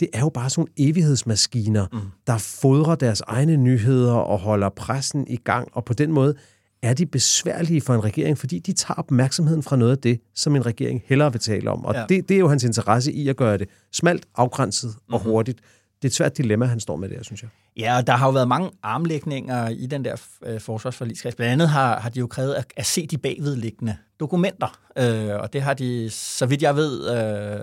det 0.00 0.08
er 0.12 0.20
jo 0.20 0.28
bare 0.28 0.50
sådan 0.50 0.60
nogle 0.60 0.90
evighedsmaskiner, 0.90 1.86
mm. 1.92 1.98
der 2.26 2.38
fodrer 2.38 2.94
deres 2.94 3.20
egne 3.26 3.56
nyheder 3.56 4.12
og 4.14 4.38
holder 4.38 4.68
pressen 4.68 5.26
i 5.28 5.36
gang, 5.36 5.68
og 5.72 5.84
på 5.84 5.92
den 5.92 6.12
måde 6.12 6.34
er 6.82 6.94
de 6.94 7.06
besværlige 7.06 7.80
for 7.80 7.94
en 7.94 8.04
regering, 8.04 8.38
fordi 8.38 8.58
de 8.58 8.72
tager 8.72 8.94
opmærksomheden 8.98 9.62
fra 9.62 9.76
noget 9.76 9.92
af 9.92 9.98
det, 9.98 10.20
som 10.34 10.56
en 10.56 10.66
regering 10.66 11.02
hellere 11.06 11.32
vil 11.32 11.40
tale 11.40 11.70
om. 11.70 11.84
Og 11.84 11.94
Ja. 11.94 12.04
det, 12.08 12.28
det 12.28 12.34
er 12.34 12.38
jo 12.38 12.48
hans 12.48 12.64
interesse 12.64 13.12
i 13.12 13.28
at 13.28 13.36
gøre 13.36 13.58
det 13.58 13.68
smalt, 13.92 14.26
afgrænset 14.36 14.94
og 15.12 15.20
Mhm. 15.20 15.30
hurtigt. 15.30 15.60
Det 16.02 16.08
er 16.08 16.10
et 16.10 16.14
svært 16.14 16.36
dilemma, 16.36 16.66
han 16.66 16.80
står 16.80 16.96
med 16.96 17.08
der, 17.08 17.22
synes 17.22 17.42
jeg. 17.42 17.50
Ja, 17.76 17.96
og 17.96 18.06
der 18.06 18.12
har 18.12 18.26
jo 18.26 18.32
været 18.32 18.48
mange 18.48 18.70
armlægninger 18.82 19.68
i 19.68 19.86
den 19.86 20.04
der 20.04 20.16
øh, 20.46 20.60
forsvarsforligskreds. 20.60 21.34
Blandt 21.34 21.52
andet 21.52 21.68
har, 21.68 22.00
har 22.00 22.10
de 22.10 22.18
jo 22.18 22.26
krævet 22.26 22.54
at, 22.54 22.66
at 22.76 22.86
se 22.86 23.06
de 23.06 23.18
bagvedliggende 23.18 23.96
dokumenter, 24.20 24.78
øh, 24.98 25.40
og 25.40 25.52
det 25.52 25.62
har 25.62 25.74
de, 25.74 26.10
så 26.10 26.46
vidt 26.46 26.62
jeg 26.62 26.76
ved, 26.76 27.10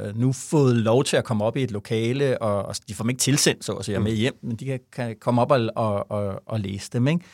øh, 0.07 0.17
nu 0.19 0.33
fået 0.33 0.75
lov 0.75 1.03
til 1.03 1.17
at 1.17 1.23
komme 1.23 1.43
op 1.43 1.57
i 1.57 1.63
et 1.63 1.71
lokale, 1.71 2.41
og, 2.41 2.65
og 2.65 2.75
de 2.87 2.95
får 2.95 3.03
dem 3.03 3.09
ikke 3.09 3.19
tilsendt, 3.19 3.65
så 3.65 3.73
at 3.73 3.85
sige, 3.85 3.99
med 3.99 4.11
hjem, 4.11 4.39
men 4.41 4.55
de 4.55 4.65
kan, 4.65 4.79
kan 4.91 5.15
komme 5.21 5.41
op 5.41 5.51
og, 5.51 5.69
og, 5.75 6.11
og, 6.11 6.41
og 6.45 6.59
læse 6.59 6.89
dem, 6.93 7.07
ikke? 7.07 7.25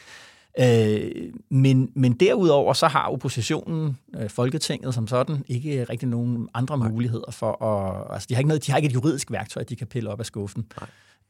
Øh, 0.59 1.11
men, 1.49 1.91
men 1.95 2.13
derudover 2.13 2.73
så 2.73 2.87
har 2.87 3.07
oppositionen, 3.07 3.97
øh, 4.19 4.29
Folketinget 4.29 4.93
som 4.93 5.07
sådan, 5.07 5.43
ikke 5.47 5.83
rigtig 5.83 6.09
nogen 6.09 6.49
andre 6.53 6.77
Nej. 6.77 6.89
muligheder 6.89 7.31
for 7.31 7.63
at... 7.63 8.05
Altså, 8.13 8.27
de 8.29 8.33
har, 8.33 8.39
ikke 8.39 8.47
noget, 8.47 8.65
de 8.65 8.71
har 8.71 8.77
ikke 8.77 8.89
et 8.89 8.93
juridisk 8.93 9.31
værktøj, 9.31 9.63
de 9.63 9.75
kan 9.75 9.87
pille 9.87 10.09
op 10.09 10.19
af 10.19 10.25
skuffen. 10.25 10.65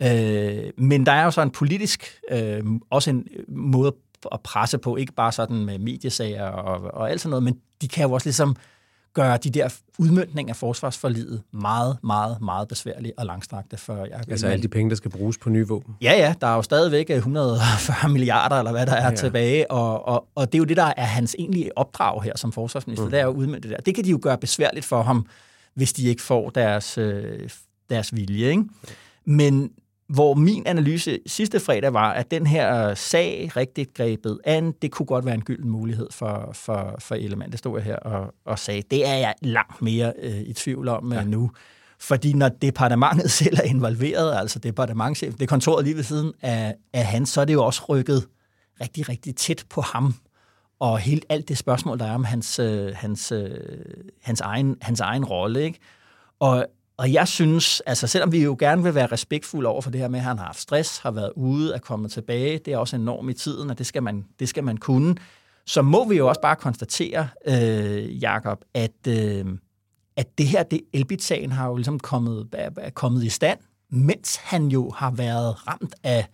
Øh, 0.03 0.71
men 0.77 1.05
der 1.05 1.11
er 1.11 1.23
jo 1.23 1.31
så 1.31 1.41
en 1.41 1.51
politisk, 1.51 2.21
øh, 2.31 2.63
også 2.89 3.09
en 3.09 3.27
måde 3.47 3.95
at 4.31 4.41
presse 4.41 4.77
på, 4.77 4.95
ikke 4.95 5.13
bare 5.13 5.31
sådan 5.31 5.65
med 5.65 5.79
mediesager 5.79 6.45
og, 6.45 6.93
og 6.93 7.11
alt 7.11 7.21
sådan 7.21 7.29
noget, 7.29 7.43
men 7.43 7.59
de 7.81 7.88
kan 7.88 8.03
jo 8.03 8.11
også 8.11 8.27
ligesom 8.27 8.55
gøre 9.15 9.38
de 9.38 9.49
der 9.49 9.69
udmyndninger 9.97 10.54
af 10.54 10.58
forsvarsforliget 10.58 11.41
meget, 11.54 11.97
meget, 12.04 12.41
meget 12.41 12.67
besværlige 12.67 13.13
og 13.17 13.25
langstrakte 13.25 13.78
for 13.78 13.95
jeg 13.95 14.21
Altså 14.30 14.47
alle 14.47 14.63
de 14.63 14.67
penge, 14.67 14.89
der 14.89 14.95
skal 14.95 15.12
bruges 15.12 15.38
på 15.38 15.49
nye 15.49 15.67
våben. 15.67 15.95
Ja, 16.01 16.13
ja, 16.13 16.34
der 16.41 16.47
er 16.47 16.56
jo 16.56 16.62
stadigvæk 16.62 17.10
140 17.10 18.10
milliarder, 18.13 18.56
eller 18.56 18.71
hvad 18.71 18.86
der 18.86 18.93
er 18.93 19.10
ja. 19.10 19.15
Tilbage, 19.15 19.71
og, 19.71 20.08
og, 20.08 20.28
og 20.36 20.51
det 20.51 20.56
er 20.56 20.60
jo 20.60 20.65
det, 20.65 20.78
der 20.78 20.93
er 20.97 21.06
hans 21.06 21.36
egentlige 21.39 21.78
opdrag 21.78 22.23
her 22.23 22.38
som 22.38 22.51
forsvarsminister, 22.51 23.06
mm. 23.06 23.12
det 23.12 23.19
er 23.19 23.23
jo 23.23 23.30
at 23.30 23.36
udmønte 23.36 23.69
det 23.69 23.78
der. 23.78 23.84
Det 23.84 23.95
kan 23.95 24.04
de 24.04 24.10
jo 24.10 24.19
gøre 24.21 24.38
besværligt 24.38 24.86
for 24.86 25.01
ham, 25.01 25.25
hvis 25.73 25.93
de 25.93 26.08
ikke 26.08 26.21
får 26.21 26.49
deres, 26.49 26.97
øh, 26.97 27.49
deres 27.89 28.15
vilje, 28.15 28.49
ikke? 28.49 28.63
Men 29.25 29.71
hvor 30.07 30.33
min 30.33 30.63
analyse 30.65 31.19
sidste 31.27 31.59
fredag 31.59 31.93
var, 31.93 32.11
at 32.13 32.31
den 32.31 32.47
her 32.47 32.93
sag 32.93 33.51
rigtigt 33.55 33.93
grebet 33.93 34.39
an, 34.43 34.71
det 34.81 34.91
kunne 34.91 35.05
godt 35.05 35.25
være 35.25 35.35
en 35.35 35.43
gylden 35.43 35.69
mulighed 35.69 36.07
for, 36.11 36.49
for, 36.53 36.95
for 36.99 37.15
Ellemann. 37.15 37.51
Det 37.51 37.59
stod 37.59 37.77
jeg 37.77 37.85
her 37.85 37.95
og, 37.95 38.33
og 38.45 38.59
sagde. 38.59 38.81
Det 38.91 39.07
er 39.07 39.15
jeg 39.15 39.33
langt 39.41 39.81
mere 39.81 40.13
øh, 40.21 40.39
i 40.39 40.53
tvivl 40.53 40.87
om 40.87 41.13
ja. 41.13 41.23
nu. 41.23 41.51
Fordi 41.99 42.33
når 42.33 42.49
departementet 42.49 43.31
selv 43.41 43.57
er 43.57 43.63
involveret, 43.63 44.35
altså 44.37 44.59
departementchef, 44.59 45.35
det 45.35 45.49
kontoret 45.49 45.85
lige 45.85 45.95
ved 45.95 46.03
siden 46.03 46.33
af, 46.41 46.75
af 46.93 47.05
han, 47.05 47.25
så 47.25 47.41
er 47.41 47.45
det 47.45 47.53
jo 47.53 47.65
også 47.65 47.81
rykket 47.89 48.27
rigtig, 48.81 49.09
rigtig 49.09 49.35
tæt 49.35 49.65
på 49.69 49.81
ham. 49.81 50.15
Og 50.79 50.99
helt 50.99 51.25
alt 51.29 51.49
det 51.49 51.57
spørgsmål, 51.57 51.99
der 51.99 52.05
er 52.05 52.13
om 52.13 52.23
hans, 52.23 52.59
øh, 52.59 52.91
hans, 52.95 53.31
øh, 53.31 53.49
hans, 54.21 54.41
egen, 54.41 54.75
hans 54.81 54.99
egen 54.99 55.25
rolle. 55.25 55.63
Ikke? 55.63 55.79
Og, 56.39 56.65
og 56.97 57.13
jeg 57.13 57.27
synes, 57.27 57.81
altså 57.86 58.08
selvom 58.08 58.31
vi 58.31 58.43
jo 58.43 58.55
gerne 58.60 58.84
vil 58.84 58.95
være 58.95 59.08
respektfulde 59.08 59.69
over 59.69 59.81
for 59.81 59.91
det 59.91 60.01
her 60.01 60.08
med, 60.08 60.19
at 60.19 60.25
han 60.25 60.38
har 60.38 60.45
haft 60.45 60.62
stress, 60.62 60.97
har 60.97 61.12
været 61.12 61.31
ude, 61.36 61.73
er 61.73 61.79
kommet 61.79 62.12
tilbage, 62.12 62.58
det 62.58 62.73
er 62.73 62.77
også 62.77 62.95
enormt 62.95 63.29
i 63.29 63.34
tiden, 63.34 63.69
og 63.69 63.77
det 63.77 63.86
skal 63.86 64.03
man, 64.03 64.25
det 64.39 64.49
skal 64.49 64.63
man 64.63 64.77
kunne, 64.77 65.15
så 65.65 65.81
må 65.81 66.08
vi 66.08 66.17
jo 66.17 66.27
også 66.27 66.41
bare 66.41 66.55
konstatere, 66.55 67.27
øh, 67.47 68.23
Jakob, 68.23 68.65
at, 68.73 69.08
øh, 69.08 69.45
at 70.15 70.38
det 70.38 70.47
her, 70.47 70.63
det 70.63 70.81
Elbit-sagen 70.93 71.51
har 71.51 71.67
jo 71.67 71.75
ligesom 71.75 71.99
kommet, 71.99 72.49
er, 72.53 72.69
er 72.77 72.89
kommet 72.89 73.23
i 73.23 73.29
stand, 73.29 73.60
mens 73.89 74.36
han 74.36 74.67
jo 74.67 74.89
har 74.89 75.12
været 75.12 75.67
ramt 75.67 75.95
af 76.03 76.27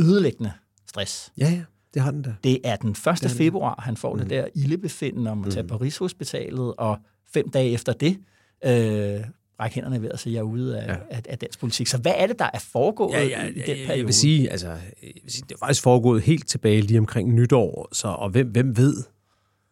ødelæggende 0.00 0.52
stress. 0.88 1.32
Ja, 1.38 1.50
ja, 1.50 1.62
det 1.94 2.02
har 2.02 2.10
den 2.10 2.22
da. 2.22 2.34
Det 2.44 2.60
er 2.64 2.76
den 2.76 2.90
1. 2.90 2.96
det. 3.20 3.30
februar, 3.30 3.80
han 3.82 3.96
får 3.96 4.14
mm. 4.14 4.20
det 4.20 4.30
der 4.30 4.46
ildebefindende 4.54 5.30
om 5.30 5.44
at 5.44 5.52
tage 5.52 5.68
på 5.68 5.76
Rigshospitalet, 5.76 6.74
og 6.78 6.98
fem 7.32 7.50
dage 7.50 7.70
efter 7.70 7.92
det, 7.92 8.18
øh, 8.64 9.24
række 9.60 9.74
hænderne 9.74 10.02
ved 10.02 10.10
at 10.12 10.18
sige, 10.18 10.30
at 10.30 10.34
jeg 10.34 10.40
er 10.40 10.44
ude 10.44 10.78
af, 10.80 10.88
ja. 10.88 10.96
af, 11.10 11.22
af 11.28 11.38
dansk 11.38 11.60
politik. 11.60 11.86
Så 11.86 11.98
hvad 11.98 12.12
er 12.16 12.26
det, 12.26 12.38
der 12.38 12.50
er 12.54 12.58
foregået 12.58 13.12
Ja, 13.12 13.24
ja, 13.24 13.44
i 13.44 13.52
den 13.52 13.56
ja, 13.56 13.64
periode? 13.64 13.98
jeg 13.98 14.06
vil 14.06 14.14
sige, 14.14 14.50
altså, 14.50 14.68
jeg 14.68 14.78
vil 15.22 15.32
sige, 15.32 15.44
det 15.48 15.54
er 15.54 15.58
faktisk 15.58 15.82
foregået 15.82 16.22
helt 16.22 16.48
tilbage 16.48 16.80
lige 16.80 16.98
omkring 16.98 17.34
nytår, 17.34 17.88
så, 17.92 18.08
og 18.08 18.30
hvem, 18.30 18.48
hvem 18.48 18.76
ved, 18.76 18.94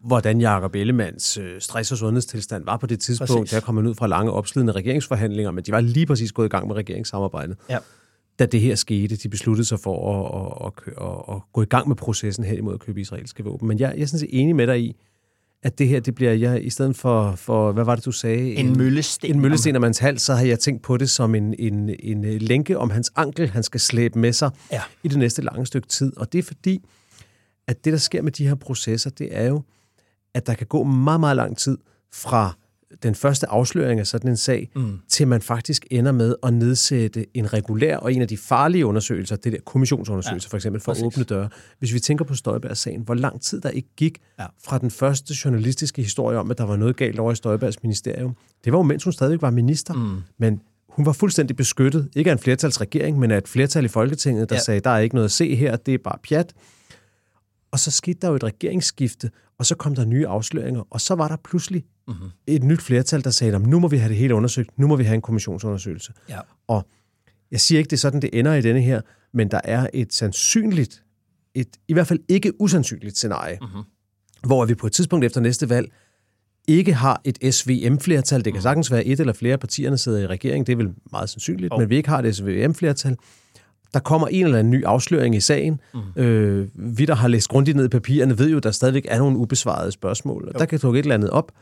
hvordan 0.05 0.40
Jacob 0.40 0.75
Ellemanns 0.75 1.38
øh, 1.38 1.61
stress- 1.61 1.92
og 1.92 1.99
sundhedstilstand 1.99 2.64
var 2.64 2.77
på 2.77 2.87
det 2.87 3.01
tidspunkt. 3.01 3.31
Præcis. 3.31 3.51
Der 3.51 3.61
kom 3.61 3.77
han 3.77 3.87
ud 3.87 3.95
fra 3.95 4.07
lange 4.07 4.33
opslidende 4.33 4.73
regeringsforhandlinger, 4.73 5.51
men 5.51 5.64
de 5.64 5.73
var 5.73 5.81
lige 5.81 6.07
præcis 6.07 6.33
gået 6.33 6.47
i 6.47 6.49
gang 6.49 6.66
med 6.66 6.77
regeringssamarbejdet. 6.77 7.57
Ja. 7.71 7.79
Da 8.38 8.47
det 8.47 8.61
her 8.61 8.75
skete, 8.75 9.16
de 9.16 9.29
besluttede 9.29 9.64
sig 9.68 9.81
for 9.81 9.97
at, 10.12 10.66
at, 10.66 10.73
at, 10.87 11.09
at, 11.09 11.37
at 11.37 11.42
gå 11.53 11.62
i 11.62 11.64
gang 11.64 11.88
med 11.88 11.97
processen 11.97 12.45
hen 12.45 12.59
imod 12.59 12.75
at 12.75 12.81
købe 12.81 13.01
israelske 13.01 13.45
våben. 13.45 13.68
Men 13.68 13.79
jeg, 13.79 13.92
jeg 13.97 14.03
er 14.03 14.07
sådan 14.07 14.18
set 14.18 14.29
enig 14.33 14.57
med 14.57 14.66
dig 14.66 14.81
i, 14.81 14.97
at 15.62 15.79
det 15.79 15.88
her, 15.88 16.01
det 16.01 16.14
bliver, 16.14 16.33
jeg, 16.33 16.64
i 16.64 16.70
stedet 16.70 16.96
for, 16.96 17.35
for, 17.35 17.72
hvad 17.72 17.85
var 17.85 17.94
det, 17.94 18.05
du 18.05 18.12
sagde? 18.12 18.55
En 18.55 18.79
møllesten. 18.79 19.35
En 19.35 19.40
møllesten 19.40 19.77
om 19.77 19.83
hans 19.83 19.98
hals, 19.98 20.22
så 20.22 20.35
har 20.35 20.44
jeg 20.44 20.59
tænkt 20.59 20.83
på 20.83 20.96
det 20.96 21.11
som 21.11 21.35
en, 21.35 21.55
en, 21.59 21.90
en 22.01 22.25
lænke 22.25 22.79
om 22.79 22.90
hans 22.90 23.11
ankel, 23.16 23.48
han 23.48 23.62
skal 23.62 23.81
slæbe 23.81 24.18
med 24.18 24.33
sig 24.33 24.51
Ja. 24.72 24.83
i 25.03 25.09
det 25.09 25.18
næste 25.18 25.42
lange 25.42 25.66
stykke 25.66 25.88
tid. 25.88 26.16
Og 26.16 26.33
det 26.33 26.38
er 26.38 26.42
fordi, 26.42 26.81
at 27.68 27.85
det, 27.85 27.92
der 27.92 27.98
sker 27.98 28.22
med 28.22 28.33
de 28.33 28.46
her 28.48 28.55
processer, 28.55 29.11
det 29.11 29.29
er 29.31 29.48
jo, 29.48 29.62
at 30.35 30.46
der 30.46 30.55
kan 30.55 30.66
gå 30.66 30.83
meget, 30.85 31.20
meget 31.20 31.37
lang 31.37 31.57
tid 31.59 31.79
fra 32.12 32.57
den 33.03 33.15
første 33.15 33.47
afsløring 33.47 34.01
af 34.01 34.07
sådan 34.07 34.31
en 34.31 34.37
sag, 34.37 34.71
mm. 34.77 34.99
til 35.09 35.29
man 35.29 35.43
faktisk 35.43 35.87
ender 35.91 36.13
med 36.13 36.35
at 36.43 36.55
nedsætte 36.55 37.27
en 37.35 37.53
regulær 37.53 37.97
og 37.97 38.13
en 38.13 38.23
af 38.23 38.29
de 38.29 38.37
farlige 38.37 38.87
undersøgelser, 38.87 39.37
det 39.37 39.53
der 39.53 39.59
kommissionsundersøgelser 39.65 40.49
ja, 40.49 40.51
for 40.51 40.57
eksempel, 40.57 40.81
for 40.83 40.93
præcis. 40.93 41.05
åbne 41.05 41.25
døre. 41.25 41.49
Hvis 41.79 41.95
vi 41.95 42.01
tænker 42.01 42.25
på 42.25 42.35
Støjbergs-sagen, 42.35 43.01
hvor 43.01 43.15
lang 43.15 43.41
tid 43.41 43.61
der 43.61 43.71
ikke 43.71 43.89
gik 43.97 44.19
Ja. 44.39 44.47
fra 44.65 44.79
den 44.79 44.91
første 44.91 45.35
journalistiske 45.45 46.03
historie 46.03 46.39
om, 46.39 46.51
at 46.51 46.59
der 46.59 46.65
var 46.65 46.77
noget 46.77 46.97
galt 46.97 47.19
over 47.19 47.33
i 47.33 47.35
Støjbergs 47.35 47.83
ministerium. 47.83 48.37
Det 48.65 48.73
var 48.73 48.79
jo, 48.79 48.83
mens 48.83 49.05
hun 49.05 49.13
stadigvæk 49.13 49.43
var 49.43 49.51
minister, 49.51 49.95
mm. 49.95 50.17
men 50.39 50.61
hun 50.89 51.07
var 51.07 51.13
fuldstændig 51.13 51.57
beskyttet, 51.57 52.09
ikke 52.17 52.31
af 52.31 52.33
en 52.33 52.39
flertalsregering, 52.39 53.19
men 53.19 53.31
af 53.31 53.39
et 53.39 53.49
flertal 53.49 53.85
i 53.85 53.89
Folketinget, 53.89 54.51
der 54.51 54.57
ja. 54.57 54.61
sagde, 54.61 54.81
der 54.81 54.91
er 54.91 54.99
ikke 54.99 55.15
noget 55.15 55.25
at 55.25 55.33
se 55.33 55.55
her, 55.55 55.77
det 55.77 55.95
er 55.95 55.99
bare 56.05 56.19
pjat. 56.29 56.53
Og 57.73 57.79
så 57.79 57.91
skete 57.91 58.19
der 58.23 58.29
jo 58.29 58.35
et 58.35 58.45
regeringsskifte, 58.45 59.31
og 59.59 59.67
så 59.67 59.75
kom 59.75 59.95
der 59.95 60.05
nye 60.05 60.27
afsløringer, 60.27 60.83
og 60.91 61.01
så 61.01 61.15
var 61.15 61.29
der 61.29 61.37
pludselig 61.45 61.85
mm-hmm. 62.09 62.29
et 62.47 62.63
nyt 62.65 62.83
flertal, 62.83 63.25
der 63.25 63.31
sagde, 63.31 63.53
"Jamen, 63.53 63.71
nu 63.71 63.81
må 63.81 63.89
vi 63.89 63.97
have 63.97 64.09
det 64.09 64.17
hele 64.17 64.35
undersøgt, 64.35 64.79
nu 64.79 64.87
må 64.87 64.97
vi 64.97 65.05
have 65.05 65.15
en 65.15 65.23
kommissionsundersøgelse. 65.23 66.13
Ja. 66.29 66.39
Og 66.69 66.87
jeg 67.51 67.61
siger 67.61 67.79
ikke, 67.79 67.89
det 67.89 67.97
er 67.97 68.01
sådan, 68.01 68.23
det 68.23 68.31
ender 68.33 68.55
i 68.55 68.61
denne 68.63 68.81
her, 68.81 69.01
men 69.35 69.51
der 69.51 69.61
er 69.65 69.87
et 69.95 70.13
sandsynligt, 70.15 71.03
et 71.55 71.69
i 71.89 71.93
hvert 71.93 72.07
fald 72.07 72.21
ikke 72.29 72.61
usandsynligt 72.61 73.17
scenarie, 73.17 73.59
mm-hmm. 73.61 73.83
hvor 74.47 74.65
vi 74.65 74.75
på 74.75 74.87
et 74.87 74.93
tidspunkt 74.93 75.25
efter 75.25 75.41
næste 75.41 75.69
valg 75.69 75.93
ikke 76.69 76.95
har 76.95 77.21
et 77.25 77.55
SVM-flertal. 77.55 78.45
Det 78.45 78.53
kan 78.53 78.63
sagtens 78.63 78.91
være 78.91 79.05
et 79.05 79.21
eller 79.21 79.33
flere 79.33 79.59
partierne 79.59 79.99
sidder 79.99 80.19
i 80.19 80.27
regering, 80.27 80.67
det 80.67 80.73
er 80.73 80.77
vel 80.77 80.95
meget 81.13 81.31
sandsynligt, 81.31 81.73
oh. 81.73 81.81
men 81.81 81.91
vi 81.91 81.97
ikke 81.97 82.09
har 82.09 82.23
et 82.23 82.37
SVM-flertal. 82.37 83.17
Der 83.95 84.01
kommer 84.01 84.29
en 84.29 84.45
eller 84.45 84.59
anden 84.59 84.71
ny 84.71 84.85
afsløring 84.85 85.35
i 85.37 85.41
sagen. 85.41 85.81
Mm. 85.95 86.23
Øh, 86.23 86.69
vi, 86.75 87.05
der 87.05 87.15
har 87.15 87.29
læst 87.29 87.49
grundigt 87.49 87.77
ned 87.77 87.85
i 87.85 87.89
papirerne, 87.89 88.39
ved 88.39 88.51
jo, 88.51 88.57
at 88.57 88.63
der 88.63 88.71
stadigvæk 88.71 89.07
er 89.09 89.19
nogle 89.19 89.39
ubesvarede 89.39 89.93
spørgsmål. 89.93 90.49
Og 90.49 90.61
der 90.61 90.67
kan 90.67 90.79
dukke 90.79 90.99
et 90.99 91.03
eller 91.03 91.15
andet 91.15 91.31
op. 91.31 91.53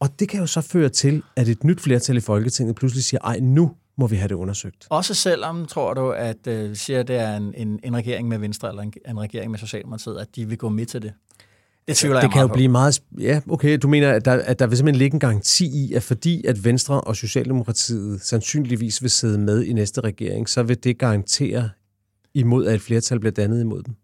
Og 0.00 0.08
det 0.20 0.28
kan 0.28 0.40
jo 0.40 0.46
så 0.46 0.60
føre 0.60 0.88
til, 0.88 1.22
at 1.36 1.48
et 1.48 1.64
nyt 1.64 1.80
flertal 1.80 2.16
i 2.16 2.20
Folketinget 2.20 2.76
pludselig 2.76 3.04
siger, 3.04 3.20
ej, 3.24 3.38
nu 3.40 3.72
må 3.96 4.06
vi 4.06 4.16
have 4.16 4.28
det 4.28 4.34
undersøgt. 4.34 4.86
Også 4.90 5.14
selvom, 5.14 5.66
tror 5.66 5.94
du, 5.94 6.10
at 6.10 6.46
øh, 6.46 6.76
siger, 6.76 7.02
det 7.02 7.16
er 7.16 7.36
en, 7.36 7.54
en, 7.56 7.80
en 7.84 7.96
regering 7.96 8.28
med 8.28 8.38
Venstre 8.38 8.68
eller 8.68 8.82
en, 8.82 8.92
en 9.08 9.20
regering 9.20 9.50
med 9.50 9.58
Socialdemokratiet, 9.58 10.18
at 10.18 10.36
de 10.36 10.48
vil 10.48 10.58
gå 10.58 10.68
med 10.68 10.86
til 10.86 11.02
det? 11.02 11.12
Det 11.90 11.98
tvivler 11.98 12.18
jeg 12.18 12.22
det 12.22 12.32
kan 12.32 12.40
jo 12.40 12.46
meget 12.46 12.56
blive 12.56 12.68
meget... 12.68 13.02
Ja, 13.18 13.40
okay, 13.48 13.78
du 13.82 13.88
mener, 13.88 14.12
at 14.12 14.24
der, 14.24 14.32
at 14.32 14.58
der 14.58 14.66
vil 14.66 14.76
simpelthen 14.76 14.98
ligge 14.98 15.14
en 15.14 15.20
garanti 15.20 15.64
i, 15.64 15.92
at 15.94 16.02
fordi 16.02 16.46
at 16.46 16.64
Venstre 16.64 17.00
og 17.00 17.16
Socialdemokratiet 17.16 18.20
sandsynligvis 18.22 19.02
vil 19.02 19.10
sidde 19.10 19.38
med 19.38 19.64
i 19.64 19.72
næste 19.72 20.00
regering, 20.00 20.48
så 20.48 20.62
vil 20.62 20.84
det 20.84 20.98
garantere 20.98 21.70
imod, 22.34 22.66
at 22.66 22.74
et 22.74 22.80
flertal 22.80 23.20
bliver 23.20 23.32
dannet 23.32 23.60
imod 23.60 23.82
dem. 23.82 23.94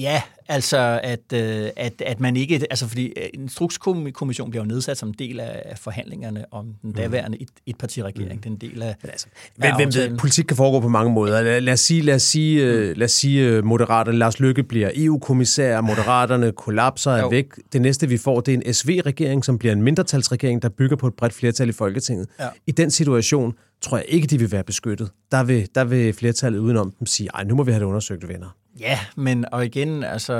Ja, 0.00 0.22
altså 0.48 1.00
at, 1.02 1.32
øh, 1.34 1.70
at, 1.76 2.02
at 2.06 2.20
man 2.20 2.36
ikke... 2.36 2.54
Altså 2.70 2.88
fordi 2.88 3.06
øh, 3.06 3.28
en 3.34 3.40
instrukskommission 3.40 4.50
bliver 4.50 4.64
jo 4.64 4.68
nedsat 4.68 4.98
som 4.98 5.08
en 5.08 5.14
del 5.18 5.40
af 5.40 5.78
forhandlingerne 5.78 6.44
om 6.50 6.64
den 6.64 6.90
mm. 6.90 6.92
daværende 6.92 7.42
et, 7.42 7.48
etpartiregering. 7.66 8.34
Mm. 8.34 8.40
Den 8.40 8.56
del 8.56 8.82
af, 8.82 8.96
altså, 9.02 9.26
hvem, 9.56 9.76
hvem 9.76 9.94
ved, 9.94 10.18
politik 10.18 10.44
kan 10.44 10.56
foregå 10.56 10.80
på 10.80 10.88
mange 10.88 11.12
måder. 11.12 11.42
Lad, 11.42 11.60
lad 11.60 11.72
os 11.72 11.80
sige, 11.80 12.02
lad 12.02 12.14
os 12.14 12.22
sige, 12.22 12.64
mm. 12.64 12.98
lad 12.98 13.04
os 13.04 13.12
sige 13.12 13.62
Moderaterne, 13.62 14.18
Lars 14.18 14.40
Lykke 14.40 14.62
bliver 14.62 14.90
EU-kommissær, 14.94 15.80
Moderaterne 15.80 16.52
kollapser, 16.52 17.10
er 17.10 17.28
væk. 17.28 17.46
Det 17.72 17.82
næste, 17.82 18.08
vi 18.08 18.18
får, 18.18 18.40
det 18.40 18.54
er 18.54 18.58
en 18.64 18.74
SV-regering, 18.74 19.44
som 19.44 19.58
bliver 19.58 19.72
en 19.72 19.82
mindretalsregering, 19.82 20.62
der 20.62 20.68
bygger 20.68 20.96
på 20.96 21.06
et 21.06 21.14
bredt 21.14 21.34
flertal 21.34 21.68
i 21.68 21.72
Folketinget. 21.72 22.28
Ja. 22.40 22.48
I 22.66 22.72
den 22.72 22.90
situation 22.90 23.54
tror 23.80 23.96
jeg 23.96 24.06
ikke, 24.08 24.26
de 24.26 24.38
vil 24.38 24.52
være 24.52 24.64
beskyttet. 24.64 25.10
Der 25.32 25.44
vil, 25.44 25.68
der 25.74 25.84
vil 25.84 26.12
flertallet 26.12 26.58
udenom 26.58 26.92
dem 26.98 27.06
sige, 27.06 27.28
ej, 27.34 27.44
nu 27.44 27.54
må 27.54 27.62
vi 27.62 27.72
have 27.72 27.80
det 27.80 27.86
undersøgt, 27.86 28.28
venner. 28.28 28.56
Ja, 28.80 28.98
men 29.16 29.44
og 29.52 29.64
igen, 29.64 30.04
altså, 30.04 30.32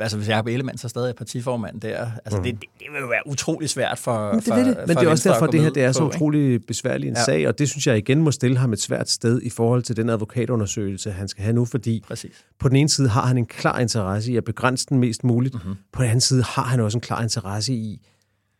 altså 0.00 0.16
hvis 0.16 0.28
Jacob 0.28 0.46
Ellemann 0.46 0.78
så 0.78 0.88
stadig 0.88 1.08
er 1.08 1.12
partiformand 1.12 1.80
der, 1.80 2.10
altså 2.24 2.38
mm. 2.38 2.44
det, 2.44 2.54
det, 2.54 2.68
det 2.78 2.86
vil 2.92 3.00
jo 3.00 3.06
være 3.06 3.22
utrolig 3.26 3.70
svært 3.70 3.98
for 3.98 4.30
Men 4.30 4.40
det, 4.40 4.44
for, 4.44 4.54
det. 4.54 4.76
Men 4.86 4.96
det 4.96 5.06
er 5.06 5.10
også 5.10 5.32
derfor, 5.32 5.46
at 5.46 5.52
det 5.52 5.60
her 5.60 5.70
det 5.70 5.84
er 5.84 5.92
så 5.92 6.04
utrolig 6.04 6.66
besværlig 6.66 7.08
en 7.08 7.14
ja. 7.16 7.24
sag, 7.24 7.48
og 7.48 7.58
det 7.58 7.70
synes 7.70 7.86
jeg 7.86 7.98
igen 7.98 8.22
må 8.22 8.30
stille 8.30 8.56
ham 8.56 8.72
et 8.72 8.80
svært 8.80 9.10
sted 9.10 9.42
i 9.42 9.50
forhold 9.50 9.82
til 9.82 9.96
den 9.96 10.10
advokatundersøgelse, 10.10 11.12
han 11.12 11.28
skal 11.28 11.42
have 11.44 11.52
nu, 11.52 11.64
fordi 11.64 12.04
Præcis. 12.08 12.44
på 12.58 12.68
den 12.68 12.76
ene 12.76 12.88
side 12.88 13.08
har 13.08 13.26
han 13.26 13.38
en 13.38 13.46
klar 13.46 13.78
interesse 13.78 14.32
i 14.32 14.36
at 14.36 14.44
begrænse 14.44 14.86
den 14.88 14.98
mest 14.98 15.24
muligt, 15.24 15.54
mm-hmm. 15.54 15.74
på 15.92 16.02
den 16.02 16.08
anden 16.08 16.20
side 16.20 16.42
har 16.42 16.64
han 16.64 16.80
også 16.80 16.98
en 16.98 17.02
klar 17.02 17.22
interesse 17.22 17.72
i 17.72 18.06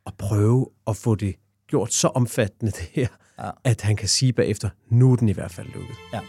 at 0.07 0.13
prøve 0.19 0.69
at 0.87 0.97
få 0.97 1.15
det 1.15 1.35
gjort 1.69 1.93
så 1.93 2.09
omfattende 2.09 2.73
det 2.73 2.89
her, 2.93 3.07
ja. 3.39 3.51
at 3.65 3.81
han 3.81 3.97
kan 3.97 4.09
sige 4.09 4.33
bagefter, 4.33 4.69
nu 4.91 5.13
er 5.13 5.17
den 5.17 5.29
i 5.29 5.33
hvert 5.33 5.51
fald 5.51 5.67
lukket. 5.75 5.97
Ja. 6.13 6.21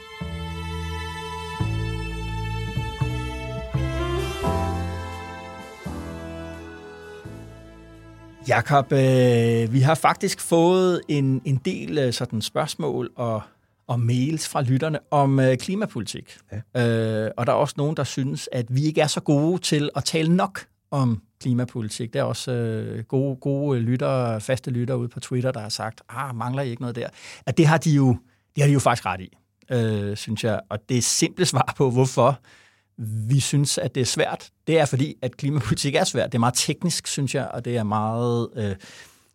Jakob, 8.47 8.91
øh, 8.91 9.73
vi 9.73 9.79
har 9.79 9.95
faktisk 9.95 10.41
fået 10.41 11.01
en, 11.07 11.41
en 11.45 11.55
del 11.65 11.97
øh, 11.97 12.13
sådan 12.13 12.41
spørgsmål 12.41 13.09
og, 13.15 13.41
og 13.87 13.99
mails 13.99 14.47
fra 14.47 14.61
lytterne 14.61 14.99
om 15.11 15.39
øh, 15.39 15.57
klimapolitik. 15.57 16.37
Ja. 16.75 17.25
Øh, 17.25 17.31
og 17.37 17.47
der 17.47 17.53
er 17.53 17.57
også 17.57 17.73
nogen, 17.77 17.97
der 17.97 18.03
synes, 18.03 18.49
at 18.51 18.65
vi 18.75 18.85
ikke 18.85 19.01
er 19.01 19.07
så 19.07 19.21
gode 19.21 19.61
til 19.61 19.89
at 19.95 20.03
tale 20.03 20.35
nok 20.35 20.59
om 20.91 21.21
klimapolitik. 21.41 22.13
Der 22.13 22.19
er 22.19 22.23
også 22.23 22.51
øh, 22.51 23.03
gode, 23.03 23.35
gode 23.35 23.79
lytter, 23.79 24.39
faste 24.39 24.71
lytter 24.71 24.95
ude 24.95 25.09
på 25.09 25.19
Twitter, 25.19 25.51
der 25.51 25.59
har 25.59 25.69
sagt, 25.69 26.01
ah, 26.09 26.35
mangler 26.35 26.63
I 26.63 26.69
ikke 26.69 26.81
noget 26.81 26.95
der? 26.95 27.09
At 27.45 27.57
det 27.57 27.67
har 27.67 27.77
de 27.77 27.91
jo, 27.91 28.17
det 28.55 28.63
har 28.63 28.67
de 28.67 28.73
jo 28.73 28.79
faktisk 28.79 29.05
ret 29.05 29.21
i, 29.21 29.37
øh, 29.71 30.17
synes 30.17 30.43
jeg. 30.43 30.59
Og 30.69 30.79
det 30.89 31.03
simple 31.03 31.45
svar 31.45 31.73
på, 31.77 31.91
hvorfor 31.91 32.39
vi 32.97 33.39
synes, 33.39 33.77
at 33.77 33.95
det 33.95 34.01
er 34.01 34.05
svært, 34.05 34.49
det 34.67 34.79
er 34.79 34.85
fordi, 34.85 35.15
at 35.21 35.37
klimapolitik 35.37 35.95
er 35.95 36.03
svært. 36.03 36.31
Det 36.31 36.35
er 36.35 36.39
meget 36.39 36.55
teknisk, 36.57 37.07
synes 37.07 37.35
jeg, 37.35 37.47
og 37.47 37.65
det 37.65 37.77
er 37.77 37.83
meget... 37.83 38.49
Øh, 38.55 38.75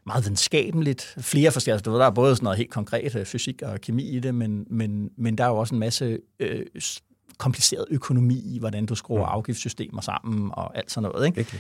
meget 0.07 0.25
videnskabeligt. 0.25 1.15
Flere 1.19 1.51
forskellige, 1.51 1.75
altså, 1.75 1.99
der 1.99 2.07
er 2.07 2.11
både 2.11 2.37
sådan 2.37 2.45
noget 2.45 2.59
helt 2.59 2.71
konkret 2.71 3.17
øh, 3.17 3.27
fysik 3.27 3.63
og 3.63 3.81
kemi 3.81 4.03
i 4.03 4.21
det, 4.21 4.35
men, 4.35 4.67
men, 4.71 5.11
men 5.19 5.39
der 5.39 5.45
er 5.45 5.49
jo 5.49 5.57
også 5.57 5.75
en 5.75 5.79
masse 5.79 6.19
øh, 6.41 6.67
kompliceret 7.39 7.85
økonomi 7.91 8.43
i, 8.45 8.59
hvordan 8.59 8.87
du 8.87 8.95
skruer 8.95 9.27
mm. 9.27 9.33
afgiftssystemer 9.33 10.01
sammen 10.01 10.51
og 10.53 10.77
alt 10.79 10.91
sådan 10.91 11.11
noget. 11.11 11.27
Ikke? 11.27 11.41
Okay. 11.41 11.59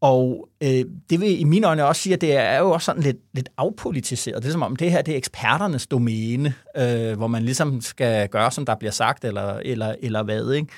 Og 0.00 0.48
øh, 0.62 0.84
det 1.10 1.20
vil 1.20 1.40
i 1.40 1.44
mine 1.44 1.66
øjne 1.66 1.84
også 1.84 2.02
sige, 2.02 2.14
at 2.14 2.20
det 2.20 2.36
er 2.36 2.58
jo 2.58 2.70
også 2.70 2.84
sådan 2.84 3.02
lidt, 3.02 3.16
lidt 3.32 3.48
afpolitiseret. 3.56 4.42
Det 4.42 4.48
er 4.48 4.52
som 4.52 4.62
om, 4.62 4.76
det 4.76 4.90
her 4.90 5.02
det 5.02 5.12
er 5.12 5.18
eksperternes 5.18 5.86
domæne, 5.86 6.54
øh, 6.76 7.16
hvor 7.16 7.26
man 7.26 7.42
ligesom 7.42 7.80
skal 7.80 8.28
gøre, 8.28 8.50
som 8.50 8.66
der 8.66 8.74
bliver 8.74 8.92
sagt, 8.92 9.24
eller, 9.24 9.54
eller, 9.64 9.94
eller 10.00 10.22
hvad. 10.22 10.50
Ikke? 10.50 10.68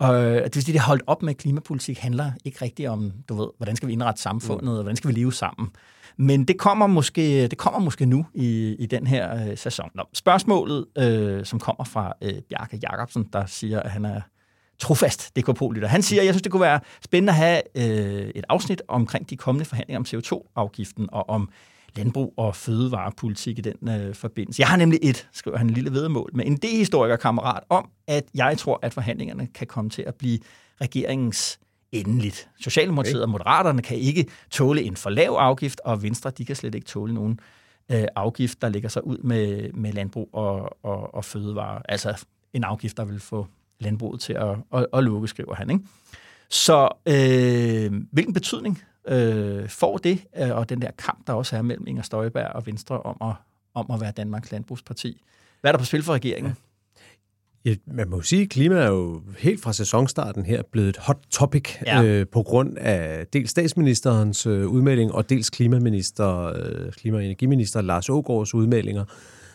Og 0.00 0.24
øh, 0.24 0.44
det 0.44 0.54
vil 0.54 0.62
sige, 0.62 0.72
det 0.72 0.80
holdt 0.80 1.02
op 1.06 1.22
med, 1.22 1.30
at 1.30 1.36
klimapolitik 1.36 1.98
handler 1.98 2.32
ikke 2.44 2.58
rigtigt 2.62 2.88
om, 2.88 3.12
du 3.28 3.34
ved, 3.34 3.48
hvordan 3.56 3.76
skal 3.76 3.88
vi 3.88 3.92
indrette 3.92 4.22
samfundet, 4.22 4.76
og 4.76 4.82
hvordan 4.82 4.96
skal 4.96 5.08
vi 5.08 5.14
leve 5.14 5.32
sammen. 5.32 5.70
Men 6.16 6.44
det 6.44 6.58
kommer 6.58 6.86
måske, 6.86 7.46
det 7.46 7.58
kommer 7.58 7.80
måske 7.80 8.06
nu 8.06 8.26
i, 8.34 8.76
i 8.78 8.86
den 8.86 9.06
her 9.06 9.48
øh, 9.50 9.58
sæson. 9.58 9.90
Nå, 9.94 10.02
spørgsmålet, 10.12 10.86
øh, 10.98 11.44
som 11.44 11.58
kommer 11.58 11.84
fra 11.84 12.12
øh, 12.22 12.34
Bjarke 12.48 12.80
Jacobsen, 12.82 13.28
der 13.32 13.46
siger, 13.46 13.80
at 13.80 13.90
han 13.90 14.04
er 14.04 14.20
trofast 14.78 15.36
DKP-lytter. 15.36 15.88
Han 15.88 16.02
siger, 16.02 16.20
at 16.20 16.26
jeg 16.26 16.34
synes, 16.34 16.42
det 16.42 16.52
kunne 16.52 16.62
være 16.62 16.80
spændende 17.04 17.30
at 17.30 17.36
have 17.36 17.62
øh, 17.76 18.30
et 18.34 18.44
afsnit 18.48 18.82
omkring 18.88 19.30
de 19.30 19.36
kommende 19.36 19.64
forhandlinger 19.64 19.98
om 19.98 20.06
CO2-afgiften 20.08 21.08
og 21.12 21.28
om 21.28 21.50
landbrug 21.96 22.34
og 22.36 22.56
fødevarepolitik 22.56 23.58
i 23.58 23.60
den 23.60 23.88
øh, 23.88 24.14
forbindelse. 24.14 24.60
Jeg 24.60 24.68
har 24.68 24.76
nemlig 24.76 24.98
et, 25.02 25.28
skriver 25.32 25.58
han 25.58 25.66
en 25.66 25.74
lille 25.74 25.92
vedmål, 25.92 26.30
med 26.34 26.46
en 26.46 26.56
D-historiker-kammerat 26.56 27.62
om, 27.68 27.90
at 28.06 28.24
jeg 28.34 28.58
tror, 28.58 28.78
at 28.82 28.94
forhandlingerne 28.94 29.46
kan 29.46 29.66
komme 29.66 29.90
til 29.90 30.02
at 30.02 30.14
blive 30.14 30.38
regeringens 30.80 31.58
endeligt. 31.92 32.48
Socialdemokratiet 32.60 33.16
okay. 33.16 33.22
og 33.22 33.28
Moderaterne 33.28 33.82
kan 33.82 33.96
ikke 33.96 34.26
tåle 34.50 34.82
en 34.82 34.96
for 34.96 35.10
lav 35.10 35.30
afgift, 35.30 35.80
og 35.84 36.02
Venstre 36.02 36.30
de 36.30 36.44
kan 36.44 36.56
slet 36.56 36.74
ikke 36.74 36.86
tåle 36.86 37.14
nogen 37.14 37.40
øh, 37.90 38.04
afgift, 38.16 38.62
der 38.62 38.68
ligger 38.68 38.88
sig 38.88 39.06
ud 39.06 39.18
med, 39.18 39.72
med 39.72 39.92
landbrug 39.92 40.30
og, 40.32 40.84
og, 40.84 41.14
og 41.14 41.24
fødevare. 41.24 41.82
Altså 41.88 42.24
en 42.52 42.64
afgift, 42.64 42.96
der 42.96 43.04
vil 43.04 43.20
få 43.20 43.46
landbruget 43.80 44.20
til 44.20 44.32
at, 44.32 44.56
at, 44.74 44.86
at 44.92 45.04
lukke, 45.04 45.28
skriver 45.28 45.54
han. 45.54 45.70
Ikke? 45.70 45.84
Så 46.50 46.88
øh, 47.06 48.02
hvilken 48.12 48.34
betydning 48.34 48.82
øh, 49.08 49.68
får 49.68 49.96
det, 49.96 50.24
øh, 50.38 50.56
og 50.56 50.68
den 50.68 50.82
der 50.82 50.90
kamp, 50.98 51.26
der 51.26 51.32
også 51.32 51.56
er 51.56 51.62
mellem 51.62 51.86
Inger 51.86 52.02
Støjberg 52.02 52.52
og 52.52 52.66
Venstre 52.66 53.00
om 53.02 53.16
at, 53.30 53.34
om 53.74 53.90
at 53.90 54.00
være 54.00 54.12
Danmarks 54.16 54.52
landbrugsparti? 54.52 55.22
Hvad 55.60 55.70
er 55.70 55.72
der 55.72 55.78
på 55.78 55.84
spil 55.84 56.02
for 56.02 56.12
regeringen? 56.12 56.50
Ja. 56.50 56.54
Ja, 57.64 57.74
man 57.86 58.10
må 58.10 58.22
sige, 58.22 58.42
at 58.42 58.48
klima 58.48 58.74
er 58.74 58.88
jo 58.88 59.22
helt 59.38 59.62
fra 59.62 59.72
sæsonstarten 59.72 60.44
her 60.44 60.62
blevet 60.72 60.88
et 60.88 60.96
hot 60.96 61.18
topic 61.30 61.76
ja. 61.86 62.02
øh, 62.02 62.26
på 62.32 62.42
grund 62.42 62.78
af 62.78 63.26
dels 63.26 63.50
statsministerens 63.50 64.46
øh, 64.46 64.66
udmelding 64.66 65.12
og 65.12 65.30
dels 65.30 65.50
klimaminister, 65.50 66.52
øh, 66.56 66.92
klima- 66.92 67.16
og 67.16 67.24
energiminister 67.24 67.80
Lars 67.80 68.08
Ågaards 68.08 68.54
udmeldinger, 68.54 69.04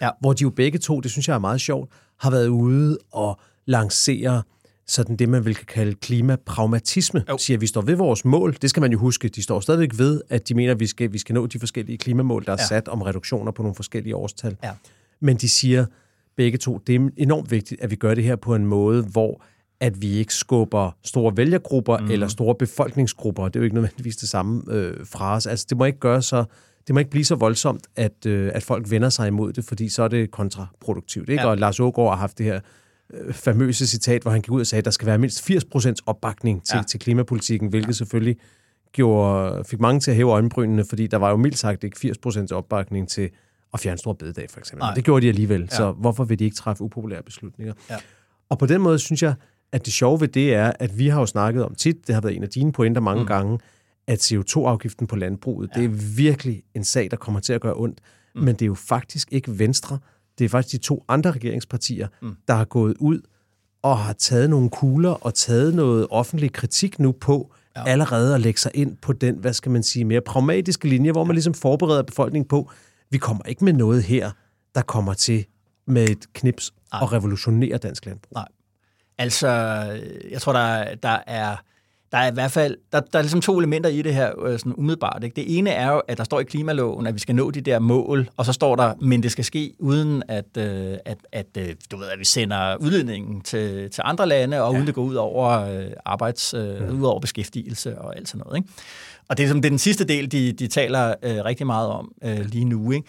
ja. 0.02 0.10
hvor 0.20 0.34
de 0.34 0.42
jo 0.42 0.50
begge 0.50 0.80
to, 0.80 1.00
det 1.00 1.12
synes 1.12 1.28
jeg 1.28 1.36
er 1.36 1.40
meget 1.40 1.62
sjovt, 1.62 1.92
har 2.20 2.32
været 2.32 2.48
ude 2.48 2.98
og 3.12 3.40
lancere 3.66 4.44
sådan 4.88 5.16
det, 5.16 5.30
man 5.30 5.46
vil 5.46 5.56
kalde 5.56 5.96
klimapragmatisme. 5.96 7.24
Jo. 7.30 7.38
Siger, 7.38 7.58
at 7.58 7.62
vi 7.62 7.68
står 7.68 7.82
ved 7.82 7.96
vores 7.96 8.26
mål. 8.26 8.58
Det 8.62 8.70
skal 8.70 8.82
man 8.82 8.92
jo 8.92 8.98
huske. 8.98 9.28
De 9.28 9.44
står 9.44 9.60
stadigvæk 9.60 9.98
ved, 9.98 10.22
at 10.30 10.50
de 10.50 10.54
mener, 10.54 10.72
at 10.72 10.80
vi 10.80 10.88
skal, 10.88 11.14
vi 11.14 11.18
skal 11.18 11.36
nå 11.36 11.46
de 11.46 11.60
forskellige 11.60 11.98
klimamål, 11.98 12.46
der 12.46 12.52
er 12.52 12.58
ja. 12.60 12.66
sat 12.66 12.88
om 12.88 13.02
reduktioner 13.02 13.52
på 13.52 13.62
nogle 13.62 13.76
forskellige 13.76 14.16
årstal. 14.16 14.58
Ja. 14.64 14.72
Men 15.20 15.38
de 15.38 15.50
siger 15.50 15.86
begge 16.36 16.58
to, 16.58 16.78
det 16.88 16.96
er 16.96 17.10
enormt 17.18 17.52
vigtigt, 17.52 17.82
at 17.82 17.92
vi 17.92 17.96
gør 17.96 18.14
det 18.14 18.24
her 18.24 18.36
på 18.36 18.56
en 18.56 18.66
måde, 18.66 19.04
hvor 19.04 19.42
at 19.80 20.02
vi 20.02 20.12
ikke 20.12 20.34
skubber 20.34 20.92
store 21.04 21.38
vælgergrupper 21.38 21.98
mm. 21.98 22.12
eller 22.12 22.28
store 22.28 22.56
befolkningsgrupper. 22.56 23.46
Det 23.46 23.56
er 23.56 23.60
jo 23.60 23.64
ikke 23.64 23.76
nødvendigvis 23.76 24.16
det 24.16 24.30
samme 24.30 24.64
øh, 24.70 25.06
fra 25.06 25.36
os. 25.36 25.46
Altså, 25.46 25.66
det 25.70 25.78
må 25.78 25.86
ikke 25.86 26.00
gøre 26.00 26.22
så 26.22 26.46
det 26.88 26.96
må 26.96 27.00
ikke 27.00 27.12
blive 27.12 27.26
så 27.26 27.36
voldsomt, 27.36 27.88
at, 27.96 28.26
øh, 28.26 28.52
at 28.54 28.64
folk 28.64 28.92
vender 28.92 29.10
sig 29.10 29.28
imod 29.28 29.54
det, 29.54 29.66
fordi 29.66 29.90
så 29.90 30.04
er 30.04 30.08
det 30.08 30.32
kontraproduktivt. 30.32 31.30
Ikke? 31.30 31.42
Ja. 31.42 31.50
Og 31.50 31.58
Lars 31.58 31.80
Ågaard 31.80 32.10
har 32.10 32.18
haft 32.18 32.38
det 32.38 32.46
her 32.46 32.60
øh, 33.14 33.34
famøse 33.34 33.88
citat, 33.88 34.22
hvor 34.22 34.32
han 34.32 34.42
gik 34.42 34.52
ud 34.52 34.60
og 34.60 34.68
sagde, 34.68 34.80
at 34.80 34.86
der 34.86 34.92
skal 34.92 35.06
være 35.06 35.18
mindst 35.18 35.50
80% 35.50 35.94
opbakning 36.06 36.66
til, 36.66 36.78
ja. 36.78 36.84
til 36.84 37.00
klimapolitikken, 37.00 37.70
hvilket 37.70 37.88
ja. 37.88 37.94
selvfølgelig 37.94 38.38
gjorde, 38.92 39.64
fik 39.64 39.80
mange 39.80 40.00
til 40.00 40.12
at 40.12 40.18
hæve 40.18 40.32
øjenbrynene, 40.32 40.86
fordi 40.90 41.08
der 41.08 41.18
var 41.18 41.30
jo 41.30 41.38
mildt 41.38 41.58
sagt 41.58 41.84
ikke 41.84 42.16
80% 42.26 42.52
opbakning 42.52 43.10
til 43.10 43.30
at 43.74 43.80
fjerne 43.80 43.98
stor 43.98 44.14
bededag, 44.14 44.50
for 44.50 44.60
eksempel. 44.60 44.84
Nej. 44.84 44.94
Det 44.94 45.04
gjorde 45.04 45.22
de 45.22 45.30
alligevel, 45.30 45.62
ja. 45.62 45.76
så 45.76 45.92
hvorfor 45.92 46.24
vil 46.24 46.40
de 46.40 46.44
ikke 46.44 46.56
træffe 46.56 46.84
upopulære 46.84 47.24
beslutninger? 47.24 47.74
Ja. 47.90 47.96
Og 48.50 48.60
på 48.60 48.66
den 48.66 48.82
måde 48.82 49.00
synes 49.00 49.24
jeg, 49.24 49.34
at 49.72 49.86
det 49.86 49.94
sjove 49.94 50.22
ved 50.22 50.28
det 50.28 50.54
er, 50.54 50.72
at 50.80 51.00
vi 51.00 51.08
har 51.08 51.20
jo 51.20 51.26
snakket 51.26 51.66
om 51.66 51.76
tit, 51.76 52.08
det 52.08 52.16
har 52.16 52.22
været 52.22 52.36
en 52.36 52.44
af 52.44 52.50
dine 52.50 52.72
pointer 52.72 53.02
mange 53.02 53.22
mm. 53.22 53.28
gange, 53.28 53.60
at 54.08 54.32
CO2-afgiften 54.32 55.08
på 55.08 55.16
landbruget, 55.16 55.70
ja. 55.76 55.82
det 55.82 55.86
er 55.86 56.16
virkelig 56.16 56.64
en 56.76 56.84
sag, 56.84 57.12
der 57.12 57.18
kommer 57.18 57.40
til 57.40 57.54
at 57.54 57.62
gøre 57.62 57.74
ondt. 57.76 58.00
Mm. 58.36 58.42
Men 58.42 58.56
det 58.56 58.62
er 58.62 58.66
jo 58.66 58.74
faktisk 58.74 59.34
ikke 59.34 59.60
Venstre, 59.60 60.00
det 60.40 60.46
er 60.46 60.50
faktisk 60.50 60.72
de 60.72 60.78
to 60.78 61.04
andre 61.08 61.32
regeringspartier, 61.32 62.08
mm. 62.22 62.36
der 62.48 62.54
har 62.54 62.66
gået 62.66 62.96
ud 63.00 63.22
og 63.82 63.98
har 63.98 64.14
taget 64.14 64.50
nogle 64.50 64.70
kugler 64.70 65.10
og 65.10 65.34
taget 65.34 65.76
noget 65.76 66.08
offentlig 66.10 66.54
kritik 66.54 67.00
nu 67.00 67.12
på 67.12 67.54
ja. 67.76 67.84
allerede 67.88 68.36
at 68.36 68.42
lægge 68.42 68.60
sig 68.60 68.72
ind 68.74 68.98
på 68.98 69.14
den, 69.14 69.36
hvad 69.36 69.54
skal 69.54 69.72
man 69.72 69.84
sige, 69.84 70.06
mere 70.06 70.22
pragmatiske 70.22 70.88
linje, 70.88 71.12
hvor 71.12 71.24
man 71.24 71.36
ligesom 71.36 71.54
forbereder 71.54 72.04
befolkningen 72.04 72.48
på, 72.48 72.72
vi 73.10 73.18
kommer 73.18 73.44
ikke 73.44 73.66
med 73.66 73.74
noget 73.74 74.04
her, 74.04 74.32
der 74.76 74.82
kommer 74.82 75.14
til 75.14 75.46
med 75.88 76.10
et 76.10 76.34
knips 76.34 76.74
Nej. 76.92 77.02
og 77.02 77.14
revolutionere 77.14 77.78
dansk 77.78 78.06
landbrug. 78.06 78.32
Nej. 78.34 78.48
Altså, 79.18 79.48
jeg 80.32 80.42
tror, 80.42 80.54
der, 80.54 80.96
der 80.96 81.20
er 81.28 81.56
der 82.16 82.22
er 82.22 82.32
i 82.32 82.34
hvert 82.34 82.52
fald 82.52 82.78
der, 82.92 83.00
der 83.00 83.20
er 83.20 83.24
ligesom 83.24 83.42
to 83.42 83.58
elementer 83.60 83.90
i 83.90 84.02
det 84.02 84.14
her 84.14 84.46
øh, 84.46 84.60
sådan 84.60 84.74
umiddelbart. 84.78 85.24
Ikke? 85.24 85.36
Det 85.36 85.58
ene 85.58 85.70
er 85.70 85.92
jo, 85.92 86.02
at 86.08 86.18
der 86.18 86.24
står 86.24 86.40
i 86.40 86.44
klimaloven, 86.44 87.08
at 87.08 87.14
vi 87.14 87.20
skal 87.20 87.36
nå 87.36 87.52
de 87.52 87.62
der 87.62 87.80
mål, 87.80 88.30
og 88.38 88.46
så 88.46 88.54
står 88.54 88.76
der, 88.76 88.94
men 89.02 89.24
det 89.24 89.32
skal 89.32 89.44
ske 89.44 89.74
uden 89.80 90.24
at, 90.28 90.58
øh, 90.58 90.98
at, 91.06 91.18
at 91.32 91.46
øh, 91.58 91.76
du 91.92 91.98
ved, 91.98 92.08
at 92.08 92.20
vi 92.20 92.26
sender 92.26 92.76
udledningen 92.76 93.42
til, 93.42 93.92
til 93.92 94.02
andre 94.06 94.28
lande, 94.28 94.62
og 94.62 94.72
ja. 94.72 94.78
uden 94.78 94.88
det 94.88 94.96
går 94.96 95.04
ud 95.04 95.16
over 95.16 95.78
arbejds, 96.06 96.54
ja. 96.54 96.90
ud 96.90 97.04
over 97.04 97.20
beskæftigelse 97.20 97.98
og 98.00 98.18
alt 98.18 98.28
sådan 98.28 98.44
noget. 98.46 98.58
Ikke? 98.58 98.70
Og 99.30 99.38
det 99.38 99.44
er, 99.44 99.48
som, 99.48 99.62
det 99.62 99.68
er 99.68 99.72
den 99.72 99.80
sidste 99.80 100.06
del, 100.06 100.32
de, 100.32 100.52
de 100.52 100.68
taler 100.68 101.14
øh, 101.24 101.46
rigtig 101.46 101.68
meget 101.68 101.90
om 101.90 102.12
øh, 102.24 102.40
lige 102.40 102.66
nu. 102.66 102.92
Ikke? 102.92 103.08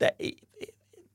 Der, 0.00 0.08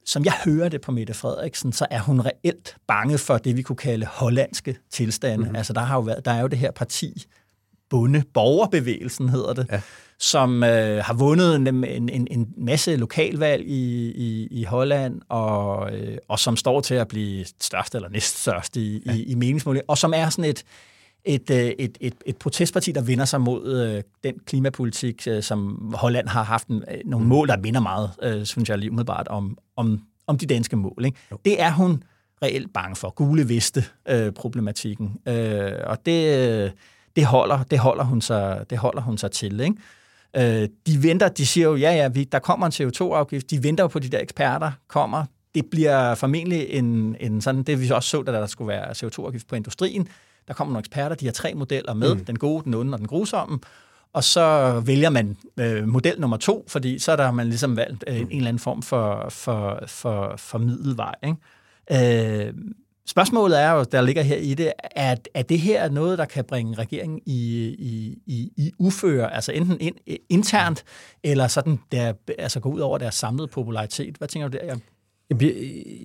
som 0.06 0.26
jeg 0.26 0.34
hører 0.45 0.70
det 0.70 0.82
på 0.82 0.91
Mette 0.91 1.14
Frederiksen, 1.14 1.72
så 1.72 1.88
er 1.91 1.99
hun 1.99 2.22
reelt 2.22 2.76
bange 2.88 3.18
for 3.18 3.38
det, 3.38 3.58
vi 3.58 3.62
kunne 3.62 3.76
kalde 3.76 4.06
hollandske 4.06 4.78
tilstande. 4.91 5.38
Mm-hmm. 5.38 5.56
Altså, 5.56 5.74
der, 5.74 5.82
har 5.82 5.95
jo 5.95 6.01
været, 6.01 6.26
der 6.26 6.32
er 6.32 6.41
jo 6.41 6.47
det 6.47 6.60
her 6.60 6.72
parti, 6.72 7.26
Bunde 7.89 8.24
Borgerbevægelsen 8.34 9.30
hedder 9.30 9.53
det, 9.53 9.68
ja. 9.72 9.82
som 10.20 10.64
øh, 10.64 11.03
har 11.03 11.14
vundet 11.14 11.56
en, 11.56 11.84
en, 11.84 12.28
en 12.32 12.47
masse 12.58 12.95
lokalvalg 12.95 13.68
i, 13.68 14.12
i, 14.12 14.47
i 14.51 14.64
Holland, 14.64 15.22
og, 15.30 15.93
øh, 15.93 16.18
og 16.28 16.39
som 16.39 16.58
står 16.58 16.82
til 16.82 16.95
at 16.95 17.08
blive 17.08 17.45
størst 17.62 17.95
eller 17.95 18.10
næststørst 18.10 18.78
i, 18.78 19.03
ja. 19.06 19.12
i, 19.12 19.24
i 19.24 19.36
meningsmåling, 19.36 19.86
og 19.88 19.97
som 19.97 20.14
er 20.16 20.30
sådan 20.30 20.45
et, 20.45 20.49
et, 20.49 20.60
øh, 20.60 20.66
et, 21.26 21.49
et, 21.99 22.15
et 22.26 22.38
protestparti, 22.38 22.91
der 22.91 23.01
vender 23.01 23.26
sig 23.26 23.41
mod 23.41 23.73
øh, 23.73 24.03
den 24.23 24.39
klimapolitik, 24.45 25.28
øh, 25.28 25.43
som 25.43 25.91
Holland 25.97 26.28
har 26.28 26.43
haft 26.43 26.67
en, 26.67 26.84
øh, 26.91 26.97
nogle 27.05 27.23
mm. 27.23 27.30
mål, 27.30 27.47
der 27.47 27.57
vinder 27.57 27.80
meget, 27.80 28.11
øh, 28.23 28.45
synes 28.45 28.69
jeg 28.69 28.78
lige 28.78 28.91
umiddelbart, 28.91 29.28
om, 29.28 29.57
om, 29.76 30.01
om 30.28 30.38
de 30.38 30.45
danske 30.45 30.76
mål. 30.76 31.05
Ikke? 31.05 31.17
Det 31.45 31.61
er 31.61 31.71
hun 31.71 32.03
reelt 32.43 32.73
bange 32.73 32.95
for, 32.95 33.09
gule 33.09 33.49
veste 33.49 33.84
øh, 34.09 34.32
problematikken. 34.32 35.17
Øh, 35.28 35.71
og 35.86 36.05
det, 36.05 36.73
det, 37.15 37.26
holder, 37.26 37.63
det, 37.63 37.80
holder 37.80 38.03
hun 38.03 38.21
sig, 38.21 38.65
det 38.69 38.78
holder 38.78 39.01
hun 39.01 39.17
sig 39.17 39.32
til. 39.32 39.59
Ikke? 39.59 39.76
Øh, 40.63 40.69
de 40.88 41.03
venter, 41.03 41.28
de 41.28 41.45
siger 41.45 41.67
jo, 41.67 41.76
ja, 41.76 41.91
ja, 41.91 42.07
vi, 42.07 42.23
der 42.23 42.39
kommer 42.39 42.65
en 42.65 42.71
CO2-afgift. 42.71 43.51
De 43.51 43.63
venter 43.63 43.84
jo 43.84 43.88
på, 43.88 43.99
de 43.99 44.09
der 44.09 44.19
eksperter 44.19 44.71
kommer. 44.88 45.26
Det 45.55 45.65
bliver 45.71 46.15
formentlig 46.15 46.67
en, 46.69 47.15
en 47.19 47.41
sådan, 47.41 47.63
det 47.63 47.82
vi 47.82 47.89
også 47.89 48.09
så, 48.09 48.21
da 48.21 48.32
der 48.32 48.45
skulle 48.45 48.67
være 48.67 48.91
CO2-afgift 48.91 49.47
på 49.47 49.55
industrien. 49.55 50.07
Der 50.48 50.54
kommer 50.54 50.72
nogle 50.74 50.80
eksperter, 50.80 51.16
de 51.16 51.26
har 51.26 51.32
tre 51.32 51.54
modeller 51.54 51.93
med, 51.93 52.16
mm. 52.16 52.26
den 52.26 52.39
gode, 52.39 52.64
den 52.64 52.74
onde 52.74 52.93
og 52.93 53.00
den 53.00 53.08
grusomme. 53.08 53.60
Og 54.14 54.24
så 54.24 54.80
vælger 54.86 55.10
man 55.10 55.38
øh, 55.58 55.88
model 55.88 56.22
nummer 56.22 56.38
to, 56.38 56.66
fordi 56.68 57.00
så 57.00 57.12
er 57.12 57.16
der 57.16 57.32
man 57.32 57.48
ligesom 57.48 57.78
valgt 57.78 58.04
øh, 58.08 58.20
en 58.20 58.28
eller 58.32 58.48
anden 58.48 58.60
form 58.60 58.82
for, 58.82 59.30
for, 59.30 59.84
for, 59.88 60.34
for 60.38 60.58
middelvej. 60.58 61.16
Ikke? 61.24 62.48
Øh, 62.48 62.54
Spørgsmålet 63.08 63.62
er 63.62 63.72
jo, 63.72 63.84
der 63.84 64.02
ligger 64.02 64.22
her 64.22 64.36
i 64.36 64.54
det, 64.54 64.74
at 64.80 65.30
er 65.34 65.41
det 65.41 65.60
her 65.60 65.89
noget, 65.89 66.18
der 66.18 66.26
kan 66.26 66.46
bringe 66.46 66.76
regeringen 66.78 67.22
i, 67.26 67.66
i, 67.80 68.18
i, 68.26 68.52
i 68.58 68.72
uføre, 68.80 69.34
altså 69.34 69.52
enten 69.52 69.78
in, 69.80 69.93
internt, 70.30 70.84
eller 71.24 71.48
sådan 71.48 71.80
der, 71.91 72.14
altså 72.39 72.60
gå 72.60 72.70
ud 72.70 72.80
over 72.80 72.98
deres 72.98 73.16
samlede 73.16 73.48
popularitet? 73.48 74.16
Hvad 74.18 74.28
tænker 74.28 74.48
du 74.48 74.58
der, 74.58 74.66
Jan? 74.66 74.82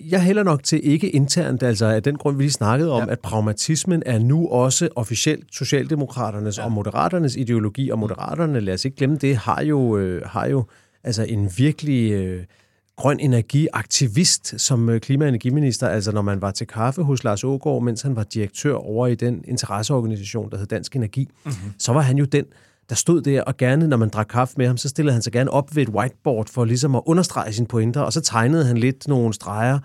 Jeg 0.09 0.23
hælder 0.23 0.43
nok 0.43 0.63
til 0.63 0.87
ikke 0.87 1.09
internt, 1.09 1.63
altså 1.63 1.85
af 1.85 2.03
den 2.03 2.15
grund, 2.15 2.37
vi 2.37 2.43
lige 2.43 2.51
snakkede 2.51 2.91
om, 2.91 3.03
ja. 3.07 3.11
at 3.11 3.19
pragmatismen 3.19 4.03
er 4.05 4.19
nu 4.19 4.47
også 4.47 4.89
officielt 4.95 5.55
Socialdemokraternes 5.55 6.57
ja. 6.57 6.63
og 6.63 6.71
Moderaternes 6.71 7.35
ideologi, 7.35 7.89
og 7.89 7.99
Moderaterne, 7.99 8.59
lad 8.59 8.73
os 8.73 8.85
ikke 8.85 8.97
glemme 8.97 9.15
det, 9.15 9.37
har 9.37 9.63
jo, 9.63 9.97
øh, 9.97 10.21
har 10.25 10.47
jo 10.47 10.65
altså 11.03 11.23
en 11.23 11.51
virkelig... 11.57 12.11
Øh, 12.11 12.43
grøn 13.01 13.19
energiaktivist 13.19 14.61
som 14.61 14.89
øh, 14.89 14.99
klima- 14.99 15.25
og 15.25 15.29
energiminister. 15.29 15.87
Altså 15.87 16.11
når 16.11 16.21
man 16.21 16.41
var 16.41 16.51
til 16.51 16.67
kaffe 16.67 17.03
hos 17.03 17.23
Lars 17.23 17.43
Ågaard, 17.43 17.83
mens 17.83 18.01
han 18.01 18.15
var 18.15 18.23
direktør 18.23 18.73
over 18.73 19.07
i 19.07 19.15
den 19.15 19.43
interesseorganisation, 19.47 20.51
der 20.51 20.57
hed 20.57 20.65
Dansk 20.65 20.95
Energi, 20.95 21.29
mm-hmm. 21.45 21.73
så 21.77 21.93
var 21.93 22.01
han 22.01 22.17
jo 22.17 22.25
den, 22.25 22.45
der 22.91 22.95
stod 22.95 23.21
der, 23.21 23.41
og 23.41 23.57
gerne, 23.57 23.87
når 23.87 23.97
man 23.97 24.09
drak 24.09 24.27
kaffe 24.29 24.53
med 24.57 24.67
ham, 24.67 24.77
så 24.77 24.89
stillede 24.89 25.13
han 25.13 25.21
sig 25.21 25.33
gerne 25.33 25.51
op 25.51 25.75
ved 25.75 25.83
et 25.83 25.89
whiteboard 25.89 26.49
for 26.49 26.65
ligesom 26.65 26.95
at 26.95 27.01
understrege 27.05 27.53
sine 27.53 27.67
pointer, 27.67 28.01
og 28.01 28.13
så 28.13 28.21
tegnede 28.21 28.65
han 28.65 28.77
lidt 28.77 29.07
nogle 29.07 29.33
streger 29.33 29.79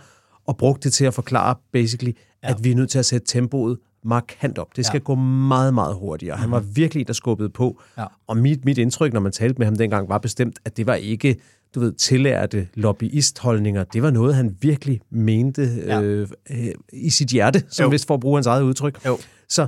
og 0.46 0.56
brugte 0.56 0.84
det 0.84 0.92
til 0.92 1.04
at 1.04 1.14
forklare, 1.14 1.54
basically, 1.72 2.12
ja. 2.42 2.50
at 2.50 2.64
vi 2.64 2.70
er 2.70 2.74
nødt 2.74 2.90
til 2.90 2.98
at 2.98 3.06
sætte 3.06 3.26
tempoet 3.26 3.78
markant 4.04 4.58
op. 4.58 4.76
Det 4.76 4.86
skal 4.86 4.98
ja. 4.98 5.04
gå 5.04 5.14
meget, 5.14 5.74
meget 5.74 5.94
hurtigere. 5.94 6.36
Han 6.36 6.50
var 6.50 6.60
mhm. 6.60 6.76
virkelig 6.76 7.06
der 7.06 7.12
skubbede 7.12 7.48
på. 7.48 7.80
Ja. 7.98 8.04
Og 8.26 8.36
mit, 8.36 8.64
mit 8.64 8.78
indtryk, 8.78 9.12
når 9.12 9.20
man 9.20 9.32
talte 9.32 9.58
med 9.58 9.66
ham 9.66 9.76
dengang, 9.76 10.08
var 10.08 10.18
bestemt, 10.18 10.58
at 10.64 10.76
det 10.76 10.86
var 10.86 10.94
ikke 10.94 11.36
du 11.74 11.80
ved, 11.80 11.92
tillærte 11.92 12.68
lobbyistholdninger, 12.74 13.84
det 13.84 14.02
var 14.02 14.10
noget, 14.10 14.34
han 14.34 14.56
virkelig 14.60 15.00
mente 15.10 15.62
ja. 15.86 16.00
øh, 16.00 16.28
øh, 16.50 16.68
i 16.92 17.10
sit 17.10 17.28
hjerte, 17.28 17.62
som 17.68 17.84
jo. 17.84 17.90
vist 17.90 18.06
for 18.06 18.14
at 18.14 18.20
bruge 18.20 18.36
hans 18.36 18.46
eget 18.46 18.62
udtryk. 18.62 19.06
Jo. 19.06 19.18
Så, 19.48 19.66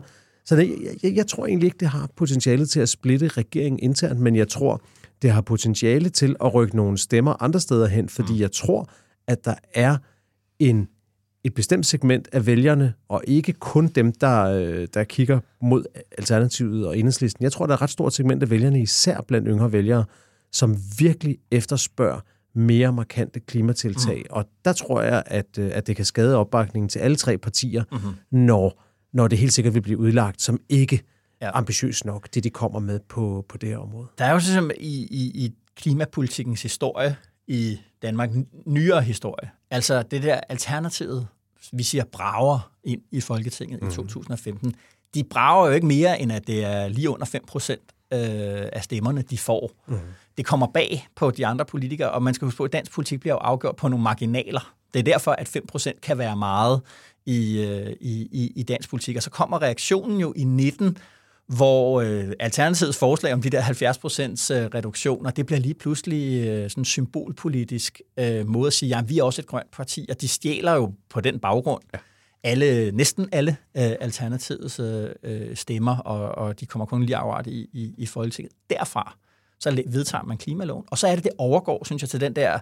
så 0.49 0.57
det, 0.57 0.97
jeg, 1.03 1.15
jeg 1.15 1.27
tror 1.27 1.47
egentlig 1.47 1.67
ikke, 1.67 1.77
det 1.81 1.89
har 1.89 2.11
potentiale 2.17 2.67
til 2.67 2.81
at 2.81 2.89
splitte 2.89 3.29
regeringen 3.29 3.79
internt, 3.83 4.21
men 4.21 4.37
jeg 4.37 4.49
tror, 4.49 4.83
det 5.23 5.31
har 5.31 5.41
potentiale 5.41 6.09
til 6.09 6.37
at 6.45 6.55
rykke 6.55 6.77
nogle 6.77 6.99
stemmer 6.99 7.43
andre 7.43 7.61
steder 7.61 7.87
hen, 7.87 8.09
fordi 8.09 8.33
mm. 8.33 8.39
jeg 8.39 8.53
tror, 8.53 8.89
at 9.27 9.45
der 9.45 9.55
er 9.75 9.97
en 10.59 10.89
et 11.45 11.55
bestemt 11.55 11.87
segment 11.87 12.29
af 12.33 12.47
vælgerne, 12.47 12.95
og 13.09 13.23
ikke 13.27 13.53
kun 13.53 13.89
dem, 13.89 14.13
der, 14.13 14.45
øh, 14.45 14.89
der 14.95 15.05
kigger 15.05 15.41
mod 15.63 15.85
Alternativet 16.19 16.87
og 16.87 16.99
Enhedslisten. 16.99 17.43
Jeg 17.43 17.53
tror, 17.53 17.67
der 17.67 17.73
er 17.73 17.77
et 17.77 17.83
ret 17.83 17.91
stort 17.91 18.13
segment 18.13 18.43
af 18.43 18.51
vælgerne, 18.51 18.83
især 18.83 19.21
blandt 19.21 19.49
yngre 19.49 19.73
vælgere, 19.73 20.05
som 20.53 20.77
virkelig 20.99 21.39
efterspørger 21.51 22.21
mere 22.55 22.93
markante 22.93 23.41
klimatiltag. 23.41 24.17
Mm. 24.19 24.27
Og 24.31 24.45
der 24.65 24.73
tror 24.73 25.03
jeg, 25.03 25.23
at, 25.27 25.59
øh, 25.59 25.71
at 25.75 25.87
det 25.87 25.97
kan 25.97 26.05
skade 26.05 26.37
opbakningen 26.37 26.89
til 26.89 26.99
alle 26.99 27.17
tre 27.17 27.39
partier, 27.39 27.85
mm-hmm. 27.93 28.39
når, 28.47 28.85
når 29.13 29.29
det 29.29 29.39
helt 29.39 29.53
sikkert 29.53 29.75
vil 29.75 29.81
blive 29.81 29.99
udlagt 29.99 30.43
som 30.43 30.61
ikke 30.69 31.03
ja. 31.43 31.51
ambitiøst 31.55 32.05
nok, 32.05 32.35
det 32.35 32.45
de 32.45 32.51
kommer 32.51 32.79
med 32.79 33.01
på, 33.09 33.45
på 33.49 33.59
det 33.59 33.69
her 33.69 33.79
område. 33.79 34.07
Der 34.19 34.25
er 34.25 34.33
jo 34.33 34.41
sådan 34.41 34.71
i, 34.81 35.07
i, 35.11 35.45
i 35.45 35.55
klimapolitikkens 35.77 36.63
historie 36.63 37.17
i 37.47 37.79
Danmark, 38.03 38.31
nyere 38.67 39.03
historie, 39.03 39.51
altså 39.71 40.03
det 40.03 40.23
der 40.23 40.41
alternativet, 40.49 41.27
vi 41.73 41.83
siger 41.83 42.05
brager 42.13 42.73
ind 42.85 43.01
i 43.11 43.21
Folketinget 43.21 43.83
mm. 43.83 43.89
i 43.89 43.91
2015, 43.91 44.75
de 45.15 45.25
brager 45.25 45.69
jo 45.69 45.75
ikke 45.75 45.87
mere, 45.87 46.21
end 46.21 46.33
at 46.33 46.47
det 46.47 46.65
er 46.65 46.89
lige 46.89 47.11
under 47.11 47.27
5 47.27 47.45
procent 47.47 47.83
øh, 48.13 48.19
af 48.73 48.85
stemmerne, 48.85 49.23
de 49.23 49.39
får. 49.39 49.71
Mm 49.87 49.99
det 50.39 50.47
kommer 50.47 50.67
bag 50.67 51.09
på 51.17 51.31
de 51.31 51.47
andre 51.47 51.65
politikere, 51.65 52.11
og 52.11 52.23
man 52.23 52.35
skal 52.35 52.47
huske 52.47 52.57
på, 52.57 52.65
at 52.65 52.73
dansk 52.73 52.93
politik 52.93 53.21
bliver 53.21 53.35
jo 53.35 53.39
afgjort 53.39 53.77
på 53.77 53.89
nogle 53.89 54.03
marginaler. 54.03 54.75
Det 54.95 55.01
er 55.01 55.05
derfor, 55.05 55.33
at 55.33 55.57
5% 55.77 56.01
kan 56.01 56.19
være 56.19 56.37
meget 56.37 56.81
i, 57.29 57.63
øh, 57.63 57.97
i, 58.01 58.29
i, 58.33 58.53
i 58.57 58.63
dansk 58.63 58.91
politik. 58.91 59.17
Og 59.17 59.23
så 59.23 59.31
kommer 59.31 59.63
reaktionen 59.63 60.21
jo 60.21 60.33
i 60.37 60.45
19, 60.45 60.99
hvor 61.47 62.01
øh, 62.01 62.33
Alternativets 62.41 62.99
forslag 62.99 63.33
om 63.33 63.43
de 63.43 63.51
der 63.51 63.61
70 63.61 63.99
procents 63.99 64.51
øh, 64.51 64.65
reduktioner, 64.65 65.31
det 65.31 65.47
bliver 65.47 65.61
lige 65.61 65.75
pludselig 65.75 66.47
øh, 66.47 66.71
sådan 66.71 66.81
en 66.81 66.85
symbolpolitisk 66.85 68.01
øh, 68.19 68.47
måde 68.47 68.67
at 68.67 68.73
sige, 68.73 68.97
at 68.97 69.09
vi 69.09 69.19
er 69.19 69.23
også 69.23 69.43
et 69.43 69.47
grønt 69.47 69.71
parti, 69.71 70.07
og 70.11 70.21
de 70.21 70.29
stjæler 70.29 70.73
jo 70.73 70.93
på 71.11 71.21
den 71.21 71.39
baggrund 71.39 71.83
ja. 71.95 71.99
alle, 72.43 72.93
næsten 72.93 73.29
alle 73.33 73.57
øh, 73.77 73.93
Alternativets 74.01 74.81
øh, 74.81 75.11
øh 75.23 75.57
stemmer, 75.57 75.97
og, 75.97 76.47
og 76.47 76.61
de 76.61 76.67
kommer 76.67 76.87
kun 76.87 77.03
lige 77.03 77.17
afret 77.17 77.47
i, 77.47 77.69
i, 77.73 77.95
i 77.99 78.07
Folketinget. 78.07 78.53
Derfra 78.71 79.17
så 79.61 79.83
vedtager 79.87 80.25
man 80.25 80.37
klimaloven. 80.37 80.85
Og 80.91 80.99
så 80.99 81.07
er 81.07 81.15
det, 81.15 81.25
det 81.25 81.33
overgår, 81.39 81.85
synes 81.85 82.03
jeg, 82.03 82.09
til 82.09 82.21
den 82.21 82.37
der 82.37 82.59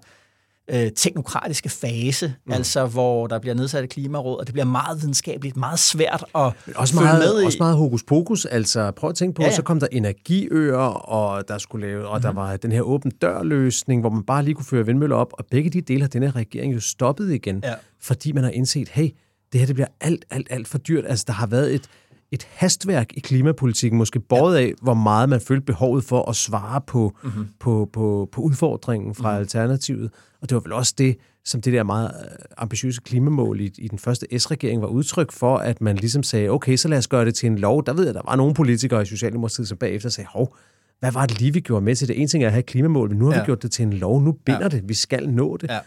øh, 0.71 0.91
teknokratiske 0.97 1.69
fase, 1.69 2.35
mm. 2.47 2.53
altså 2.53 2.87
hvor 2.87 3.27
der 3.27 3.39
bliver 3.39 3.55
nedsat 3.55 3.85
et 3.85 3.91
klimaråd, 3.91 4.39
og 4.39 4.47
det 4.47 4.53
bliver 4.53 4.67
meget 4.67 5.03
videnskabeligt, 5.03 5.57
meget 5.57 5.79
svært 5.79 6.25
at 6.35 6.53
også 6.75 6.95
meget, 6.95 7.19
med 7.19 7.43
i. 7.43 7.47
Også 7.47 7.59
meget 7.61 7.77
hokus 7.77 8.03
pokus, 8.03 8.45
altså 8.45 8.91
prøv 8.91 9.11
at 9.11 9.17
tænke 9.17 9.35
på, 9.35 9.43
ja, 9.43 9.49
ja. 9.49 9.55
så 9.55 9.62
kom 9.62 9.81
der 9.81 9.87
energiøer, 9.93 10.79
og 11.09 11.49
der 11.49 11.59
skulle 11.59 11.87
lave, 11.87 12.09
og 12.09 12.11
mm-hmm. 12.11 12.23
der 12.23 12.31
mhm. 12.31 12.37
var 12.37 12.57
den 12.57 12.73
her 12.73 12.83
åben 12.83 13.11
dør-løsning, 13.11 14.01
hvor 14.01 14.11
man 14.11 14.23
bare 14.23 14.43
lige 14.43 14.55
kunne 14.55 14.67
føre 14.67 14.87
vindmøller 14.87 15.17
op, 15.17 15.33
og 15.33 15.45
begge 15.51 15.71
de 15.71 15.81
dele 15.81 16.01
har 16.01 16.09
den 16.09 16.23
her 16.23 16.37
regering 16.37 16.75
jo 16.75 16.81
stoppet 16.81 17.33
igen, 17.33 17.61
ja. 17.64 17.75
fordi 18.01 18.33
man 18.33 18.45
har 18.45 18.51
indset, 18.51 18.89
hey, 18.89 19.11
det 19.53 19.61
her 19.61 19.67
det 19.67 19.75
bliver 19.75 19.89
alt, 20.01 20.25
alt, 20.31 20.47
alt 20.51 20.69
for 20.69 20.79
dyrt. 20.79 21.05
Altså, 21.09 21.25
der 21.27 21.33
har 21.33 21.47
været 21.47 21.75
et, 21.75 21.89
et 22.33 22.49
hastværk 22.51 23.12
i 23.14 23.20
klimapolitikken, 23.20 23.99
måske 23.99 24.20
båret 24.20 24.59
ja. 24.59 24.62
af, 24.62 24.72
hvor 24.83 24.95
meget 24.95 25.29
man 25.29 25.41
følte 25.41 25.64
behovet 25.64 26.05
for 26.05 26.31
at 26.31 26.37
svare 26.37 26.81
på, 26.87 27.16
mm-hmm. 27.24 27.49
på, 27.61 27.91
på, 27.93 28.29
på 28.33 28.41
udfordringen 28.41 29.14
fra 29.14 29.31
mm-hmm. 29.31 29.41
Alternativet. 29.41 30.11
Og 30.43 30.51
det 30.51 30.55
var 30.55 30.61
vel 30.61 30.72
også 30.72 30.95
det, 30.99 31.16
som 31.45 31.61
det 31.61 31.72
der 31.72 31.83
meget 31.83 32.11
øh, 32.24 32.39
ambitiøse 32.57 33.01
klimamål 33.05 33.61
i, 33.61 33.72
i 33.79 33.89
den 33.89 33.99
første 33.99 34.39
S-regering 34.39 34.83
var 34.83 34.89
udtryk 34.89 35.33
for, 35.33 35.57
at 35.57 35.81
man 35.81 35.97
ligesom 35.97 36.22
sagde, 36.22 36.49
okay, 36.49 36.77
så 36.77 36.89
lad 36.89 36.99
os 36.99 37.09
gøre 37.09 37.24
det 37.24 37.35
til 37.35 37.47
en 37.47 37.59
lov. 37.59 37.87
Der 37.87 37.93
ved 37.93 38.05
jeg, 38.05 38.14
der 38.14 38.22
var 38.24 38.37
nogle 38.37 38.55
politikere 38.55 39.03
i 39.03 39.07
Socialdemokratiet, 39.07 39.68
som 39.68 39.79
bagefter 39.79 40.09
sagde, 40.09 40.29
hov, 40.33 40.57
hvad 41.01 41.12
var 41.12 41.27
det 41.27 41.41
lige, 41.41 41.53
vi 41.53 41.61
gjorde 41.61 41.85
med 41.85 41.97
til 41.97 42.09
det? 42.09 42.20
En 42.20 42.29
ting 42.29 42.45
er 42.45 42.49
at 42.49 42.53
have 42.53 42.62
klimamål, 42.62 43.09
men 43.09 43.18
nu 43.18 43.24
har 43.27 43.33
ja. 43.33 43.41
vi 43.41 43.45
gjort 43.45 43.62
det 43.62 43.70
til 43.70 43.83
en 43.83 43.93
lov. 43.93 44.22
Nu 44.22 44.33
binder 44.33 44.62
ja. 44.62 44.68
det. 44.68 44.89
Vi 44.89 44.95
skal 44.95 45.29
nå 45.29 45.57
det. 45.57 45.70
Ja 45.70 45.79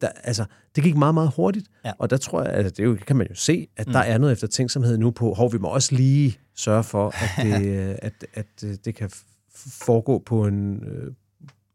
der, 0.00 0.08
altså, 0.08 0.44
det 0.76 0.84
gik 0.84 0.96
meget, 0.96 1.14
meget 1.14 1.30
hurtigt. 1.36 1.66
Ja. 1.84 1.92
Og 1.98 2.10
der 2.10 2.16
tror 2.16 2.42
jeg, 2.42 2.52
at 2.52 2.76
det 2.76 2.84
jo, 2.84 2.98
kan 3.06 3.16
man 3.16 3.26
jo 3.30 3.34
se, 3.34 3.68
at 3.76 3.86
mm. 3.86 3.92
der 3.92 4.00
er 4.00 4.18
noget 4.18 4.32
efter 4.32 4.46
tænksomhed 4.46 4.98
nu 4.98 5.10
på, 5.10 5.34
hvor 5.34 5.48
vi 5.48 5.58
må 5.58 5.68
også 5.68 5.94
lige 5.94 6.38
sørge 6.54 6.84
for, 6.84 7.08
at 7.08 7.30
det, 7.46 7.96
at, 8.02 8.24
at, 8.34 8.46
at 8.62 8.84
det 8.84 8.94
kan 8.94 9.10
foregå 9.56 10.22
på 10.26 10.46
en, 10.46 10.84
øh, 10.84 11.12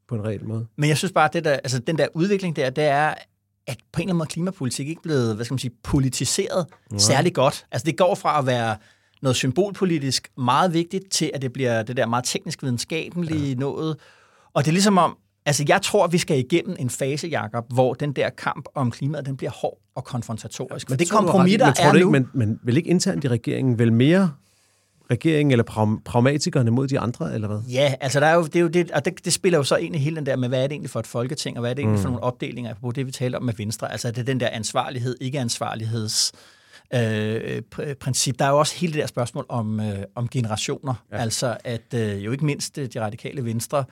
på 0.08 0.16
en 0.16 0.26
reel 0.26 0.46
måde. 0.46 0.68
Men 0.76 0.90
jeg 0.90 0.98
synes 0.98 1.12
bare, 1.12 1.26
at 1.26 1.34
det 1.34 1.44
der, 1.44 1.52
altså, 1.52 1.80
den 1.80 1.98
der 1.98 2.08
udvikling 2.14 2.56
der, 2.56 2.70
det 2.70 2.84
er, 2.84 3.14
at 3.68 3.78
på 3.92 4.02
en 4.02 4.02
eller 4.02 4.10
anden 4.10 4.18
måde 4.18 4.28
klimapolitik 4.28 4.88
ikke 4.88 5.02
blevet, 5.02 5.36
hvad 5.36 5.46
skal 5.46 5.54
man 5.54 5.60
sige, 5.60 5.76
politiseret 5.84 6.66
ja. 6.92 6.98
særlig 6.98 7.34
godt. 7.34 7.66
Altså 7.72 7.86
det 7.86 7.98
går 7.98 8.16
fra 8.16 8.40
at 8.40 8.46
være 8.46 8.78
noget 9.22 9.36
symbolpolitisk 9.36 10.32
meget 10.38 10.74
vigtigt 10.74 11.12
til, 11.12 11.32
at 11.34 11.42
det 11.42 11.54
bliver 11.54 11.84
det 11.84 11.98
der 11.98 12.06
meget 12.06 12.24
teknisk 12.24 12.64
videnskabelige 12.64 13.50
ja. 13.50 13.56
noget. 13.56 13.98
Og 14.54 14.66
det 14.66 14.72
er 14.72 14.74
ligesom 14.74 14.98
om, 14.98 15.18
Altså, 15.52 15.66
jeg 15.68 15.82
tror, 15.82 16.08
vi 16.08 16.18
skal 16.18 16.40
igennem 16.40 16.76
en 16.80 16.90
fase, 16.90 17.28
Jacob, 17.28 17.74
hvor 17.74 17.94
den 17.94 18.14
der 18.14 18.30
kamp 18.30 18.66
om 18.76 18.92
klimaet, 18.92 19.26
den 19.26 19.38
bliver 19.38 19.52
hård 19.52 19.78
og 19.96 20.04
konfrontatorisk. 20.04 20.90
Men 20.90 21.00
det 21.00 21.10
kompromis, 21.10 21.58
der 21.58 21.66
er 21.66 21.94
ikke, 21.94 22.06
nu... 22.06 22.12
Men, 22.12 22.30
men 22.34 22.60
vil 22.64 22.78
ikke 22.78 22.90
internt 22.90 23.24
i 23.24 23.28
regeringen 23.28 23.80
vel 23.80 23.94
mere 23.94 24.32
regeringen 25.12 25.52
eller 25.52 25.64
prag- 25.64 26.04
pragmatikerne 26.06 26.72
mod 26.72 26.88
de 26.88 27.00
andre, 27.00 27.34
eller 27.34 27.48
hvad? 27.48 27.60
Ja, 27.70 27.94
altså 28.02 28.20
der 28.20 28.26
er 28.26 28.36
jo, 28.36 28.44
det, 28.44 28.56
er 28.56 28.60
jo 28.60 28.68
det, 28.68 28.92
og 28.92 29.06
det, 29.06 29.26
det 29.26 29.34
spiller 29.34 29.60
jo 29.60 29.64
så 29.64 29.76
ind 29.76 29.96
i 29.96 30.00
hele 30.00 30.16
den 30.16 30.26
der 30.26 30.36
med, 30.36 30.48
hvad 30.48 30.60
er 30.60 30.64
det 30.64 30.72
egentlig 30.72 30.90
for 30.90 31.00
et 31.00 31.08
folketing, 31.08 31.58
og 31.58 31.62
hvad 31.62 31.70
er 31.70 31.74
det 31.74 31.82
egentlig 31.82 32.00
mm. 32.00 32.04
for 32.04 32.10
nogle 32.10 32.24
opdelinger, 32.24 32.74
på 32.82 32.92
det 32.92 33.06
vi 33.06 33.12
taler 33.12 33.38
om 33.38 33.44
med 33.44 33.54
Venstre. 33.58 33.92
Altså 33.92 34.12
det 34.12 34.18
er 34.18 34.24
den 34.24 34.40
der 34.40 34.50
ansvarlighed, 34.52 35.16
ikke-ansvarligheds 35.22 36.32
øh, 36.94 37.62
princip. 38.00 38.40
Der 38.40 38.46
er 38.46 38.50
jo 38.50 38.60
også 38.60 38.76
hele 38.76 38.94
det 38.94 39.02
der 39.02 39.08
spørgsmål 39.08 39.46
om, 39.50 39.80
øh, 39.80 40.04
om 40.16 40.28
generationer. 40.28 40.94
Ja. 41.12 41.18
Altså 41.18 41.58
at 41.64 41.94
øh, 41.96 42.26
jo 42.26 42.32
ikke 42.32 42.46
mindst 42.46 42.78
øh, 42.78 42.88
de 42.94 43.02
radikale 43.02 43.46
venstre 43.46 43.84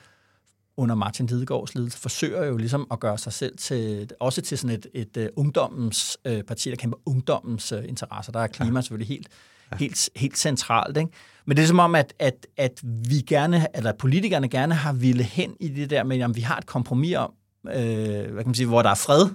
under 0.80 0.94
Martin 0.94 1.26
Lidegaards 1.26 1.74
ledelse 1.74 1.98
forsøger 1.98 2.44
jo 2.44 2.56
ligesom 2.56 2.86
at 2.90 3.00
gøre 3.00 3.18
sig 3.18 3.32
selv 3.32 3.58
til, 3.58 4.10
også 4.20 4.42
til 4.42 4.58
sådan 4.58 4.76
et, 4.76 4.86
et 4.94 5.16
uh, 5.16 5.44
ungdommens 5.44 6.18
uh, 6.28 6.40
parti, 6.40 6.70
der 6.70 6.76
kæmper 6.76 6.98
ungdommens 7.06 7.72
uh, 7.72 7.84
interesser. 7.88 8.32
Der 8.32 8.40
er 8.40 8.46
klima 8.46 8.78
ja. 8.78 8.80
selvfølgelig 8.80 9.08
helt, 9.08 9.28
ja. 9.72 9.76
helt, 9.76 10.10
helt 10.16 10.38
centralt. 10.38 10.96
Ikke? 10.96 11.10
Men 11.46 11.56
det 11.56 11.62
er 11.62 11.66
som 11.66 11.78
om, 11.78 11.94
at, 11.94 12.14
at, 12.18 12.46
at 12.56 12.80
vi 12.82 13.20
gerne, 13.20 13.66
eller 13.74 13.92
politikerne 13.92 14.48
gerne 14.48 14.74
har 14.74 14.92
ville 14.92 15.22
hen 15.22 15.56
i 15.60 15.68
det 15.68 15.90
der 15.90 16.04
med, 16.04 16.20
at 16.20 16.36
vi 16.36 16.40
har 16.40 16.56
et 16.56 16.66
kompromis 16.66 17.16
om, 17.16 17.32
øh, 17.66 17.72
hvad 17.72 18.26
kan 18.26 18.46
man 18.46 18.54
sige, 18.54 18.66
hvor 18.66 18.82
der 18.82 18.90
er 18.90 18.94
fred 18.94 19.28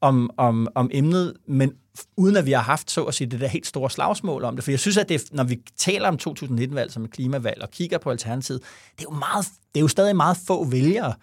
om, 0.00 0.30
om, 0.36 0.68
om 0.74 0.90
emnet, 0.92 1.34
men 1.48 1.72
uden 2.16 2.36
at 2.36 2.46
vi 2.46 2.52
har 2.52 2.62
haft, 2.62 2.90
så 2.90 3.04
at 3.04 3.14
sige, 3.14 3.30
det 3.30 3.40
der 3.40 3.46
helt 3.46 3.66
store 3.66 3.90
slagsmål 3.90 4.44
om 4.44 4.56
det. 4.56 4.64
For 4.64 4.70
jeg 4.70 4.80
synes, 4.80 4.96
at 4.96 5.08
det, 5.08 5.22
når 5.32 5.44
vi 5.44 5.60
taler 5.76 6.08
om 6.08 6.18
2019-valg 6.28 6.92
som 6.92 7.04
et 7.04 7.10
klimavalg 7.10 7.62
og 7.62 7.70
kigger 7.70 7.98
på 7.98 8.10
alternativet, 8.10 8.62
det 8.98 9.04
er 9.04 9.10
jo, 9.10 9.18
meget, 9.18 9.46
det 9.74 9.80
er 9.80 9.82
jo 9.82 9.88
stadig 9.88 10.16
meget 10.16 10.36
få 10.46 10.64
vælgere. 10.64 11.14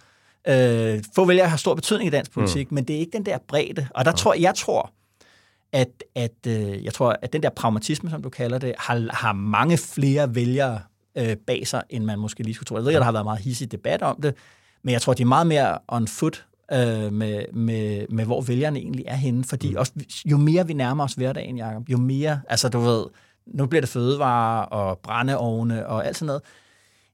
Øh, 0.48 1.04
få 1.16 1.26
vælgere 1.26 1.50
har 1.50 1.58
stor 1.58 1.76
betydning 1.76 2.08
i 2.08 2.12
dansk 2.12 2.32
politik, 2.32 2.72
mm. 2.72 2.76
men 2.76 2.84
det 2.84 2.96
er 2.96 3.00
ikke 3.00 3.12
den 3.12 3.26
der 3.26 3.38
bredde. 3.48 3.88
Og 3.96 4.06
der 4.06 4.12
tror 4.12 4.34
jeg 4.34 4.56
tror, 4.56 4.92
at, 5.72 6.04
at 6.16 6.48
øh, 6.48 6.84
jeg 6.84 6.94
tror, 6.94 7.16
at 7.22 7.34
den 7.34 7.44
der 7.44 7.50
pragmatisme, 7.50 8.10
som 8.10 8.22
du 8.22 8.30
kalder 8.30 8.58
det, 8.58 8.74
har, 8.78 9.08
har 9.14 9.34
mange 9.34 9.78
flere 9.78 10.36
vælgere 10.36 10.80
øh, 11.18 11.36
bag 11.48 11.68
sig, 11.68 11.84
end 11.90 12.04
man 12.04 12.20
måske 12.20 12.44
lige 12.44 12.54
skulle 12.54 12.68
tro. 12.68 12.76
Jeg 12.76 12.86
ved, 12.86 12.94
at 12.94 13.00
der 13.00 13.04
har 13.04 13.12
været 13.12 13.26
meget 13.26 13.40
hissig 13.40 13.72
debat 13.72 14.02
om 14.02 14.22
det, 14.22 14.36
men 14.84 14.94
jeg 14.94 15.02
tror, 15.02 15.14
de 15.14 15.22
er 15.22 15.28
meget 15.28 15.48
mere 15.48 15.78
on 15.88 16.08
foot 16.08 16.46
øh, 16.74 17.14
med, 17.14 17.54
med, 17.54 18.06
med, 18.10 18.26
hvor 18.26 18.42
vælgerne 18.42 18.80
egentlig 18.80 19.06
er 19.08 19.16
henne. 19.16 19.44
Fordi 19.44 19.70
mm. 19.70 19.78
også, 19.78 19.92
jo 20.26 20.38
mere 20.38 20.68
vi 20.68 20.74
nærmer 20.74 21.04
os 21.04 21.14
hverdagen, 21.14 21.58
Jacob, 21.58 21.90
jo 21.90 21.98
mere, 21.98 22.42
altså 22.50 22.70
du 22.70 22.80
ved, 22.80 23.06
nu 23.48 23.66
bliver 23.66 23.82
det 23.82 23.90
fødevarer 23.90 24.66
og 24.66 25.00
brændeovne 25.00 25.88
og 25.88 26.08
alt 26.08 26.18
sådan 26.18 26.28
noget. 26.28 26.42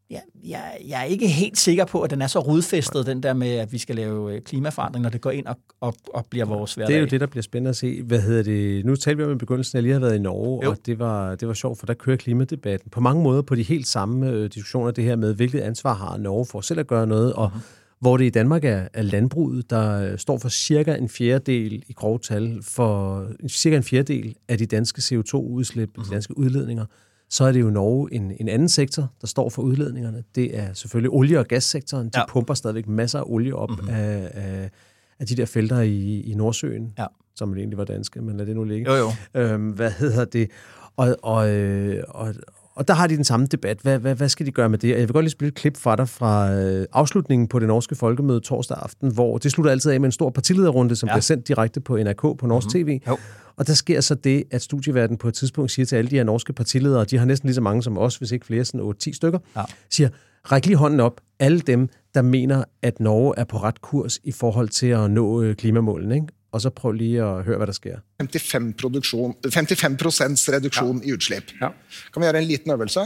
Jeg, 0.10 0.22
jeg, 0.44 0.78
jeg 0.88 1.00
er 1.00 1.04
ikke 1.04 1.28
helt 1.28 1.58
sikker 1.58 1.86
på, 1.86 2.02
at 2.02 2.10
den 2.12 2.22
er 2.22 2.28
så 2.28 2.40
rodfæstet, 2.40 3.06
den 3.06 3.24
der 3.24 3.34
med, 3.34 3.52
at 3.52 3.72
vi 3.72 3.78
skal 3.78 3.96
lave 3.96 4.36
øh, 4.36 4.42
klimaforandring, 4.42 5.04
når 5.04 5.10
det 5.10 5.22
går 5.22 5.32
ind 5.32 5.46
og, 5.46 5.58
og, 5.82 5.96
og 6.14 6.26
bliver 6.30 6.46
vores 6.46 6.74
hverdag. 6.74 6.88
Det 6.88 6.96
er 6.96 7.00
jo 7.00 7.06
det, 7.06 7.22
der 7.22 7.28
bliver 7.28 7.44
spændende 7.44 7.70
at 7.70 7.76
se. 7.76 8.04
Hvad 8.04 8.22
hedder 8.22 8.44
det? 8.44 8.86
Nu 8.86 8.96
talte 8.96 9.18
vi 9.18 9.24
om 9.24 9.32
i 9.32 9.38
begyndelsen, 9.38 9.78
at 9.78 9.80
jeg 9.80 9.84
lige 9.84 9.94
har 9.94 10.00
været 10.00 10.16
i 10.16 10.20
Norge, 10.20 10.64
jo. 10.64 10.72
og 10.72 10.78
det 10.86 11.00
var, 11.00 11.36
det 11.36 11.48
var 11.48 11.54
sjovt, 11.54 11.80
for 11.80 11.86
der 11.86 11.94
kører 11.94 12.18
klimadebatten 12.18 12.90
på 12.90 13.00
mange 13.00 13.24
måder 13.24 13.42
på 13.42 13.56
de 13.56 13.64
helt 13.64 13.88
samme 13.88 14.30
øh, 14.30 14.50
diskussioner, 14.50 14.92
det 14.92 15.04
her 15.04 15.16
med, 15.16 15.34
hvilket 15.34 15.60
ansvar 15.60 15.94
har 15.94 16.18
Norge 16.18 16.46
for 16.46 16.62
selv 16.62 16.80
at 16.80 16.88
gøre 16.88 17.08
noget, 17.08 17.34
og 17.34 17.48
mm-hmm 17.48 17.85
hvor 18.06 18.18
det 18.18 18.26
i 18.26 18.30
Danmark 18.30 18.66
er, 18.66 18.88
er 18.94 19.02
landbruget, 19.02 19.70
der 19.70 20.18
står 20.18 20.38
for 20.38 20.50
cirka 20.50 20.96
en 20.96 21.10
fjerdedel 21.10 21.84
i 21.88 21.94
grove 21.94 22.20
tal, 22.20 22.64
for 22.64 23.26
cirka 23.48 23.78
en 23.78 23.84
fjerdedel 23.84 24.36
af 24.48 24.58
de 24.58 24.66
danske 24.66 25.00
CO2-udslip, 25.00 25.90
mm-hmm. 25.90 26.04
de 26.04 26.08
mhm. 26.08 26.12
danske 26.12 26.38
udledninger, 26.38 26.86
så 27.30 27.44
er 27.44 27.52
det 27.52 27.62
jo 27.62 27.70
Norge 27.70 28.14
en, 28.14 28.32
en 28.40 28.50
anden 28.50 28.70
sektor, 28.70 29.12
der 29.22 29.28
står 29.28 29.50
for 29.50 29.62
udledningerne. 29.62 30.24
Det 30.36 30.58
er 30.58 30.74
selvfølgelig 30.74 31.12
olie- 31.12 31.40
og 31.40 31.46
gassektoren. 31.46 32.10
De 32.10 32.20
ja. 32.20 32.26
pumper 32.30 32.54
stadigvæk 32.54 32.88
masser 32.88 33.20
af 33.20 33.24
olie 33.26 33.56
op 33.56 33.70
mm-hmm. 33.70 33.90
af, 33.90 34.32
af, 34.34 34.72
af 35.20 35.28
de 35.28 35.36
der 35.36 35.46
felter 35.46 35.82
i, 35.82 36.22
i 36.22 36.34
Nordsøen, 36.34 36.94
ja. 36.98 37.06
som 37.36 37.58
egentlig 37.58 37.78
var 37.78 37.86
danske, 37.86 38.22
men 38.22 38.38
lad 38.38 38.46
det 38.46 38.56
nu 38.56 38.64
ligge. 38.64 38.94
Jo, 38.94 38.98
jo. 39.36 39.42
Øhm, 39.42 39.70
hvad 39.70 39.92
hedder 39.92 40.26
det? 40.26 40.52
Og, 40.98 41.16
og, 41.24 41.50
øh, 41.50 42.04
og, 42.08 42.36
og 42.76 42.88
der 42.88 42.94
har 42.94 43.08
de 43.08 43.16
den 43.16 43.24
samme 43.24 43.46
debat. 43.46 43.80
Hvad, 43.82 44.00
hvad, 44.00 44.16
hvad 44.16 44.30
skal 44.30 44.46
de 44.46 44.52
gøre 44.52 44.70
med 44.70 44.78
det? 44.78 44.94
Og 44.94 45.00
jeg 45.00 45.08
vil 45.08 45.14
godt 45.14 45.24
lige 45.24 45.32
spille 45.32 45.48
et 45.48 45.56
klip 45.56 45.78
fra 45.78 45.96
dig 45.96 46.10
fra 46.10 46.54
øh, 46.54 46.86
afslutningen 46.94 47.48
på 47.48 47.60
det 47.60 47.68
norske 47.68 47.96
folkemøde 47.96 48.40
torsdag 48.40 48.78
aften, 48.82 49.14
hvor 49.14 49.38
det 49.38 49.52
slutter 49.52 49.72
altid 49.72 49.92
af 49.92 50.00
med 50.00 50.08
en 50.08 50.12
stor 50.12 50.30
partilederrunde, 50.30 50.96
som 50.96 51.08
ja. 51.08 51.14
bliver 51.14 51.22
sendt 51.22 51.48
direkte 51.48 51.82
på 51.82 51.98
NRK 51.98 52.22
på 52.22 52.48
Norsk 52.48 52.68
mm-hmm. 52.76 52.88
TV. 52.88 53.02
Jo. 53.08 53.18
Og 53.58 53.68
der 53.68 53.74
sker 53.74 54.02
så 54.02 54.16
det, 54.16 54.44
at 54.52 54.62
studieverden 54.62 55.18
på 55.18 55.28
et 55.28 55.34
tidspunkt 55.34 55.72
siger 55.72 55.86
til 55.86 55.96
alle 55.96 56.12
de 56.12 56.16
her 56.16 56.24
norske 56.24 56.54
partiledere, 56.54 57.06
de 57.06 57.18
har 57.18 57.26
næsten 57.26 57.48
lige 57.48 57.56
så 57.56 57.62
mange 57.62 57.84
som 57.84 57.98
os, 57.98 58.18
hvis 58.18 58.32
ikke 58.32 58.46
flere, 58.46 58.66
sådan 58.66 58.94
8-10 59.08 59.14
stykker, 59.14 59.40
ja. 59.56 59.64
siger, 59.90 60.10
ræk 60.52 60.66
lige 60.66 60.78
hånden 60.78 61.00
op, 61.00 61.22
alle 61.40 61.60
dem, 61.60 61.90
der 62.16 62.22
mener, 62.22 62.64
at 62.82 63.00
Norge 63.00 63.34
er 63.38 63.44
på 63.44 63.58
ret 63.58 63.82
kurs 63.82 64.20
i 64.24 64.32
forhold 64.32 64.70
til 64.70 64.88
at 64.88 65.12
nå 65.12 65.42
øh, 65.42 65.56
klimamålene. 65.56 66.16
Ikke? 66.16 66.28
Og 66.56 66.62
så 66.64 66.72
prøv 66.72 66.96
lige 66.96 67.20
at 67.24 67.44
høre, 67.44 67.58
hvad 67.60 67.68
der 67.68 67.76
sker. 67.76 68.00
55, 68.22 69.80
55 69.82 70.50
reduksjon 70.56 71.02
ja. 71.04 71.10
i 71.10 71.14
utslipp. 71.14 71.52
Ja. 71.60 71.74
Kan 72.14 72.22
vi 72.22 72.26
gjøre 72.30 72.42
en 72.42 72.48
liten 72.48 72.72
øvelse? 72.72 73.04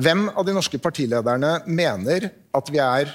Hvem 0.00 0.28
av 0.28 0.44
de 0.46 0.52
norske 0.54 0.78
partilederne 0.78 1.54
mener 1.66 2.28
at 2.54 2.72
vi 2.72 2.78
er 2.84 3.14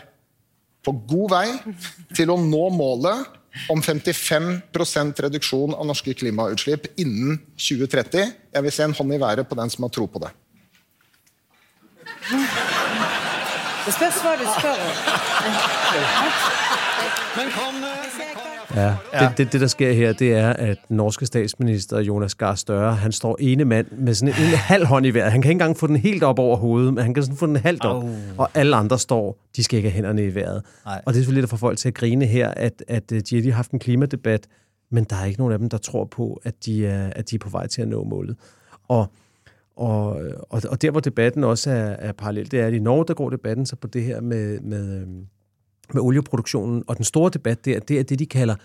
på 0.85 0.91
god 1.09 1.29
vei 1.33 1.75
til 2.17 2.33
å 2.33 2.37
nå 2.41 2.69
målet 2.73 3.69
om 3.71 3.81
55% 3.81 5.21
reduksjon 5.25 5.77
av 5.77 5.85
norske 5.87 6.13
klimautslipp 6.17 6.89
innen 6.97 7.37
2030? 7.53 8.33
Jeg 8.49 8.65
vil 8.65 8.73
se 8.73 8.89
en 8.89 8.97
hånd 8.97 9.13
i 9.13 9.21
været 9.21 9.45
på 9.47 9.57
den 9.61 9.69
som 9.69 9.85
har 9.85 9.93
tro 9.93 10.09
på 10.09 10.25
det. 10.25 10.33
Det 13.85 13.93
spørs 13.93 14.21
hva 14.25 14.33
du 14.41 14.45
spør 14.57 14.77
om. 14.81 14.93
Men 17.37 17.51
kom, 17.53 17.75
Ja, 18.75 18.95
det, 19.19 19.37
det, 19.37 19.53
det 19.53 19.61
der 19.61 19.67
sker 19.67 19.91
her, 19.91 20.13
det 20.13 20.33
er, 20.33 20.49
at 20.49 20.77
norske 20.89 21.25
statsminister 21.25 21.99
Jonas 21.99 22.35
Gahr 22.35 22.55
Støre, 22.55 22.95
han 22.95 23.11
står 23.11 23.37
ene 23.39 23.65
mand 23.65 23.87
med 23.91 24.13
sådan 24.13 24.33
en, 24.33 24.49
en 24.49 24.53
halv 24.53 24.85
hånd 24.85 25.05
i 25.05 25.09
vejret. 25.09 25.31
Han 25.31 25.41
kan 25.41 25.49
ikke 25.49 25.55
engang 25.55 25.77
få 25.77 25.87
den 25.87 25.95
helt 25.95 26.23
op 26.23 26.39
over 26.39 26.57
hovedet, 26.57 26.93
men 26.93 27.03
han 27.03 27.13
kan 27.13 27.23
sådan 27.23 27.37
få 27.37 27.45
den 27.45 27.55
halvt 27.55 27.85
op. 27.85 28.03
Oh. 28.03 28.09
Og 28.37 28.49
alle 28.53 28.75
andre 28.75 28.99
står, 28.99 29.37
de 29.55 29.63
skal 29.63 29.77
ikke 29.77 29.89
have 29.89 29.95
hænderne 29.95 30.25
i 30.25 30.35
vejret. 30.35 30.63
Ej. 30.85 31.01
Og 31.05 31.13
det 31.13 31.19
er 31.19 31.21
selvfølgelig 31.21 31.41
lidt 31.41 31.43
at 31.43 31.49
få 31.49 31.57
folk 31.57 31.77
til 31.77 31.87
at 31.87 31.93
grine 31.93 32.25
her, 32.25 32.49
at, 32.49 32.83
at 32.87 33.11
øh, 33.11 33.21
de 33.29 33.35
har 33.35 33.41
lige 33.41 33.53
haft 33.53 33.71
en 33.71 33.79
klimadebat, 33.79 34.47
men 34.91 35.03
der 35.03 35.15
er 35.15 35.25
ikke 35.25 35.39
nogen 35.39 35.53
af 35.53 35.59
dem, 35.59 35.69
der 35.69 35.77
tror 35.77 36.05
på, 36.05 36.41
at 36.43 36.65
de 36.65 36.87
er, 36.87 37.09
at 37.15 37.29
de 37.29 37.35
er 37.35 37.39
på 37.39 37.49
vej 37.49 37.67
til 37.67 37.81
at 37.81 37.87
nå 37.87 38.03
målet. 38.03 38.35
Og 38.87 39.11
og, 39.77 40.21
og, 40.49 40.61
og 40.69 40.81
der, 40.81 40.91
hvor 40.91 40.99
debatten 40.99 41.43
også 41.43 41.71
er, 41.71 41.95
er 41.99 42.11
parallel, 42.11 42.51
det 42.51 42.59
er, 42.59 42.67
at 42.67 42.73
i 42.73 42.79
Norge, 42.79 43.05
der 43.07 43.13
går 43.13 43.29
debatten 43.29 43.65
så 43.65 43.75
på 43.75 43.87
det 43.87 44.03
her 44.03 44.21
med, 44.21 44.59
med, 44.59 45.01
øhm, 45.01 45.25
med 45.93 46.01
olieproduktionen. 46.01 46.83
Og 46.87 46.97
den 46.97 47.05
store 47.05 47.31
debat 47.33 47.65
der, 47.65 47.79
det 47.79 47.99
er 47.99 48.03
det, 48.03 48.19
de 48.19 48.25
kalder 48.25 48.55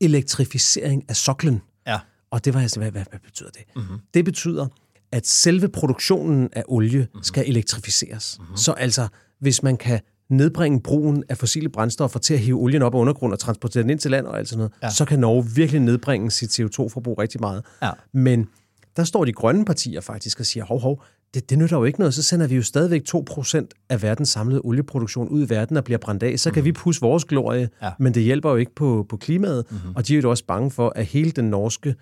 elektrificering 0.00 1.04
af 1.08 1.16
soklen. 1.16 1.62
Ja. 1.86 1.98
Og 2.30 2.44
det 2.44 2.54
var 2.54 2.60
altså, 2.60 2.80
hvad, 2.80 2.90
hvad, 2.90 3.04
hvad 3.10 3.20
betyder 3.24 3.50
det? 3.50 3.62
Mm-hmm. 3.76 3.98
Det 4.14 4.24
betyder, 4.24 4.66
at 5.12 5.26
selve 5.26 5.68
produktionen 5.68 6.48
af 6.52 6.64
olie 6.68 6.98
mm-hmm. 6.98 7.22
skal 7.22 7.48
elektrificeres. 7.48 8.36
Mm-hmm. 8.40 8.56
Så 8.56 8.72
altså, 8.72 9.08
hvis 9.38 9.62
man 9.62 9.76
kan 9.76 10.00
nedbringe 10.30 10.80
brugen 10.80 11.24
af 11.28 11.38
fossile 11.38 11.68
brændstoffer 11.68 12.18
til 12.18 12.34
at 12.34 12.40
hive 12.40 12.58
olien 12.58 12.82
op 12.82 12.94
af 12.94 12.98
undergrund 12.98 13.32
og 13.32 13.38
transportere 13.38 13.82
den 13.82 13.90
ind 13.90 13.98
til 13.98 14.10
land 14.10 14.26
og 14.26 14.38
alt 14.38 14.48
sådan 14.48 14.58
noget, 14.58 14.72
ja. 14.82 14.90
så 14.90 15.04
kan 15.04 15.18
Norge 15.18 15.46
virkelig 15.54 15.80
nedbringe 15.80 16.30
sit 16.30 16.60
CO2-forbrug 16.60 17.18
rigtig 17.18 17.40
meget. 17.40 17.64
Ja. 17.82 17.90
Men 18.12 18.48
der 18.96 19.04
står 19.04 19.24
de 19.24 19.32
grønne 19.32 19.64
partier 19.64 20.00
faktisk 20.00 20.40
og 20.40 20.46
siger, 20.46 20.64
hov, 20.64 20.80
hov, 20.80 21.02
det, 21.34 21.50
det 21.50 21.58
nytter 21.58 21.76
jo 21.76 21.84
ikke 21.84 21.98
noget. 21.98 22.14
Så 22.14 22.22
sender 22.22 22.46
vi 22.46 22.56
jo 22.56 22.62
stadigvæk 22.62 23.02
2% 23.14 23.66
af 23.88 24.02
verdens 24.02 24.28
samlede 24.28 24.60
olieproduktion 24.64 25.28
ud 25.28 25.46
i 25.46 25.50
verden 25.50 25.76
og 25.76 25.84
bliver 25.84 25.98
brændt 25.98 26.22
af. 26.22 26.38
Så 26.38 26.50
kan 26.50 26.60
mm. 26.60 26.64
vi 26.64 26.72
pusse 26.72 27.00
vores 27.00 27.24
glorie, 27.24 27.68
ja. 27.82 27.90
men 27.98 28.14
det 28.14 28.22
hjælper 28.22 28.50
jo 28.50 28.56
ikke 28.56 28.74
på, 28.74 29.06
på 29.08 29.16
klimaet. 29.16 29.64
Mm-hmm. 29.70 29.96
Og 29.96 30.08
de 30.08 30.16
er 30.16 30.20
jo 30.20 30.30
også 30.30 30.44
bange 30.44 30.70
for, 30.70 30.92
at 30.96 31.04
hele 31.06 31.30
den 31.30 31.44
norske 31.44 31.94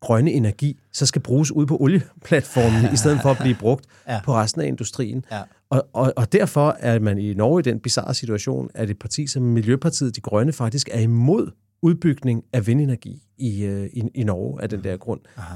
grønne 0.00 0.32
energi 0.32 0.80
så 0.92 1.06
skal 1.06 1.22
bruges 1.22 1.52
ud 1.52 1.66
på 1.66 1.76
olieplatformen, 1.80 2.92
i 2.94 2.96
stedet 2.96 3.18
for 3.22 3.30
at 3.30 3.36
blive 3.40 3.56
brugt 3.60 3.86
ja. 4.08 4.20
på 4.24 4.34
resten 4.34 4.60
af 4.60 4.66
industrien. 4.66 5.24
Ja. 5.32 5.42
Og, 5.70 5.88
og, 5.92 6.12
og 6.16 6.32
derfor 6.32 6.76
er 6.80 6.98
man 6.98 7.18
i 7.18 7.34
Norge 7.34 7.60
i 7.60 7.62
den 7.62 7.80
bizarre 7.80 8.14
situation, 8.14 8.70
at 8.74 8.90
et 8.90 8.98
parti 8.98 9.26
som 9.26 9.42
Miljøpartiet 9.42 10.16
De 10.16 10.20
Grønne 10.20 10.52
faktisk 10.52 10.88
er 10.92 11.00
imod 11.00 11.50
udbygning 11.82 12.44
af 12.52 12.66
vindenergi 12.66 13.22
i, 13.38 13.64
øh, 13.64 13.86
i, 13.92 14.02
i 14.14 14.24
Norge 14.24 14.62
af 14.62 14.68
den 14.68 14.84
der 14.84 14.96
grund. 14.96 15.20
Aha 15.36 15.54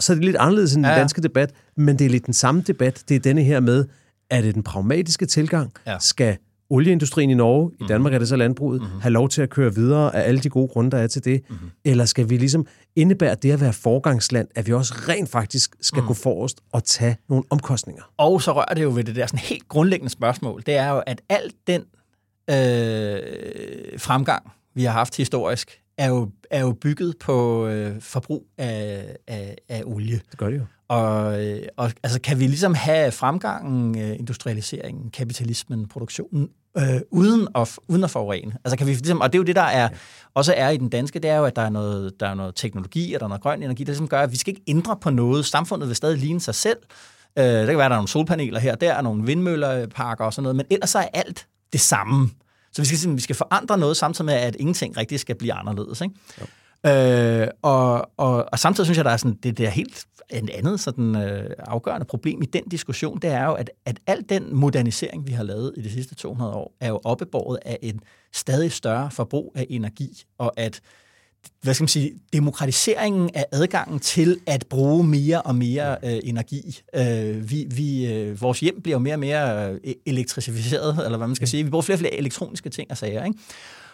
så 0.00 0.12
er 0.12 0.14
det 0.14 0.24
lidt 0.24 0.36
anderledes 0.36 0.74
end 0.74 0.86
ja, 0.86 0.90
ja. 0.90 0.94
den 0.94 1.00
danske 1.00 1.22
debat, 1.22 1.52
men 1.76 1.98
det 1.98 2.04
er 2.04 2.10
lidt 2.10 2.26
den 2.26 2.34
samme 2.34 2.62
debat. 2.66 3.04
Det 3.08 3.14
er 3.14 3.20
denne 3.20 3.42
her 3.42 3.60
med, 3.60 3.84
er 4.30 4.40
det 4.40 4.54
den 4.54 4.62
pragmatiske 4.62 5.26
tilgang? 5.26 5.72
Ja. 5.86 5.98
Skal 6.00 6.36
olieindustrien 6.70 7.30
i 7.30 7.34
Norge, 7.34 7.66
mm-hmm. 7.66 7.76
i 7.80 7.82
mhm. 7.82 7.88
Danmark 7.88 8.14
er 8.14 8.18
det 8.18 8.28
så 8.28 8.36
landbruget, 8.36 8.80
mm-hmm. 8.80 9.00
have 9.00 9.12
lov 9.12 9.28
til 9.28 9.42
at 9.42 9.50
køre 9.50 9.74
videre 9.74 10.16
af 10.16 10.28
alle 10.28 10.40
de 10.40 10.48
gode 10.48 10.68
grunde, 10.68 10.90
der 10.90 10.98
er 10.98 11.06
til 11.06 11.24
det? 11.24 11.42
Mm-hmm. 11.48 11.70
Eller 11.84 12.04
skal 12.04 12.30
vi 12.30 12.36
ligesom 12.36 12.66
indebære 12.96 13.34
det 13.34 13.52
at 13.52 13.60
være 13.60 13.72
forgangsland, 13.72 14.48
at 14.54 14.66
vi 14.66 14.72
også 14.72 14.94
rent 15.08 15.28
faktisk 15.28 15.76
skal 15.80 16.00
mm. 16.00 16.06
gå 16.06 16.14
forrest 16.14 16.60
og 16.72 16.84
tage 16.84 17.16
nogle 17.28 17.44
omkostninger? 17.50 18.02
Og 18.16 18.42
så 18.42 18.52
rører 18.52 18.74
det 18.74 18.82
jo 18.82 18.92
ved 18.94 19.04
det 19.04 19.16
der 19.16 19.26
sådan 19.26 19.38
helt 19.38 19.68
grundlæggende 19.68 20.10
spørgsmål. 20.10 20.62
Det 20.66 20.74
er 20.74 20.90
jo, 20.90 21.02
at 21.06 21.20
alt 21.28 21.54
den 21.66 21.80
øh, 22.50 23.98
fremgang, 23.98 24.52
vi 24.74 24.84
har 24.84 24.92
haft 24.92 25.16
historisk, 25.16 25.80
er 25.98 26.08
jo, 26.08 26.30
er 26.50 26.60
jo 26.60 26.72
bygget 26.72 27.18
på 27.20 27.66
øh, 27.66 28.00
forbrug 28.00 28.46
af, 28.58 29.16
af, 29.26 29.56
af 29.68 29.82
olie. 29.86 30.20
Det 30.30 30.38
gør 30.38 30.50
det 30.50 30.58
jo. 30.58 30.64
Og, 30.88 31.44
øh, 31.44 31.62
og 31.76 31.92
altså, 32.02 32.20
kan 32.20 32.38
vi 32.38 32.46
ligesom 32.46 32.74
have 32.74 33.12
fremgangen, 33.12 33.98
øh, 33.98 34.18
industrialiseringen, 34.18 35.10
kapitalismen, 35.10 35.88
produktionen, 35.88 36.48
øh, 36.78 37.00
uden, 37.10 37.48
at, 37.54 37.78
uden 37.88 38.04
at 38.04 38.10
forurene? 38.10 38.52
Altså, 38.64 38.76
kan 38.76 38.86
vi 38.86 38.92
ligesom, 38.92 39.20
og 39.20 39.32
det 39.32 39.38
er 39.38 39.40
jo 39.40 39.44
det, 39.44 39.56
der 39.56 39.62
er, 39.62 39.82
ja. 39.82 39.88
også 40.34 40.54
er 40.56 40.70
i 40.70 40.76
den 40.76 40.88
danske, 40.88 41.18
det 41.18 41.30
er 41.30 41.36
jo, 41.36 41.44
at 41.44 41.56
der 41.56 41.62
er 41.62 41.70
noget, 41.70 42.20
der 42.20 42.28
er 42.28 42.34
noget 42.34 42.54
teknologi, 42.54 43.14
og 43.14 43.20
der 43.20 43.26
er 43.26 43.28
noget 43.28 43.42
grøn 43.42 43.62
energi, 43.62 43.84
der 43.84 43.90
ligesom 43.90 44.08
gør, 44.08 44.20
at 44.20 44.32
vi 44.32 44.36
skal 44.36 44.50
ikke 44.50 44.62
ændre 44.66 44.96
på 44.96 45.10
noget. 45.10 45.46
Samfundet 45.46 45.88
vil 45.88 45.96
stadig 45.96 46.18
ligne 46.18 46.40
sig 46.40 46.54
selv, 46.54 46.78
Øh, 47.38 47.44
der 47.44 47.66
kan 47.66 47.78
være, 47.78 47.88
der 47.88 47.94
er 47.94 47.98
nogle 47.98 48.08
solpaneler 48.08 48.60
her, 48.60 48.74
der 48.74 48.92
er 48.92 49.02
nogle 49.02 49.26
vindmøllerparker 49.26 50.24
og 50.24 50.32
sådan 50.32 50.42
noget, 50.42 50.56
men 50.56 50.66
ellers 50.70 50.90
så 50.90 50.98
er 50.98 51.08
alt 51.14 51.46
det 51.72 51.80
samme. 51.80 52.30
Så 52.74 52.82
vi 52.82 52.86
skal, 52.96 53.16
vi 53.16 53.20
skal 53.20 53.36
forandre 53.36 53.78
noget, 53.78 53.96
samtidig 53.96 54.26
med, 54.26 54.34
at 54.34 54.56
ingenting 54.58 54.96
rigtig 54.96 55.20
skal 55.20 55.34
blive 55.34 55.52
anderledes. 55.52 56.00
Ikke? 56.00 56.14
Øh, 56.86 57.48
og, 57.62 58.10
og, 58.16 58.48
og 58.52 58.58
samtidig 58.58 58.86
synes 58.86 58.96
jeg, 58.96 59.04
der 59.04 59.10
er 59.10 59.16
sådan, 59.16 59.38
det, 59.42 59.58
det 59.58 59.66
er 59.66 59.70
helt 59.70 60.06
en 60.30 60.48
andet 60.54 60.80
sådan, 60.80 61.16
øh, 61.16 61.50
afgørende 61.58 62.06
problem 62.06 62.42
i 62.42 62.46
den 62.46 62.64
diskussion, 62.64 63.18
det 63.18 63.30
er 63.30 63.44
jo, 63.44 63.52
at, 63.52 63.70
at 63.84 63.98
al 64.06 64.24
den 64.28 64.54
modernisering, 64.56 65.26
vi 65.26 65.32
har 65.32 65.42
lavet 65.42 65.74
i 65.76 65.82
de 65.82 65.90
sidste 65.90 66.14
200 66.14 66.52
år, 66.52 66.74
er 66.80 66.88
jo 66.88 67.00
oppebåret 67.04 67.58
af 67.64 67.78
en 67.82 68.00
stadig 68.32 68.72
større 68.72 69.10
forbrug 69.10 69.52
af 69.54 69.66
energi, 69.70 70.22
og 70.38 70.52
at 70.56 70.80
hvad 71.62 71.74
skal 71.74 71.82
man 71.82 71.88
sige, 71.88 72.12
demokratiseringen 72.32 73.30
af 73.34 73.46
adgangen 73.52 74.00
til 74.00 74.40
at 74.46 74.66
bruge 74.70 75.04
mere 75.04 75.42
og 75.42 75.54
mere 75.54 75.96
øh, 76.04 76.20
energi. 76.24 76.80
Øh, 76.94 77.50
vi, 77.50 77.66
vi, 77.70 78.12
øh, 78.12 78.40
vores 78.40 78.60
hjem 78.60 78.80
bliver 78.82 78.98
mere 78.98 79.14
og 79.14 79.20
mere 79.20 79.70
øh, 79.84 79.94
elektrificeret, 80.06 81.04
eller 81.04 81.16
hvad 81.16 81.26
man 81.26 81.36
skal 81.36 81.48
sige. 81.48 81.64
Vi 81.64 81.70
bruger 81.70 81.82
flere 81.82 81.96
og 81.96 82.00
flere 82.00 82.14
elektroniske 82.14 82.70
ting 82.70 82.90
og 82.90 82.96
sager, 82.96 83.24
ikke? 83.24 83.38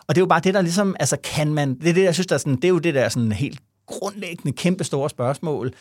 Og 0.06 0.14
det 0.14 0.20
er 0.20 0.22
jo 0.22 0.26
bare 0.26 0.40
det, 0.40 0.54
der 0.54 0.62
ligesom, 0.62 0.96
altså 1.00 1.16
kan 1.16 1.52
man, 1.54 1.74
det 1.74 1.88
er 1.88 1.92
det, 1.92 2.02
jeg 2.02 2.14
synes, 2.14 2.26
der 2.26 2.34
er 2.34 2.38
sådan, 2.38 2.56
det 2.56 2.64
er 2.64 2.68
jo 2.68 2.78
det 2.78 2.94
der 2.94 3.08
sådan 3.08 3.32
helt 3.32 3.60
grundlæggende, 3.86 4.52
kæmpe 4.52 4.84
store 4.84 5.10
spørgsmål. 5.10 5.72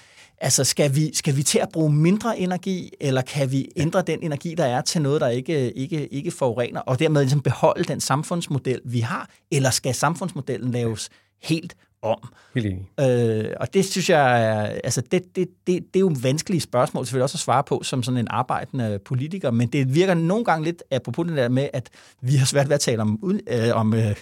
Altså, 0.41 0.63
skal 0.63 0.95
vi, 0.95 1.15
skal 1.15 1.35
vi 1.35 1.43
til 1.43 1.59
at 1.59 1.69
bruge 1.73 1.93
mindre 1.93 2.39
energi, 2.39 2.91
eller 3.01 3.21
kan 3.21 3.51
vi 3.51 3.69
ændre 3.75 4.01
den 4.01 4.19
energi, 4.21 4.55
der 4.55 4.65
er, 4.65 4.81
til 4.81 5.01
noget, 5.01 5.21
der 5.21 5.27
ikke, 5.27 5.71
ikke, 5.71 6.07
ikke 6.07 6.31
forurener, 6.31 6.79
og 6.79 6.99
dermed 6.99 7.21
ligesom 7.21 7.41
beholde 7.41 7.83
den 7.83 8.01
samfundsmodel, 8.01 8.81
vi 8.85 8.99
har, 8.99 9.29
eller 9.51 9.69
skal 9.69 9.95
samfundsmodellen 9.95 10.71
laves 10.71 11.09
helt 11.43 11.75
om. 12.01 12.17
Helt 12.55 12.65
enig. 12.65 12.89
Øh, 12.99 13.53
og 13.59 13.73
det 13.73 13.85
synes 13.85 14.09
jeg, 14.09 14.45
er, 14.45 14.61
altså 14.83 15.01
det, 15.01 15.35
det, 15.35 15.47
det, 15.67 15.93
det 15.93 15.95
er 15.95 15.99
jo 15.99 16.11
vanskelige 16.21 16.61
spørgsmål 16.61 17.05
selvfølgelig 17.05 17.23
også 17.23 17.35
at 17.35 17.39
svare 17.39 17.63
på 17.63 17.83
som 17.83 18.03
sådan 18.03 18.17
en 18.17 18.27
arbejdende 18.29 18.99
politiker, 19.05 19.51
men 19.51 19.67
det 19.67 19.95
virker 19.95 20.13
nogle 20.13 20.45
gange 20.45 20.65
lidt, 20.65 20.83
apropos 20.91 21.27
det 21.27 21.37
der 21.37 21.49
med, 21.49 21.69
at 21.73 21.89
vi 22.21 22.35
har 22.35 22.45
svært 22.45 22.69
ved 22.69 22.73
at 22.73 22.79
tale 22.79 23.01
om, 23.01 23.39
øh, 23.47 23.69
om, 23.73 23.93
øh, 23.93 24.15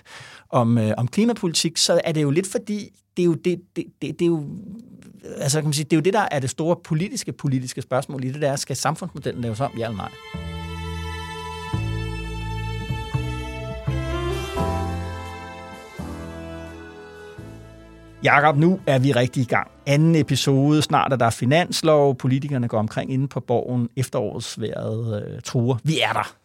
om, 0.49 0.77
øh, 0.77 0.93
om 0.97 1.07
klimapolitik, 1.07 1.77
så 1.77 2.01
er 2.03 2.11
det 2.11 2.21
jo 2.21 2.29
lidt 2.29 2.47
fordi, 2.47 2.89
det 3.17 3.23
er 3.23 3.25
jo, 3.25 3.33
det, 3.33 3.61
det, 3.75 3.85
det, 4.01 4.19
det 4.19 4.21
er 4.21 4.29
jo 4.29 4.43
altså 5.37 5.57
kan 5.59 5.65
man 5.65 5.73
sige, 5.73 5.83
det 5.83 5.93
er 5.93 5.97
jo 5.97 6.01
det, 6.01 6.13
der 6.13 6.27
er 6.31 6.39
det 6.39 6.49
store 6.49 6.75
politiske 6.83 7.31
politiske 7.31 7.81
spørgsmål 7.81 8.23
i 8.23 8.31
det 8.31 8.41
der, 8.41 8.55
skal 8.55 8.75
samfundsmodellen 8.75 9.41
laves 9.41 9.59
om, 9.59 9.71
ja 9.77 9.85
eller 9.85 9.97
nej? 9.97 10.46
Jakob, 18.23 18.57
nu 18.57 18.79
er 18.87 18.99
vi 18.99 19.11
rigtig 19.11 19.41
i 19.41 19.45
gang. 19.45 19.71
Anden 19.85 20.15
episode, 20.15 20.81
snart 20.81 21.13
er 21.13 21.15
der 21.15 21.29
finanslov, 21.29 22.15
politikerne 22.15 22.67
går 22.67 22.79
omkring 22.79 23.13
inde 23.13 23.27
på 23.27 23.39
borgen, 23.39 23.89
efterårsværet 23.95 25.23
øh, 25.23 25.41
truer. 25.41 25.77
Vi 25.83 25.99
er 25.99 26.13
der. 26.13 26.35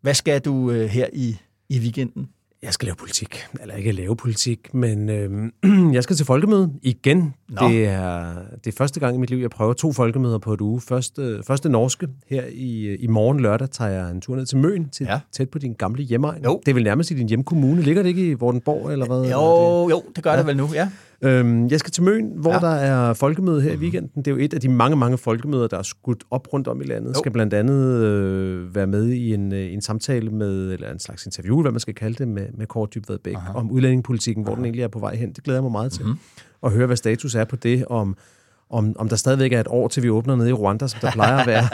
Hvad 0.00 0.14
skal 0.14 0.40
du 0.40 0.70
øh, 0.70 0.88
her 0.88 1.06
i, 1.12 1.36
i 1.68 1.78
weekenden? 1.78 2.28
Jeg 2.64 2.72
skal 2.72 2.86
lave 2.86 2.96
politik. 2.96 3.44
Eller 3.60 3.74
ikke 3.74 3.92
lave 3.92 4.16
politik, 4.16 4.74
men 4.74 5.08
øh, 5.08 5.92
jeg 5.94 6.02
skal 6.02 6.16
til 6.16 6.26
folkemøde 6.26 6.72
igen. 6.82 7.34
Nå. 7.48 7.68
Det 7.68 7.86
er, 7.88 8.34
det 8.64 8.72
er 8.72 8.76
første 8.78 9.00
gang 9.00 9.16
i 9.16 9.18
mit 9.18 9.30
liv, 9.30 9.38
jeg 9.38 9.50
prøver 9.50 9.72
to 9.72 9.92
folkemøder 9.92 10.38
på 10.38 10.52
et 10.52 10.60
uge. 10.60 10.80
Første, 10.80 11.40
første 11.46 11.68
norske. 11.68 12.08
Her 12.30 12.42
i, 12.52 12.94
i 12.94 13.06
morgen 13.06 13.40
lørdag 13.40 13.70
tager 13.70 13.90
jeg 13.90 14.10
en 14.10 14.20
tur 14.20 14.36
ned 14.36 14.46
til 14.46 14.58
Møn, 14.58 14.88
til, 14.88 15.06
Ja. 15.10 15.20
tæt 15.32 15.50
på 15.50 15.58
din 15.58 15.72
gamle 15.72 16.02
hjemegn. 16.02 16.44
Jo. 16.44 16.60
Det 16.66 16.70
er 16.72 16.74
vel 16.74 16.84
nærmest 16.84 17.10
i 17.10 17.14
din 17.14 17.28
hjemkommune. 17.28 17.82
Ligger 17.82 18.02
det 18.02 18.08
ikke 18.08 18.30
i 18.30 18.34
Vordenborg, 18.34 18.92
eller 18.92 19.06
hvad? 19.06 19.30
Jo, 19.30 19.88
jo, 19.90 20.02
det 20.16 20.24
gør 20.24 20.30
ja. 20.32 20.38
det 20.38 20.46
vel 20.46 20.56
nu, 20.56 20.68
ja. 20.74 20.88
Øhm, 21.24 21.68
jeg 21.68 21.78
skal 21.80 21.90
til 21.92 22.02
Møn, 22.02 22.32
hvor 22.36 22.52
Ja. 22.52 22.58
der 22.58 22.74
er 22.74 23.12
folkemøde 23.14 23.60
her 23.62 23.72
i 23.72 23.76
weekenden. 23.76 24.10
Det 24.24 24.26
er 24.26 24.30
jo 24.30 24.36
et 24.40 24.54
af 24.54 24.60
de 24.60 24.68
mange, 24.68 24.96
mange 24.96 25.18
folkemøder, 25.18 25.66
der 25.68 25.78
er 25.78 25.82
skudt 25.82 26.24
op 26.30 26.52
rundt 26.52 26.68
om 26.68 26.80
i 26.80 26.84
landet. 26.84 27.08
Jo. 27.08 27.14
Skal 27.18 27.32
blandt 27.32 27.54
andet 27.54 28.02
øh, 28.04 28.74
være 28.74 28.86
med 28.86 29.06
i 29.08 29.34
en, 29.34 29.52
øh, 29.52 29.72
en 29.72 29.80
samtale 29.80 30.30
med, 30.30 30.72
eller 30.72 30.92
en 30.92 30.98
slags 30.98 31.26
interview, 31.26 31.62
hvad 31.62 31.70
man 31.70 31.80
skal 31.80 31.94
kalde 31.94 32.14
det, 32.18 32.28
med, 32.28 32.46
med 32.54 32.66
Kåre 32.66 32.88
Dybvad 32.94 33.18
Bæk 33.18 33.36
om 33.54 33.70
udlændingepolitikken, 33.70 34.44
hvor 34.44 34.54
den 34.54 34.64
egentlig 34.64 34.82
er 34.82 34.88
på 34.88 34.98
vej 34.98 35.16
hen. 35.16 35.32
Det 35.32 35.44
glæder 35.44 35.56
jeg 35.58 35.62
mig 35.62 35.72
meget 35.72 35.92
til. 35.92 36.04
Mm-hmm. 36.04 36.18
Og 36.62 36.70
høre, 36.70 36.86
hvad 36.86 36.96
status 36.96 37.34
er 37.34 37.44
på 37.44 37.56
det, 37.56 37.84
om 37.86 38.16
om, 38.74 38.96
om 38.98 39.08
der 39.08 39.16
stadigvæk 39.16 39.52
er 39.52 39.60
et 39.60 39.66
år, 39.70 39.88
til 39.88 40.02
vi 40.02 40.10
åbner 40.10 40.36
nede 40.36 40.50
i 40.50 40.52
Rwanda, 40.52 40.86
som 40.86 41.00
der 41.00 41.10
plejer 41.10 41.36
at 41.36 41.46
være. 41.46 41.68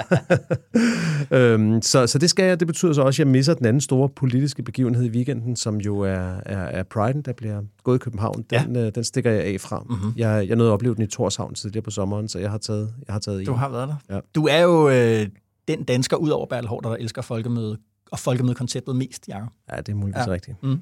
øhm, 1.54 1.82
så, 1.82 2.06
så 2.06 2.18
det 2.18 2.30
skal 2.30 2.44
jeg. 2.44 2.60
Det 2.60 2.66
betyder 2.66 2.92
så 2.92 3.02
også, 3.02 3.22
at 3.22 3.26
jeg 3.26 3.32
misser 3.32 3.54
den 3.54 3.66
anden 3.66 3.80
store 3.80 4.08
politiske 4.08 4.62
begivenhed 4.62 5.04
i 5.04 5.10
weekenden, 5.10 5.56
som 5.56 5.76
jo 5.76 5.98
er, 6.00 6.40
er, 6.46 6.58
er 6.58 6.82
Pride'en, 6.94 7.20
der 7.20 7.32
bliver 7.32 7.62
gået 7.84 7.96
i 7.96 7.98
København. 7.98 8.44
Den, 8.50 8.76
ja. 8.76 8.86
øh, 8.86 8.92
den 8.94 9.04
stikker 9.04 9.30
jeg 9.30 9.44
af 9.44 9.60
fra. 9.60 9.80
Mm-hmm. 9.88 10.12
Jeg, 10.16 10.48
jeg 10.48 10.56
nåede 10.56 10.70
at 10.70 10.74
opleve 10.74 10.94
den 10.94 11.02
i 11.02 11.06
Torshavn 11.06 11.54
tidligere 11.54 11.82
på 11.82 11.90
sommeren, 11.90 12.28
så 12.28 12.38
jeg 12.38 12.50
har 12.50 12.58
taget, 12.58 12.94
jeg 13.06 13.12
har 13.12 13.20
taget 13.20 13.46
Du 13.46 13.52
en. 13.52 13.58
har 13.58 13.68
været 13.68 13.88
der. 13.88 14.14
Ja. 14.14 14.20
Du 14.34 14.46
er 14.46 14.60
jo 14.60 14.88
øh, 14.88 15.26
den 15.68 15.84
dansker 15.84 16.16
ud 16.16 16.30
over 16.30 16.46
Bertel 16.46 16.68
Hård, 16.68 16.82
der 16.82 16.90
elsker 16.90 17.22
folkemøde 17.22 17.78
og 18.12 18.18
folkemødekonceptet 18.18 18.96
mest, 18.96 19.28
Jacob. 19.28 19.48
Ja, 19.72 19.76
det 19.76 19.88
er 19.88 19.94
muligvis 19.96 20.26
ja. 20.26 20.32
rigtigt. 20.32 20.62
Mm. 20.62 20.80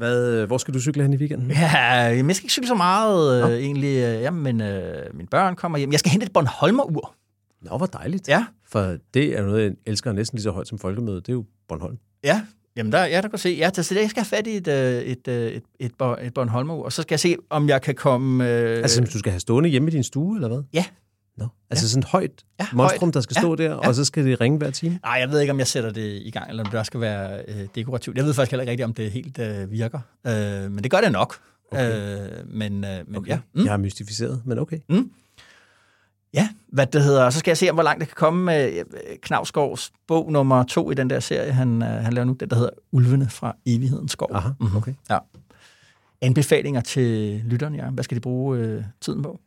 Hvad, 0.00 0.34
øh, 0.34 0.46
hvor 0.46 0.58
skal 0.58 0.74
du 0.74 0.80
cykle 0.80 1.02
hen 1.02 1.12
i 1.12 1.16
weekenden? 1.16 1.50
Ja, 1.50 1.66
jeg 1.76 2.36
skal 2.36 2.44
ikke 2.44 2.52
cykle 2.52 2.66
så 2.66 2.74
meget 2.74 3.52
øh, 3.52 3.58
egentlig. 3.58 3.96
Øh, 3.96 4.22
jamen, 4.22 4.60
øh, 4.60 5.14
mine 5.14 5.28
børn 5.30 5.56
kommer 5.56 5.78
hjem. 5.78 5.92
Jeg 5.92 5.98
skal 6.00 6.10
hente 6.10 6.26
et 6.26 6.32
Bornholmer-ur. 6.32 7.14
Nå, 7.62 7.76
hvor 7.76 7.86
dejligt. 7.86 8.28
Ja. 8.28 8.44
For 8.68 8.96
det 9.14 9.38
er 9.38 9.42
noget, 9.42 9.62
jeg 9.62 9.72
elsker 9.86 10.12
næsten 10.12 10.36
lige 10.36 10.42
så 10.42 10.50
højt 10.50 10.68
som 10.68 10.78
folkemøde. 10.78 11.16
Det 11.16 11.28
er 11.28 11.32
jo 11.32 11.44
Bornholm. 11.68 11.98
Ja, 12.24 12.42
jamen 12.76 12.92
der, 12.92 13.04
ja, 13.04 13.20
der 13.20 13.28
kan 13.28 13.38
se. 13.38 13.48
Ja, 13.48 13.70
så 13.82 13.94
jeg 13.94 14.10
skal 14.10 14.22
have 14.22 14.36
fat 14.36 14.46
i 14.46 14.56
et, 14.56 14.68
øh, 14.68 15.02
et, 15.02 15.28
et, 15.28 15.62
et, 15.80 15.92
et 16.22 16.38
og 16.38 16.92
så 16.92 17.02
skal 17.02 17.14
jeg 17.14 17.20
se, 17.20 17.36
om 17.50 17.68
jeg 17.68 17.82
kan 17.82 17.94
komme... 17.94 18.50
Øh, 18.50 18.76
Altså, 18.78 19.00
du 19.12 19.18
skal 19.18 19.32
have 19.32 19.40
stående 19.40 19.68
hjemme 19.68 19.88
i 19.88 19.92
din 19.92 20.04
stue, 20.04 20.36
eller 20.36 20.48
hvad? 20.48 20.62
Ja. 20.72 20.84
Nå. 21.40 21.46
Altså 21.70 21.88
sådan 21.90 22.02
højt 22.02 22.30
Ja, 22.60 22.66
monstrum, 22.72 23.06
højt. 23.06 23.14
der 23.14 23.20
skal 23.20 23.34
Ja, 23.36 23.40
stå 23.40 23.54
der, 23.56 23.64
ja. 23.70 23.74
og 23.74 23.94
så 23.94 24.04
skal 24.04 24.24
det 24.24 24.40
ringe 24.40 24.58
hver 24.58 24.70
time? 24.70 24.98
Nej, 25.02 25.12
jeg 25.12 25.30
ved 25.30 25.40
ikke, 25.40 25.50
om 25.52 25.58
jeg 25.58 25.66
sætter 25.66 25.90
det 25.90 26.22
i 26.24 26.30
gang, 26.30 26.50
eller 26.50 26.64
om 26.64 26.70
det 26.70 26.78
også 26.78 26.88
skal 26.90 27.00
være 27.00 27.42
øh, 27.48 27.66
dekorativt. 27.74 28.16
Jeg 28.16 28.24
ved 28.24 28.34
faktisk 28.34 28.50
heller 28.50 28.62
ikke 28.62 28.70
rigtigt, 28.70 28.84
om 28.84 28.94
det 28.94 29.10
helt 29.10 29.38
øh, 29.38 29.70
virker. 29.70 30.00
Øh, 30.26 30.70
men 30.72 30.82
det 30.84 30.90
gør 30.90 31.00
det 31.00 31.12
nok. 31.12 31.34
Okay. 31.72 32.20
Øh, 32.40 32.46
men 32.46 32.84
øh, 32.84 32.90
men 33.06 33.16
Okay. 33.16 33.28
ja. 33.30 33.38
Mm. 33.54 33.64
Jeg 33.64 33.72
er 33.72 33.76
mystificeret, 33.76 34.42
men 34.44 34.58
okay. 34.58 34.78
Ja, 36.34 36.48
hvad 36.68 36.86
det 36.86 37.02
hedder. 37.02 37.30
Så 37.30 37.38
skal 37.38 37.50
jeg 37.50 37.56
se, 37.58 37.72
hvor 37.72 37.82
langt 37.82 38.00
det 38.00 38.08
kan 38.08 38.14
komme 38.16 38.44
med 38.44 38.72
øh, 38.72 38.84
Knavsgaards 39.22 39.92
bog 40.08 40.32
nummer 40.32 40.62
to 40.62 40.90
i 40.90 40.94
den 40.94 41.10
der 41.10 41.20
serie, 41.20 41.52
han, 41.52 41.82
øh, 41.82 41.88
han 41.88 42.12
laver 42.12 42.24
nu, 42.24 42.32
den 42.40 42.50
der 42.50 42.56
hedder 42.56 42.70
Ulvene 42.92 43.28
fra 43.28 43.56
evighedens 43.66 44.12
skov. 44.12 44.28
Aha, 44.34 44.48
Mhm. 44.60 44.76
okay. 44.76 44.94
Ja. 45.10 45.18
Anbefalinger 46.22 46.80
til 46.80 47.40
lytterne, 47.46 47.76
ja. 47.76 47.90
Hvad 47.90 48.04
skal 48.04 48.14
de 48.14 48.20
bruge 48.20 48.58
øh, 48.58 48.84
tiden 49.00 49.22
på? 49.22 49.40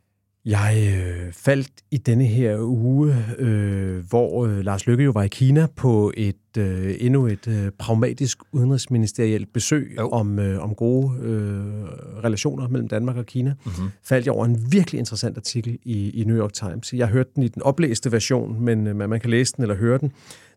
Jeg 0.46 0.94
øh, 0.96 1.32
faldt 1.32 1.70
i 1.90 1.96
denne 1.96 2.24
her 2.24 2.58
uge, 2.60 3.16
øh, 3.38 4.04
hvor 4.08 4.46
øh, 4.46 4.58
Lars 4.64 4.86
Lykke 4.86 5.04
jo 5.04 5.10
var 5.10 5.22
i 5.22 5.28
Kina 5.28 5.66
på 5.76 6.12
et 6.16 6.56
øh, 6.58 6.94
endnu 7.00 7.26
et 7.26 7.48
øh, 7.48 7.70
pragmatisk 7.78 8.38
udenrigsministerielt 8.52 9.52
besøg 9.52 9.94
Jo. 9.98 10.08
om, 10.08 10.38
øh, 10.38 10.62
om 10.62 10.74
gode 10.74 11.18
øh, 11.22 11.64
relationer 12.24 12.68
mellem 12.68 12.88
Danmark 12.88 13.16
og 13.16 13.26
Kina. 13.26 13.54
Mm-hmm. 13.64 13.88
Faldt 14.02 14.26
jeg 14.26 14.34
over 14.34 14.44
en 14.44 14.72
virkelig 14.72 14.98
interessant 14.98 15.36
artikel 15.36 15.78
i, 15.84 16.10
i 16.10 16.24
New 16.24 16.36
York 16.36 16.52
Times. 16.52 16.92
Jeg 16.92 17.08
hørte 17.08 17.30
den 17.34 17.42
i 17.42 17.48
den 17.48 17.62
oplæste 17.62 18.12
version, 18.12 18.64
men 18.64 18.86
øh, 18.86 18.96
man 18.96 19.20
kan 19.20 19.30
læse 19.30 19.52
den 19.56 19.62
eller 19.62 19.76
høre 19.76 19.98
den. 19.98 20.12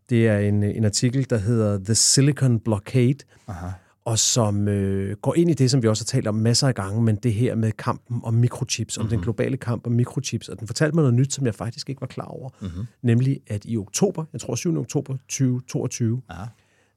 Det 0.09 0.27
er 0.27 0.39
en, 0.39 0.63
en 0.63 0.85
artikel, 0.85 1.29
der 1.29 1.37
hedder 1.37 1.79
The 1.85 1.95
Silicon 1.95 2.59
Blockade, 2.59 3.17
Aha. 3.47 3.67
Og 4.07 4.19
som 4.19 4.67
øh, 4.67 5.17
går 5.17 5.35
ind 5.35 5.49
i 5.49 5.53
det, 5.53 5.71
som 5.71 5.83
vi 5.83 5.87
også 5.87 6.03
har 6.03 6.05
talt 6.17 6.27
om 6.27 6.35
masser 6.35 6.67
af 6.67 6.75
gange, 6.75 7.01
men 7.01 7.15
det 7.15 7.33
her 7.33 7.55
med 7.55 7.71
kampen 7.71 8.19
om 8.23 8.33
mikrochips, 8.33 8.97
om 8.97 9.01
Mhm. 9.01 9.05
mm-hmm. 9.05 9.17
den 9.17 9.23
globale 9.23 9.57
kamp 9.57 9.87
om 9.87 9.93
mikrochips. 9.93 10.49
Og 10.49 10.59
den 10.59 10.67
fortalte 10.67 10.95
mig 10.95 11.01
noget 11.01 11.13
nyt, 11.13 11.33
som 11.33 11.45
jeg 11.45 11.55
faktisk 11.55 11.89
ikke 11.89 12.01
var 12.01 12.07
klar 12.07 12.25
over. 12.25 12.49
Mm-hmm. 12.61 12.85
Nemlig, 13.01 13.39
at 13.47 13.65
i 13.65 13.77
oktober, 13.77 14.25
jeg 14.33 14.41
tror 14.41 14.55
7. 14.55 14.77
oktober 14.79 15.17
2022, 15.29 16.21
Ja. 16.31 16.35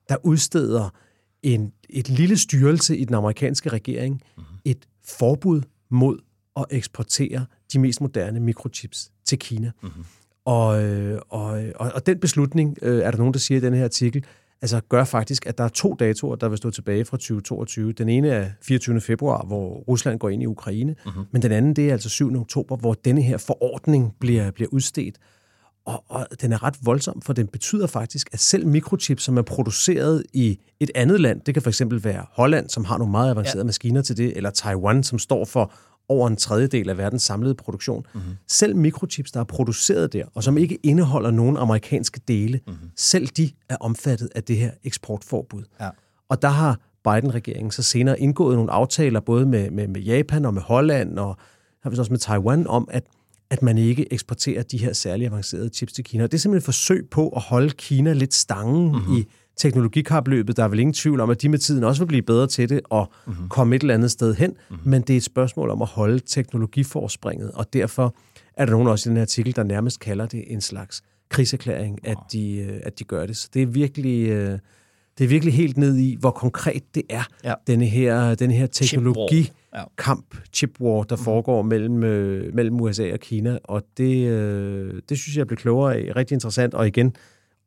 der 0.08 0.16
udsteder 0.22 0.90
en, 1.42 1.72
et 1.90 2.08
lille 2.08 2.38
styrelse 2.38 2.96
i 2.96 3.04
den 3.04 3.14
amerikanske 3.14 3.68
regering 3.68 4.14
Mhm. 4.14 4.22
mm-hmm. 4.36 4.58
et 4.64 4.88
forbud 5.04 5.62
mod 5.90 6.18
at 6.56 6.64
eksportere 6.70 7.46
de 7.72 7.78
mest 7.78 8.00
moderne 8.00 8.40
mikrochips 8.40 9.10
til 9.24 9.38
Kina. 9.38 9.70
Mm-hmm. 9.82 10.04
Og, 10.44 10.82
øh, 10.84 11.20
og, 11.28 11.62
og, 11.76 11.92
og 11.94 12.06
den 12.06 12.18
beslutning, 12.18 12.76
øh, 12.82 12.98
er 13.02 13.10
der 13.10 13.18
nogen, 13.18 13.32
der 13.34 13.40
siger 13.40 13.58
i 13.58 13.60
den 13.64 13.74
her 13.74 13.84
artikel, 13.84 14.24
altså 14.62 14.80
gør 14.88 15.04
faktisk, 15.04 15.46
at 15.46 15.58
der 15.58 15.64
er 15.64 15.68
to 15.68 15.94
datoer, 15.94 16.36
der 16.36 16.48
vil 16.48 16.58
stå 16.58 16.70
tilbage 16.70 17.04
fra 17.04 17.16
2022. 17.16 17.92
Den 17.92 18.08
ene 18.08 18.28
er 18.28 18.48
24. 18.62 19.00
februar, 19.00 19.44
hvor 19.46 19.84
Rusland 19.88 20.18
går 20.18 20.28
ind 20.28 20.42
i 20.42 20.46
Ukraine, 20.46 20.94
mm-hmm. 21.04 21.24
men 21.32 21.42
den 21.42 21.52
anden, 21.52 21.76
det 21.76 21.88
er 21.88 21.92
altså 21.92 22.08
7. 22.08 22.40
oktober, 22.40 22.76
hvor 22.76 22.94
denne 22.94 23.22
her 23.22 23.38
forordning 23.38 24.14
bliver, 24.20 24.50
bliver 24.50 24.68
udstedt. 24.72 25.16
Og, 25.84 26.04
og 26.08 26.26
den 26.40 26.52
er 26.52 26.62
ret 26.62 26.76
voldsom, 26.82 27.22
for 27.22 27.32
den 27.32 27.46
betyder 27.46 27.86
faktisk, 27.86 28.28
at 28.32 28.40
selv 28.40 28.66
mikrochips, 28.66 29.22
som 29.22 29.36
er 29.38 29.42
produceret 29.42 30.24
i 30.32 30.58
et 30.80 30.90
andet 30.94 31.20
land, 31.20 31.40
det 31.40 31.54
kan 31.54 31.62
for 31.62 31.70
eksempel 31.70 32.04
være 32.04 32.26
Holland, 32.32 32.68
som 32.68 32.84
har 32.84 32.98
nogle 32.98 33.10
meget 33.10 33.30
avancerede 33.30 33.58
ja. 33.58 33.64
maskiner 33.64 34.02
til 34.02 34.16
det, 34.16 34.36
eller 34.36 34.50
Taiwan, 34.50 35.02
som 35.02 35.18
står 35.18 35.44
for 35.44 35.72
over 36.10 36.28
en 36.28 36.36
tredjedel 36.36 36.90
af 36.90 36.98
verdens 36.98 37.22
samlede 37.22 37.54
produktion. 37.54 38.06
Mm-hmm. 38.14 38.30
Selv 38.48 38.76
mikrochips, 38.76 39.32
der 39.32 39.40
er 39.40 39.44
produceret 39.44 40.12
der, 40.12 40.24
og 40.34 40.44
som 40.44 40.58
ikke 40.58 40.78
indeholder 40.82 41.30
nogen 41.30 41.56
amerikanske 41.56 42.20
dele, 42.28 42.60
mm-hmm. 42.66 42.90
selv 42.96 43.26
de 43.26 43.50
er 43.68 43.76
omfattet 43.80 44.28
af 44.34 44.44
det 44.44 44.56
her 44.56 44.70
eksportforbud. 44.84 45.62
Ja. 45.80 45.88
Og 46.28 46.42
der 46.42 46.48
har 46.48 46.80
Biden-regeringen 47.04 47.70
så 47.70 47.82
senere 47.82 48.20
indgået 48.20 48.56
nogle 48.56 48.70
aftaler, 48.70 49.20
både 49.20 49.46
med, 49.46 49.70
med, 49.70 49.88
med 49.88 50.00
Japan 50.00 50.44
og 50.44 50.54
med 50.54 50.62
Holland, 50.62 51.18
og 51.18 51.36
har 51.82 51.90
vist 51.90 52.00
også 52.00 52.12
med 52.12 52.18
Taiwan, 52.18 52.66
om 52.66 52.88
at 52.90 53.04
at 53.50 53.62
man 53.62 53.78
ikke 53.78 54.12
eksporterer 54.12 54.62
de 54.62 54.78
her 54.78 54.92
særligt 54.92 55.30
avancerede 55.30 55.68
chips 55.68 55.92
til 55.92 56.04
Kina. 56.04 56.24
Og 56.24 56.32
det 56.32 56.38
er 56.38 56.40
simpelthen 56.40 56.58
et 56.58 56.64
forsøg 56.64 57.08
på 57.10 57.28
at 57.28 57.42
holde 57.42 57.70
Kina 57.70 58.12
lidt 58.12 58.34
stangen 58.34 58.92
mm-hmm. 58.92 59.16
i 59.16 59.26
teknologikapløbet. 59.60 60.56
Der 60.56 60.64
er 60.64 60.68
vel 60.68 60.78
ingen 60.78 60.94
tvivl 60.94 61.20
om, 61.20 61.30
at 61.30 61.42
de 61.42 61.48
med 61.48 61.58
tiden 61.58 61.84
også 61.84 62.02
vil 62.02 62.06
blive 62.06 62.22
bedre 62.22 62.46
til 62.46 62.68
det 62.68 62.80
og 62.84 63.12
mm-hmm. 63.26 63.48
komme 63.48 63.76
et 63.76 63.82
eller 63.82 63.94
andet 63.94 64.10
sted 64.10 64.34
hen. 64.34 64.50
Mm-hmm. 64.50 64.90
Men 64.90 65.02
det 65.02 65.12
er 65.12 65.16
et 65.16 65.22
spørgsmål 65.22 65.70
om 65.70 65.82
at 65.82 65.88
holde 65.88 66.20
teknologiforspringet, 66.26 67.50
og 67.50 67.72
derfor 67.72 68.14
er 68.54 68.64
der 68.64 68.72
nogen 68.72 68.88
også 68.88 69.08
i 69.08 69.10
den 69.10 69.16
her 69.16 69.22
artikel, 69.22 69.56
der 69.56 69.62
nærmest 69.62 70.00
kalder 70.00 70.26
det 70.26 70.44
en 70.46 70.60
slags 70.60 71.02
krigserklæring, 71.28 72.06
at 72.06 72.16
de, 72.32 72.56
øh, 72.56 72.80
at 72.82 72.98
de 72.98 73.04
gør 73.04 73.26
det. 73.26 73.36
Så 73.36 73.48
det 73.54 73.62
er 73.62 73.66
virkelig... 73.66 74.28
Øh, 74.28 74.58
det 75.18 75.24
er 75.24 75.28
virkelig 75.28 75.54
helt 75.54 75.76
ned 75.76 75.96
i, 75.96 76.16
hvor 76.20 76.30
konkret 76.30 76.82
det 76.94 77.02
er, 77.10 77.22
ja. 77.44 77.54
denne 77.66 77.86
her, 77.86 78.34
denne 78.34 78.54
her 78.54 78.66
teknologi 78.66 79.50
kamp, 79.98 80.36
chip 80.52 80.70
war, 80.80 81.02
der 81.02 81.16
mm. 81.16 81.22
foregår 81.22 81.62
mellem, 81.62 82.02
øh, 82.02 82.54
mellem 82.54 82.80
USA 82.80 83.12
og 83.12 83.20
Kina, 83.20 83.58
og 83.64 83.82
det, 83.96 85.02
det 85.08 85.18
synes 85.18 85.36
jeg 85.36 85.46
blev 85.46 85.56
klogere 85.56 85.96
af. 85.96 86.16
Rigtig 86.16 86.34
interessant, 86.34 86.74
og 86.74 86.86
igen, 86.86 87.14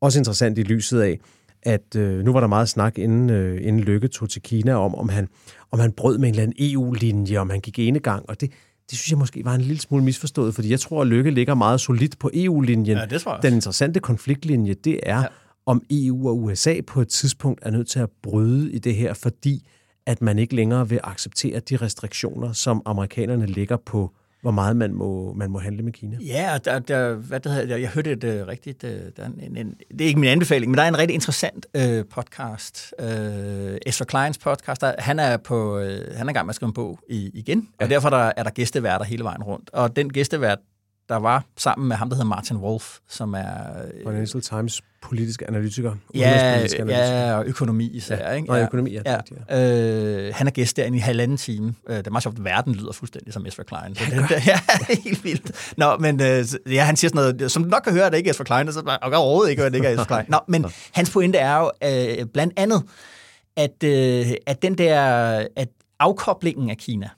også 0.00 0.18
interessant 0.18 0.58
i 0.58 0.62
lyset 0.62 1.00
af, 1.00 1.18
at 1.64 1.96
øh, 1.96 2.24
nu 2.24 2.32
var 2.32 2.40
der 2.40 2.46
meget 2.46 2.68
snak, 2.68 2.98
inden, 2.98 3.30
øh, 3.30 3.66
inden 3.66 3.82
Lykke 3.82 4.08
tog 4.08 4.30
til 4.30 4.42
Kina, 4.42 4.74
om, 4.74 4.94
om 4.94 5.08
han, 5.08 5.28
om 5.70 5.78
han 5.78 5.92
brød 5.92 6.18
med 6.18 6.28
en 6.28 6.34
eller 6.34 6.42
anden 6.42 6.56
EU-linje, 6.58 7.38
om 7.38 7.50
han 7.50 7.60
gik 7.60 7.78
ene 7.78 7.98
gang, 7.98 8.28
og 8.28 8.40
det, 8.40 8.50
det 8.90 8.98
synes 8.98 9.10
jeg 9.10 9.18
måske 9.18 9.44
var 9.44 9.54
en 9.54 9.60
lille 9.60 9.80
smule 9.80 10.04
misforstået, 10.04 10.54
fordi 10.54 10.70
jeg 10.70 10.80
tror, 10.80 11.00
at 11.00 11.06
Lykke 11.06 11.30
ligger 11.30 11.54
meget 11.54 11.80
solidt 11.80 12.18
på 12.18 12.30
EU-linjen. 12.34 12.98
Ja, 12.98 13.06
det 13.06 13.20
tror 13.20 13.32
jeg 13.34 13.42
Den 13.42 13.54
interessante 13.54 14.00
konfliktlinje, 14.00 14.74
det 14.74 15.00
er, 15.02 15.20
ja. 15.20 15.26
om 15.66 15.82
EU 15.90 16.28
og 16.28 16.42
USA 16.42 16.80
på 16.86 17.00
et 17.00 17.08
tidspunkt 17.08 17.60
er 17.62 17.70
nødt 17.70 17.88
til 17.88 17.98
at 17.98 18.08
bryde 18.22 18.72
i 18.72 18.78
det 18.78 18.94
her, 18.94 19.14
fordi 19.14 19.66
at 20.06 20.22
man 20.22 20.38
ikke 20.38 20.54
længere 20.56 20.88
vil 20.88 21.00
acceptere 21.02 21.60
de 21.60 21.76
restriktioner, 21.76 22.52
som 22.52 22.82
amerikanerne 22.84 23.46
lægger 23.46 23.76
på 23.76 24.12
hvor 24.44 24.50
meget 24.50 24.76
man 24.76 24.94
må, 24.94 25.32
man 25.32 25.50
må 25.50 25.58
handle 25.58 25.82
med 25.82 25.92
Kina. 25.92 26.16
Ja, 26.20 26.58
der, 26.64 26.78
der, 26.78 27.14
hvad 27.14 27.40
det 27.40 27.52
hedder, 27.52 27.76
jeg 27.76 27.88
hørte 27.88 28.12
et 28.12 28.24
uh, 28.24 28.48
rigtigt, 28.48 28.84
uh, 28.84 28.90
der 28.90 29.22
er 29.22 29.26
en, 29.26 29.56
en, 29.56 29.74
det 29.90 30.00
er 30.00 30.06
ikke 30.06 30.20
min 30.20 30.28
anbefaling, 30.28 30.70
men 30.70 30.78
der 30.78 30.84
er 30.84 30.88
en 30.88 30.98
rigtig 30.98 31.14
interessant 31.14 31.66
uh, 31.78 31.82
podcast, 32.10 32.94
uh, 33.02 33.06
Ezra 33.86 34.04
Kleins 34.04 34.38
podcast, 34.38 34.80
der, 34.80 34.94
han 34.98 35.18
er 35.18 35.36
på, 35.36 35.76
uh, 35.78 35.82
han 36.16 36.26
er 36.26 36.30
i 36.30 36.32
gang 36.32 36.46
med 36.46 36.50
at 36.50 36.54
skrive 36.54 36.68
en 36.68 36.74
bog 36.74 36.98
i, 37.08 37.30
igen, 37.34 37.68
ja. 37.80 37.84
og 37.84 37.90
derfor 37.90 38.10
der, 38.10 38.32
er 38.36 38.42
der 38.42 38.50
gæsteværter 38.50 39.04
hele 39.04 39.24
vejen 39.24 39.42
rundt, 39.42 39.70
og 39.72 39.96
den 39.96 40.12
gæstevært, 40.12 40.58
der 41.08 41.16
var 41.16 41.44
sammen 41.56 41.88
med 41.88 41.96
ham, 41.96 42.08
der 42.08 42.16
hedder 42.16 42.28
Martin 42.28 42.56
Wolf, 42.56 42.98
som 43.08 43.34
er... 43.34 43.54
Financial 44.06 44.42
Times 44.42 44.82
politisk 45.04 45.42
analytiker. 45.48 45.94
Ja, 46.14 46.30
analytiker. 46.30 46.86
ja, 46.86 47.34
og 47.34 47.46
økonomi 47.46 47.90
især. 47.90 48.16
Ja. 48.16 48.32
Ikke? 48.32 48.50
Og 48.50 48.60
økonomi, 48.60 48.92
ja. 48.92 49.02
ja. 49.06 49.18
ja. 49.50 50.26
Øh, 50.26 50.34
han 50.34 50.46
er 50.46 50.50
gæst 50.50 50.76
derinde 50.76 50.98
i 50.98 51.00
halvanden 51.00 51.36
time. 51.36 51.74
Øh, 51.88 51.96
det 51.96 52.06
er 52.06 52.10
meget 52.10 52.22
sjovt, 52.22 52.38
at 52.38 52.44
verden 52.44 52.74
lyder 52.74 52.92
fuldstændig 52.92 53.32
som 53.32 53.46
Ezra 53.46 53.62
Klein. 53.62 53.94
Så 53.94 54.04
det, 54.04 54.46
ja, 54.46 54.60
helt 55.04 55.24
vildt. 55.24 55.74
Nå, 55.76 55.96
men 55.96 56.22
øh, 56.22 56.44
ja, 56.66 56.84
han 56.84 56.96
siger 56.96 57.08
sådan 57.08 57.34
noget, 57.36 57.52
som 57.52 57.64
du 57.64 57.68
nok 57.68 57.82
kan 57.82 57.92
høre, 57.92 58.06
at 58.06 58.12
det 58.12 58.18
ikke 58.18 58.28
er 58.28 58.34
Ezra 58.34 58.44
Klein, 58.44 58.72
så 58.72 58.80
og 59.02 59.10
jeg 59.10 59.18
overhovedet 59.18 59.50
ikke, 59.50 59.64
at 59.64 59.72
det 59.72 59.78
ikke 59.78 59.88
er 59.88 59.92
Ezra 59.92 60.04
Klein. 60.04 60.24
Nå, 60.28 60.38
men 60.48 60.66
hans 60.98 61.10
pointe 61.10 61.38
er 61.38 61.58
jo 61.58 61.70
øh, 61.84 62.26
blandt 62.26 62.52
andet, 62.56 62.82
at, 63.56 63.84
øh, 63.84 64.32
at 64.46 64.62
den 64.62 64.78
der, 64.78 65.00
at 65.56 65.68
afkoblingen 66.00 66.70
af 66.70 66.76
Kina 66.76 67.08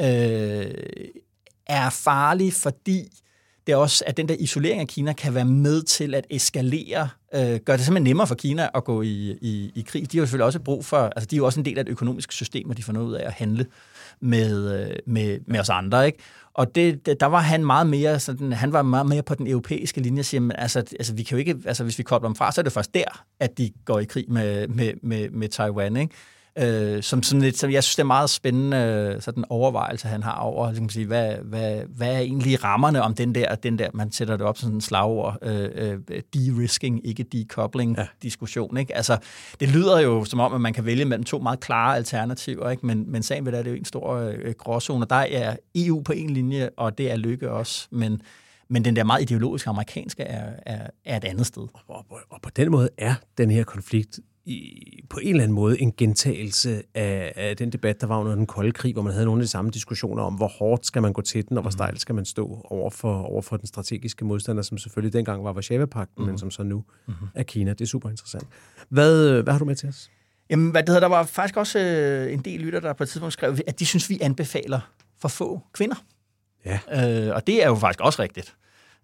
øh, 0.00 0.70
er 1.66 1.90
farlig, 1.90 2.52
fordi 2.52 3.22
det 3.66 3.72
er 3.72 3.76
også, 3.76 4.04
at 4.06 4.16
den 4.16 4.28
der 4.28 4.36
isolering 4.38 4.80
af 4.80 4.88
Kina 4.88 5.12
kan 5.12 5.34
være 5.34 5.44
med 5.44 5.82
til 5.82 6.14
at 6.14 6.26
eskalere, 6.30 7.08
øh, 7.34 7.40
gør 7.40 7.76
det 7.76 7.84
simpelthen 7.84 8.02
nemmere 8.02 8.26
for 8.26 8.34
Kina 8.34 8.68
at 8.74 8.84
gå 8.84 9.02
i, 9.02 9.38
i, 9.40 9.72
i 9.74 9.84
krig. 9.88 10.12
De 10.12 10.18
har 10.18 10.22
jo 10.22 10.26
selvfølgelig 10.26 10.46
også 10.46 10.60
brug 10.60 10.84
for, 10.84 10.98
altså 10.98 11.26
de 11.26 11.36
er 11.36 11.38
jo 11.38 11.46
også 11.46 11.60
en 11.60 11.64
del 11.64 11.78
af 11.78 11.82
et 11.82 11.88
økonomisk 11.88 12.32
system, 12.32 12.70
og 12.70 12.76
de 12.76 12.82
får 12.82 12.92
noget 12.92 13.06
ud 13.06 13.14
af 13.14 13.26
at 13.26 13.32
handle 13.32 13.66
med, 14.20 14.80
øh, 14.80 14.96
med, 15.06 15.38
med 15.46 15.60
os 15.60 15.68
andre, 15.68 16.06
ikke? 16.06 16.18
Og 16.54 16.74
det, 16.74 17.06
det, 17.06 17.20
der 17.20 17.26
var 17.26 17.40
han 17.40 17.64
meget 17.64 17.86
mere 17.86 18.20
sådan, 18.20 18.52
han 18.52 18.72
var 18.72 18.82
meget 18.82 19.06
mere 19.06 19.22
på 19.22 19.34
den 19.34 19.46
europæiske 19.46 20.00
linje, 20.00 20.22
siger, 20.22 20.40
men 20.40 20.52
altså, 20.58 20.78
altså, 20.78 21.14
vi 21.14 21.22
kan 21.22 21.36
jo 21.36 21.38
ikke, 21.38 21.56
altså 21.64 21.82
hvis 21.84 21.98
vi 21.98 22.02
kobler 22.02 22.28
dem 22.28 22.36
fra, 22.36 22.52
så 22.52 22.60
er 22.60 22.62
det 22.62 22.72
først 22.72 22.94
der, 22.94 23.24
at 23.40 23.58
de 23.58 23.70
går 23.84 23.98
i 23.98 24.04
krig 24.04 24.24
med, 24.28 24.68
med, 24.68 24.92
med, 25.02 25.30
med 25.30 25.48
Taiwan, 25.48 25.96
ikke? 25.96 26.14
Øh, 26.58 27.02
som 27.02 27.22
sådan 27.22 27.42
lidt, 27.42 27.58
som 27.58 27.70
jeg 27.70 27.84
synes, 27.84 27.96
det 27.96 28.02
er 28.02 28.06
meget 28.06 28.30
spændende 28.30 28.76
øh, 28.76 29.22
sådan 29.22 29.44
overvejelse, 29.48 30.08
han 30.08 30.22
har 30.22 30.32
over, 30.32 30.68
ligesom 30.68 30.88
sige, 30.88 31.06
hvad, 31.06 31.34
hvad, 31.42 31.80
hvad 31.96 32.14
er 32.14 32.18
egentlig 32.18 32.64
rammerne 32.64 33.02
om 33.02 33.14
den 33.14 33.34
der, 33.34 33.54
den 33.54 33.78
der, 33.78 33.88
man 33.94 34.12
sætter 34.12 34.36
det 34.36 34.46
op 34.46 34.58
sådan 34.58 34.74
en 34.74 34.80
slagord, 34.80 35.38
øh, 35.42 35.70
øh, 35.74 36.22
de-risking, 36.34 37.06
ikke 37.06 37.22
decoupling 37.22 37.96
ja. 37.98 38.06
diskussion, 38.22 38.76
ikke? 38.76 38.96
Altså, 38.96 39.18
det 39.60 39.68
lyder 39.68 40.00
jo 40.00 40.24
som 40.24 40.40
om, 40.40 40.54
at 40.54 40.60
man 40.60 40.72
kan 40.72 40.84
vælge 40.84 41.04
mellem 41.04 41.24
to 41.24 41.38
meget 41.38 41.60
klare 41.60 41.96
alternativer, 41.96 42.70
ikke? 42.70 42.86
Men, 42.86 43.12
men 43.12 43.22
sagen 43.22 43.44
ved 43.44 43.52
det 43.52 43.58
er, 43.58 43.62
det 43.62 43.70
er 43.70 43.74
jo 43.74 43.78
en 43.78 43.84
stor 43.84 44.14
øh, 44.14 44.54
gråzone, 44.58 45.06
der 45.10 45.16
er 45.16 45.56
EU 45.74 46.02
på 46.02 46.12
en 46.12 46.30
linje, 46.30 46.70
og 46.76 46.98
det 46.98 47.10
er 47.10 47.16
lykke 47.16 47.50
også, 47.50 47.88
men 47.90 48.20
men 48.68 48.84
den 48.84 48.96
der 48.96 49.04
meget 49.04 49.22
ideologiske 49.22 49.70
amerikanske 49.70 50.22
er, 50.22 50.52
er, 50.66 50.86
er 51.04 51.16
et 51.16 51.24
andet 51.24 51.46
sted. 51.46 51.62
Og, 51.88 52.06
og, 52.10 52.18
og 52.30 52.42
på 52.42 52.50
den 52.50 52.70
måde 52.70 52.88
er 52.98 53.14
den 53.38 53.50
her 53.50 53.64
konflikt 53.64 54.20
i, 54.46 54.82
på 55.10 55.20
en 55.22 55.28
eller 55.28 55.42
anden 55.42 55.54
måde 55.54 55.80
en 55.80 55.92
gentagelse 55.92 56.82
af, 56.94 57.32
af 57.36 57.56
den 57.56 57.70
debat, 57.70 58.00
der 58.00 58.06
var 58.06 58.18
under 58.18 58.34
den 58.34 58.46
kolde 58.46 58.72
krig, 58.72 58.92
hvor 58.92 59.02
man 59.02 59.12
havde 59.12 59.24
nogle 59.24 59.40
af 59.40 59.44
de 59.44 59.48
samme 59.48 59.70
diskussioner 59.70 60.22
om, 60.22 60.34
hvor 60.34 60.48
hårdt 60.48 60.86
skal 60.86 61.02
man 61.02 61.12
gå 61.12 61.22
til 61.22 61.48
den, 61.48 61.56
og 61.56 61.62
hvor 61.62 61.68
mhm. 61.68 61.76
stejlt 61.76 62.00
skal 62.00 62.14
man 62.14 62.24
stå 62.24 62.66
over 62.70 62.90
for, 62.90 63.22
over 63.22 63.42
for 63.42 63.56
den 63.56 63.66
strategiske 63.66 64.24
modstander, 64.24 64.62
som 64.62 64.78
selvfølgelig 64.78 65.12
dengang 65.12 65.44
var 65.44 65.52
Varsava-pakten, 65.52 66.14
mm. 66.18 66.24
men 66.24 66.30
mhm. 66.30 66.38
som 66.38 66.50
så 66.50 66.62
nu 66.62 66.84
mm-hmm. 67.06 67.28
er 67.34 67.42
Kina. 67.42 67.70
Det 67.70 67.80
er 67.80 67.86
super 67.86 68.10
interessant. 68.10 68.46
Hvad, 68.88 69.42
hvad 69.42 69.52
har 69.52 69.58
du 69.58 69.64
med 69.64 69.76
til 69.76 69.88
os? 69.88 70.10
Jamen, 70.50 70.70
hvad 70.70 70.82
det 70.82 70.88
hedder, 70.88 71.00
der 71.00 71.16
var 71.16 71.22
faktisk 71.22 71.56
også 71.56 71.78
øh, 71.78 72.32
en 72.32 72.40
del 72.40 72.60
lytter, 72.60 72.80
der 72.80 72.92
på 72.92 73.02
et 73.02 73.08
tidspunkt 73.08 73.32
skrev, 73.32 73.56
at 73.66 73.78
de 73.78 73.86
synes, 73.86 74.10
vi 74.10 74.18
anbefaler 74.20 74.80
for 75.18 75.28
få 75.28 75.60
kvinder. 75.72 75.96
Ja. 76.64 76.78
Øh, 77.28 77.34
og 77.34 77.46
det 77.46 77.64
er 77.64 77.68
jo 77.68 77.74
faktisk 77.74 78.00
også 78.00 78.22
rigtigt. 78.22 78.54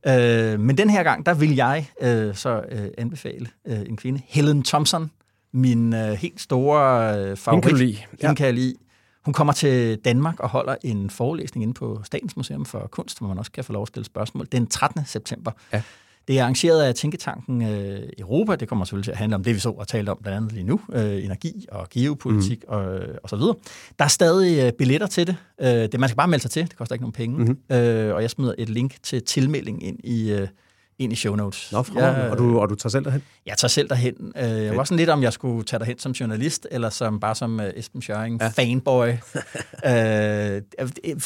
Øh, 0.06 0.60
men 0.60 0.78
den 0.78 0.90
her 0.90 1.02
gang, 1.02 1.26
der 1.26 1.34
vil 1.34 1.54
jeg 1.54 1.90
øh, 2.00 2.34
så 2.34 2.62
øh, 2.68 2.88
anbefale 2.98 3.48
øh, 3.66 3.80
en 3.80 3.96
kvinde, 3.96 4.20
Helen 4.26 4.62
Thompson, 4.62 5.10
min 5.52 5.94
øh, 5.94 6.12
helt 6.12 6.40
store 6.40 7.18
øh, 7.18 7.36
favorit. 7.36 7.78
Hende 7.78 7.96
kan, 8.20 8.34
kan 8.34 8.46
jeg 8.46 8.54
lide. 8.54 8.74
Hun 9.24 9.34
kommer 9.34 9.52
til 9.52 9.96
Danmark 9.96 10.40
og 10.40 10.48
holder 10.48 10.76
en 10.82 11.10
forelæsning 11.10 11.62
inde 11.62 11.74
på 11.74 12.00
Statens 12.04 12.36
Museum 12.36 12.64
for 12.64 12.88
Kunst, 12.90 13.18
hvor 13.18 13.28
man 13.28 13.38
også 13.38 13.52
kan 13.52 13.64
få 13.64 13.72
lov 13.72 13.82
at 13.82 13.88
stille 13.88 14.04
spørgsmål, 14.04 14.48
den 14.52 14.66
13. 14.66 15.04
september. 15.06 15.50
Ja. 15.72 15.82
Det 16.28 16.38
er 16.38 16.42
arrangeret 16.42 16.82
af 16.82 16.94
Tænketanken 16.94 17.62
øh, 17.62 18.08
Europa. 18.18 18.56
Det 18.56 18.68
kommer 18.68 18.84
selvfølgelig 18.84 19.04
til 19.04 19.10
at 19.10 19.18
handle 19.18 19.34
om 19.34 19.44
det, 19.44 19.54
vi 19.54 19.60
så 19.60 19.70
og 19.70 19.88
talt 19.88 20.08
om 20.08 20.18
blandt 20.22 20.36
andet 20.36 20.52
lige 20.52 20.64
nu. 20.64 20.80
Øh, 20.92 21.24
energi 21.24 21.66
og 21.72 21.88
geopolitik 21.90 22.64
mm. 22.68 22.74
og, 22.74 23.00
og 23.22 23.28
så 23.28 23.36
videre. 23.36 23.54
Der 23.98 24.04
er 24.04 24.08
stadig 24.08 24.66
øh, 24.66 24.72
billetter 24.72 25.06
til 25.06 25.26
det. 25.26 25.36
Øh, 25.60 25.66
det. 25.68 26.00
Man 26.00 26.08
skal 26.08 26.16
bare 26.16 26.28
melde 26.28 26.42
sig 26.42 26.50
til. 26.50 26.62
Det 26.62 26.76
koster 26.76 26.94
ikke 26.94 27.02
nogen 27.02 27.12
penge. 27.12 27.38
Mm-hmm. 27.38 27.76
Øh, 27.76 28.14
og 28.14 28.22
jeg 28.22 28.30
smider 28.30 28.54
et 28.58 28.68
link 28.68 29.02
til 29.02 29.22
tilmelding 29.22 29.82
ind 29.82 29.98
i, 30.04 30.32
øh, 30.32 30.48
ind 31.02 31.12
i 31.12 31.16
show 31.16 31.34
notes. 31.34 31.72
Nå, 31.72 31.84
jeg, 31.94 32.28
og, 32.30 32.38
du, 32.38 32.58
og 32.58 32.70
du 32.70 32.74
tager 32.74 32.90
selv 32.90 33.04
derhen? 33.04 33.22
Jeg 33.46 33.58
tager 33.58 33.68
selv 33.68 33.88
derhen. 33.88 34.32
Øh, 34.36 34.44
jeg 34.44 34.76
var 34.76 34.84
sådan 34.84 34.96
lidt, 34.96 35.10
om 35.10 35.22
jeg 35.22 35.32
skulle 35.32 35.64
tage 35.64 35.80
derhen 35.80 35.98
som 35.98 36.12
journalist, 36.12 36.66
eller 36.70 36.90
som 36.90 37.20
bare 37.20 37.34
som 37.34 37.60
uh, 37.60 37.66
Esben 37.76 38.02
Schøring, 38.02 38.42
ja. 38.42 38.48
fanboy. 38.48 39.08
uh, 39.08 39.14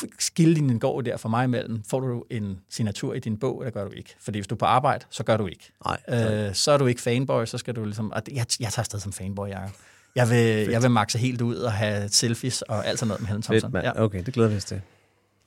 skillelinjen 0.18 0.78
går 0.78 1.00
der 1.00 1.16
for 1.16 1.28
mig 1.28 1.44
imellem. 1.44 1.82
Får 1.90 2.00
du 2.00 2.24
en 2.30 2.58
signatur 2.70 3.14
i 3.14 3.18
din 3.18 3.36
bog, 3.36 3.60
eller 3.60 3.70
gør 3.70 3.84
du 3.84 3.90
ikke? 3.90 4.14
Fordi 4.20 4.38
hvis 4.38 4.46
du 4.46 4.54
er 4.54 4.58
på 4.58 4.66
arbejde, 4.66 5.04
så 5.10 5.24
gør 5.24 5.36
du 5.36 5.46
ikke. 5.46 5.72
Nej. 5.84 6.48
Uh, 6.48 6.54
så 6.54 6.72
er 6.72 6.76
du 6.76 6.86
ikke 6.86 7.00
fanboy, 7.00 7.44
så 7.44 7.58
skal 7.58 7.76
du 7.76 7.84
ligesom... 7.84 8.12
Jeg, 8.14 8.22
jeg 8.36 8.46
tager 8.46 8.78
afsted 8.78 9.00
som 9.00 9.12
fanboy, 9.12 9.48
jeg 9.48 9.70
jeg 10.16 10.30
vil, 10.30 10.70
jeg 10.70 10.82
vil 10.82 10.90
maxe 10.90 11.18
helt 11.18 11.42
ud 11.42 11.56
og 11.56 11.72
have 11.72 12.08
selfies 12.08 12.62
og 12.62 12.86
alt 12.86 12.98
sådan 12.98 13.08
noget 13.08 13.20
med 13.20 13.28
Helen 13.28 13.42
Thompson. 13.42 13.72
Fedt, 13.72 13.84
ja. 13.84 14.02
Okay, 14.02 14.22
det 14.26 14.34
glæder 14.34 14.50
vi 14.50 14.56
os 14.56 14.64
til. 14.64 14.80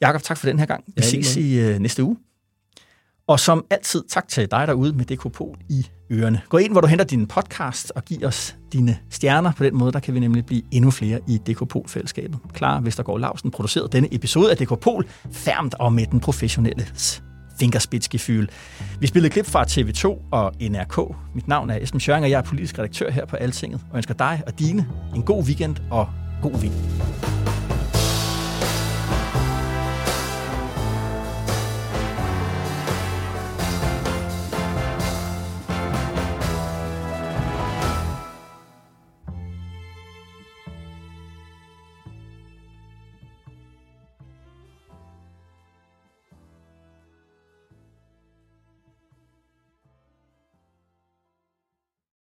Jakob, 0.02 0.24
tak 0.24 0.38
for 0.38 0.48
den 0.48 0.60
her 0.60 0.66
gang. 0.66 0.84
Vi 0.88 0.94
ja, 0.98 1.02
ses 1.02 1.38
i 1.38 1.72
uh, 1.72 1.80
næste 1.80 2.04
uge. 2.04 2.18
Og 3.30 3.40
som 3.40 3.66
altid, 3.70 4.04
tak 4.10 4.28
til 4.28 4.52
dig 4.52 4.68
derude 4.68 4.94
med 4.94 5.06
Dekopol 5.06 5.58
i 5.70 5.88
ørerne. 6.12 6.42
Gå 6.50 6.58
ind, 6.58 6.72
hvor 6.72 6.82
du 6.82 6.88
henter 6.88 7.06
din 7.06 7.28
podcast 7.28 7.92
og 7.96 8.06
giv 8.06 8.26
os 8.26 8.56
dine 8.74 8.98
stjerner. 9.10 9.52
På 9.58 9.64
den 9.64 9.78
måde, 9.78 9.92
der 9.92 10.00
kan 10.00 10.14
vi 10.14 10.20
nemlig 10.20 10.46
blive 10.46 10.62
endnu 10.72 10.92
flere 10.92 11.20
i 11.28 11.38
Dekopol-fællesskabet. 11.38 12.40
Klar, 12.54 12.82
Vestergaard 12.82 13.20
Lausen 13.20 13.52
producerede 13.52 13.90
denne 13.92 14.16
episode 14.16 14.52
af 14.52 14.58
Dekopol, 14.58 15.08
færmt 15.32 15.76
og 15.80 15.94
med 15.94 16.06
den 16.06 16.20
professionelle 16.20 16.88
fingerspidsgefyl. 17.60 18.48
Vi 19.00 19.08
spillede 19.08 19.34
klip 19.34 19.46
fra 19.46 19.64
TV2 19.64 20.30
og 20.32 20.54
NRK. 20.62 21.16
Mit 21.36 21.48
navn 21.48 21.70
er 21.70 21.78
Esben 21.82 22.00
Schøring, 22.00 22.24
og 22.24 22.32
jeg 22.32 22.38
er 22.38 22.44
politisk 22.44 22.80
redaktør 22.80 23.12
her 23.12 23.26
på 23.26 23.36
Altinget, 23.36 23.82
og 23.92 23.98
ønsker 23.98 24.14
dig 24.14 24.44
og 24.48 24.60
dine 24.60 24.88
en 25.16 25.24
god 25.24 25.44
weekend 25.44 25.76
og 25.92 26.10
god 26.42 26.62
vind. 26.62 26.74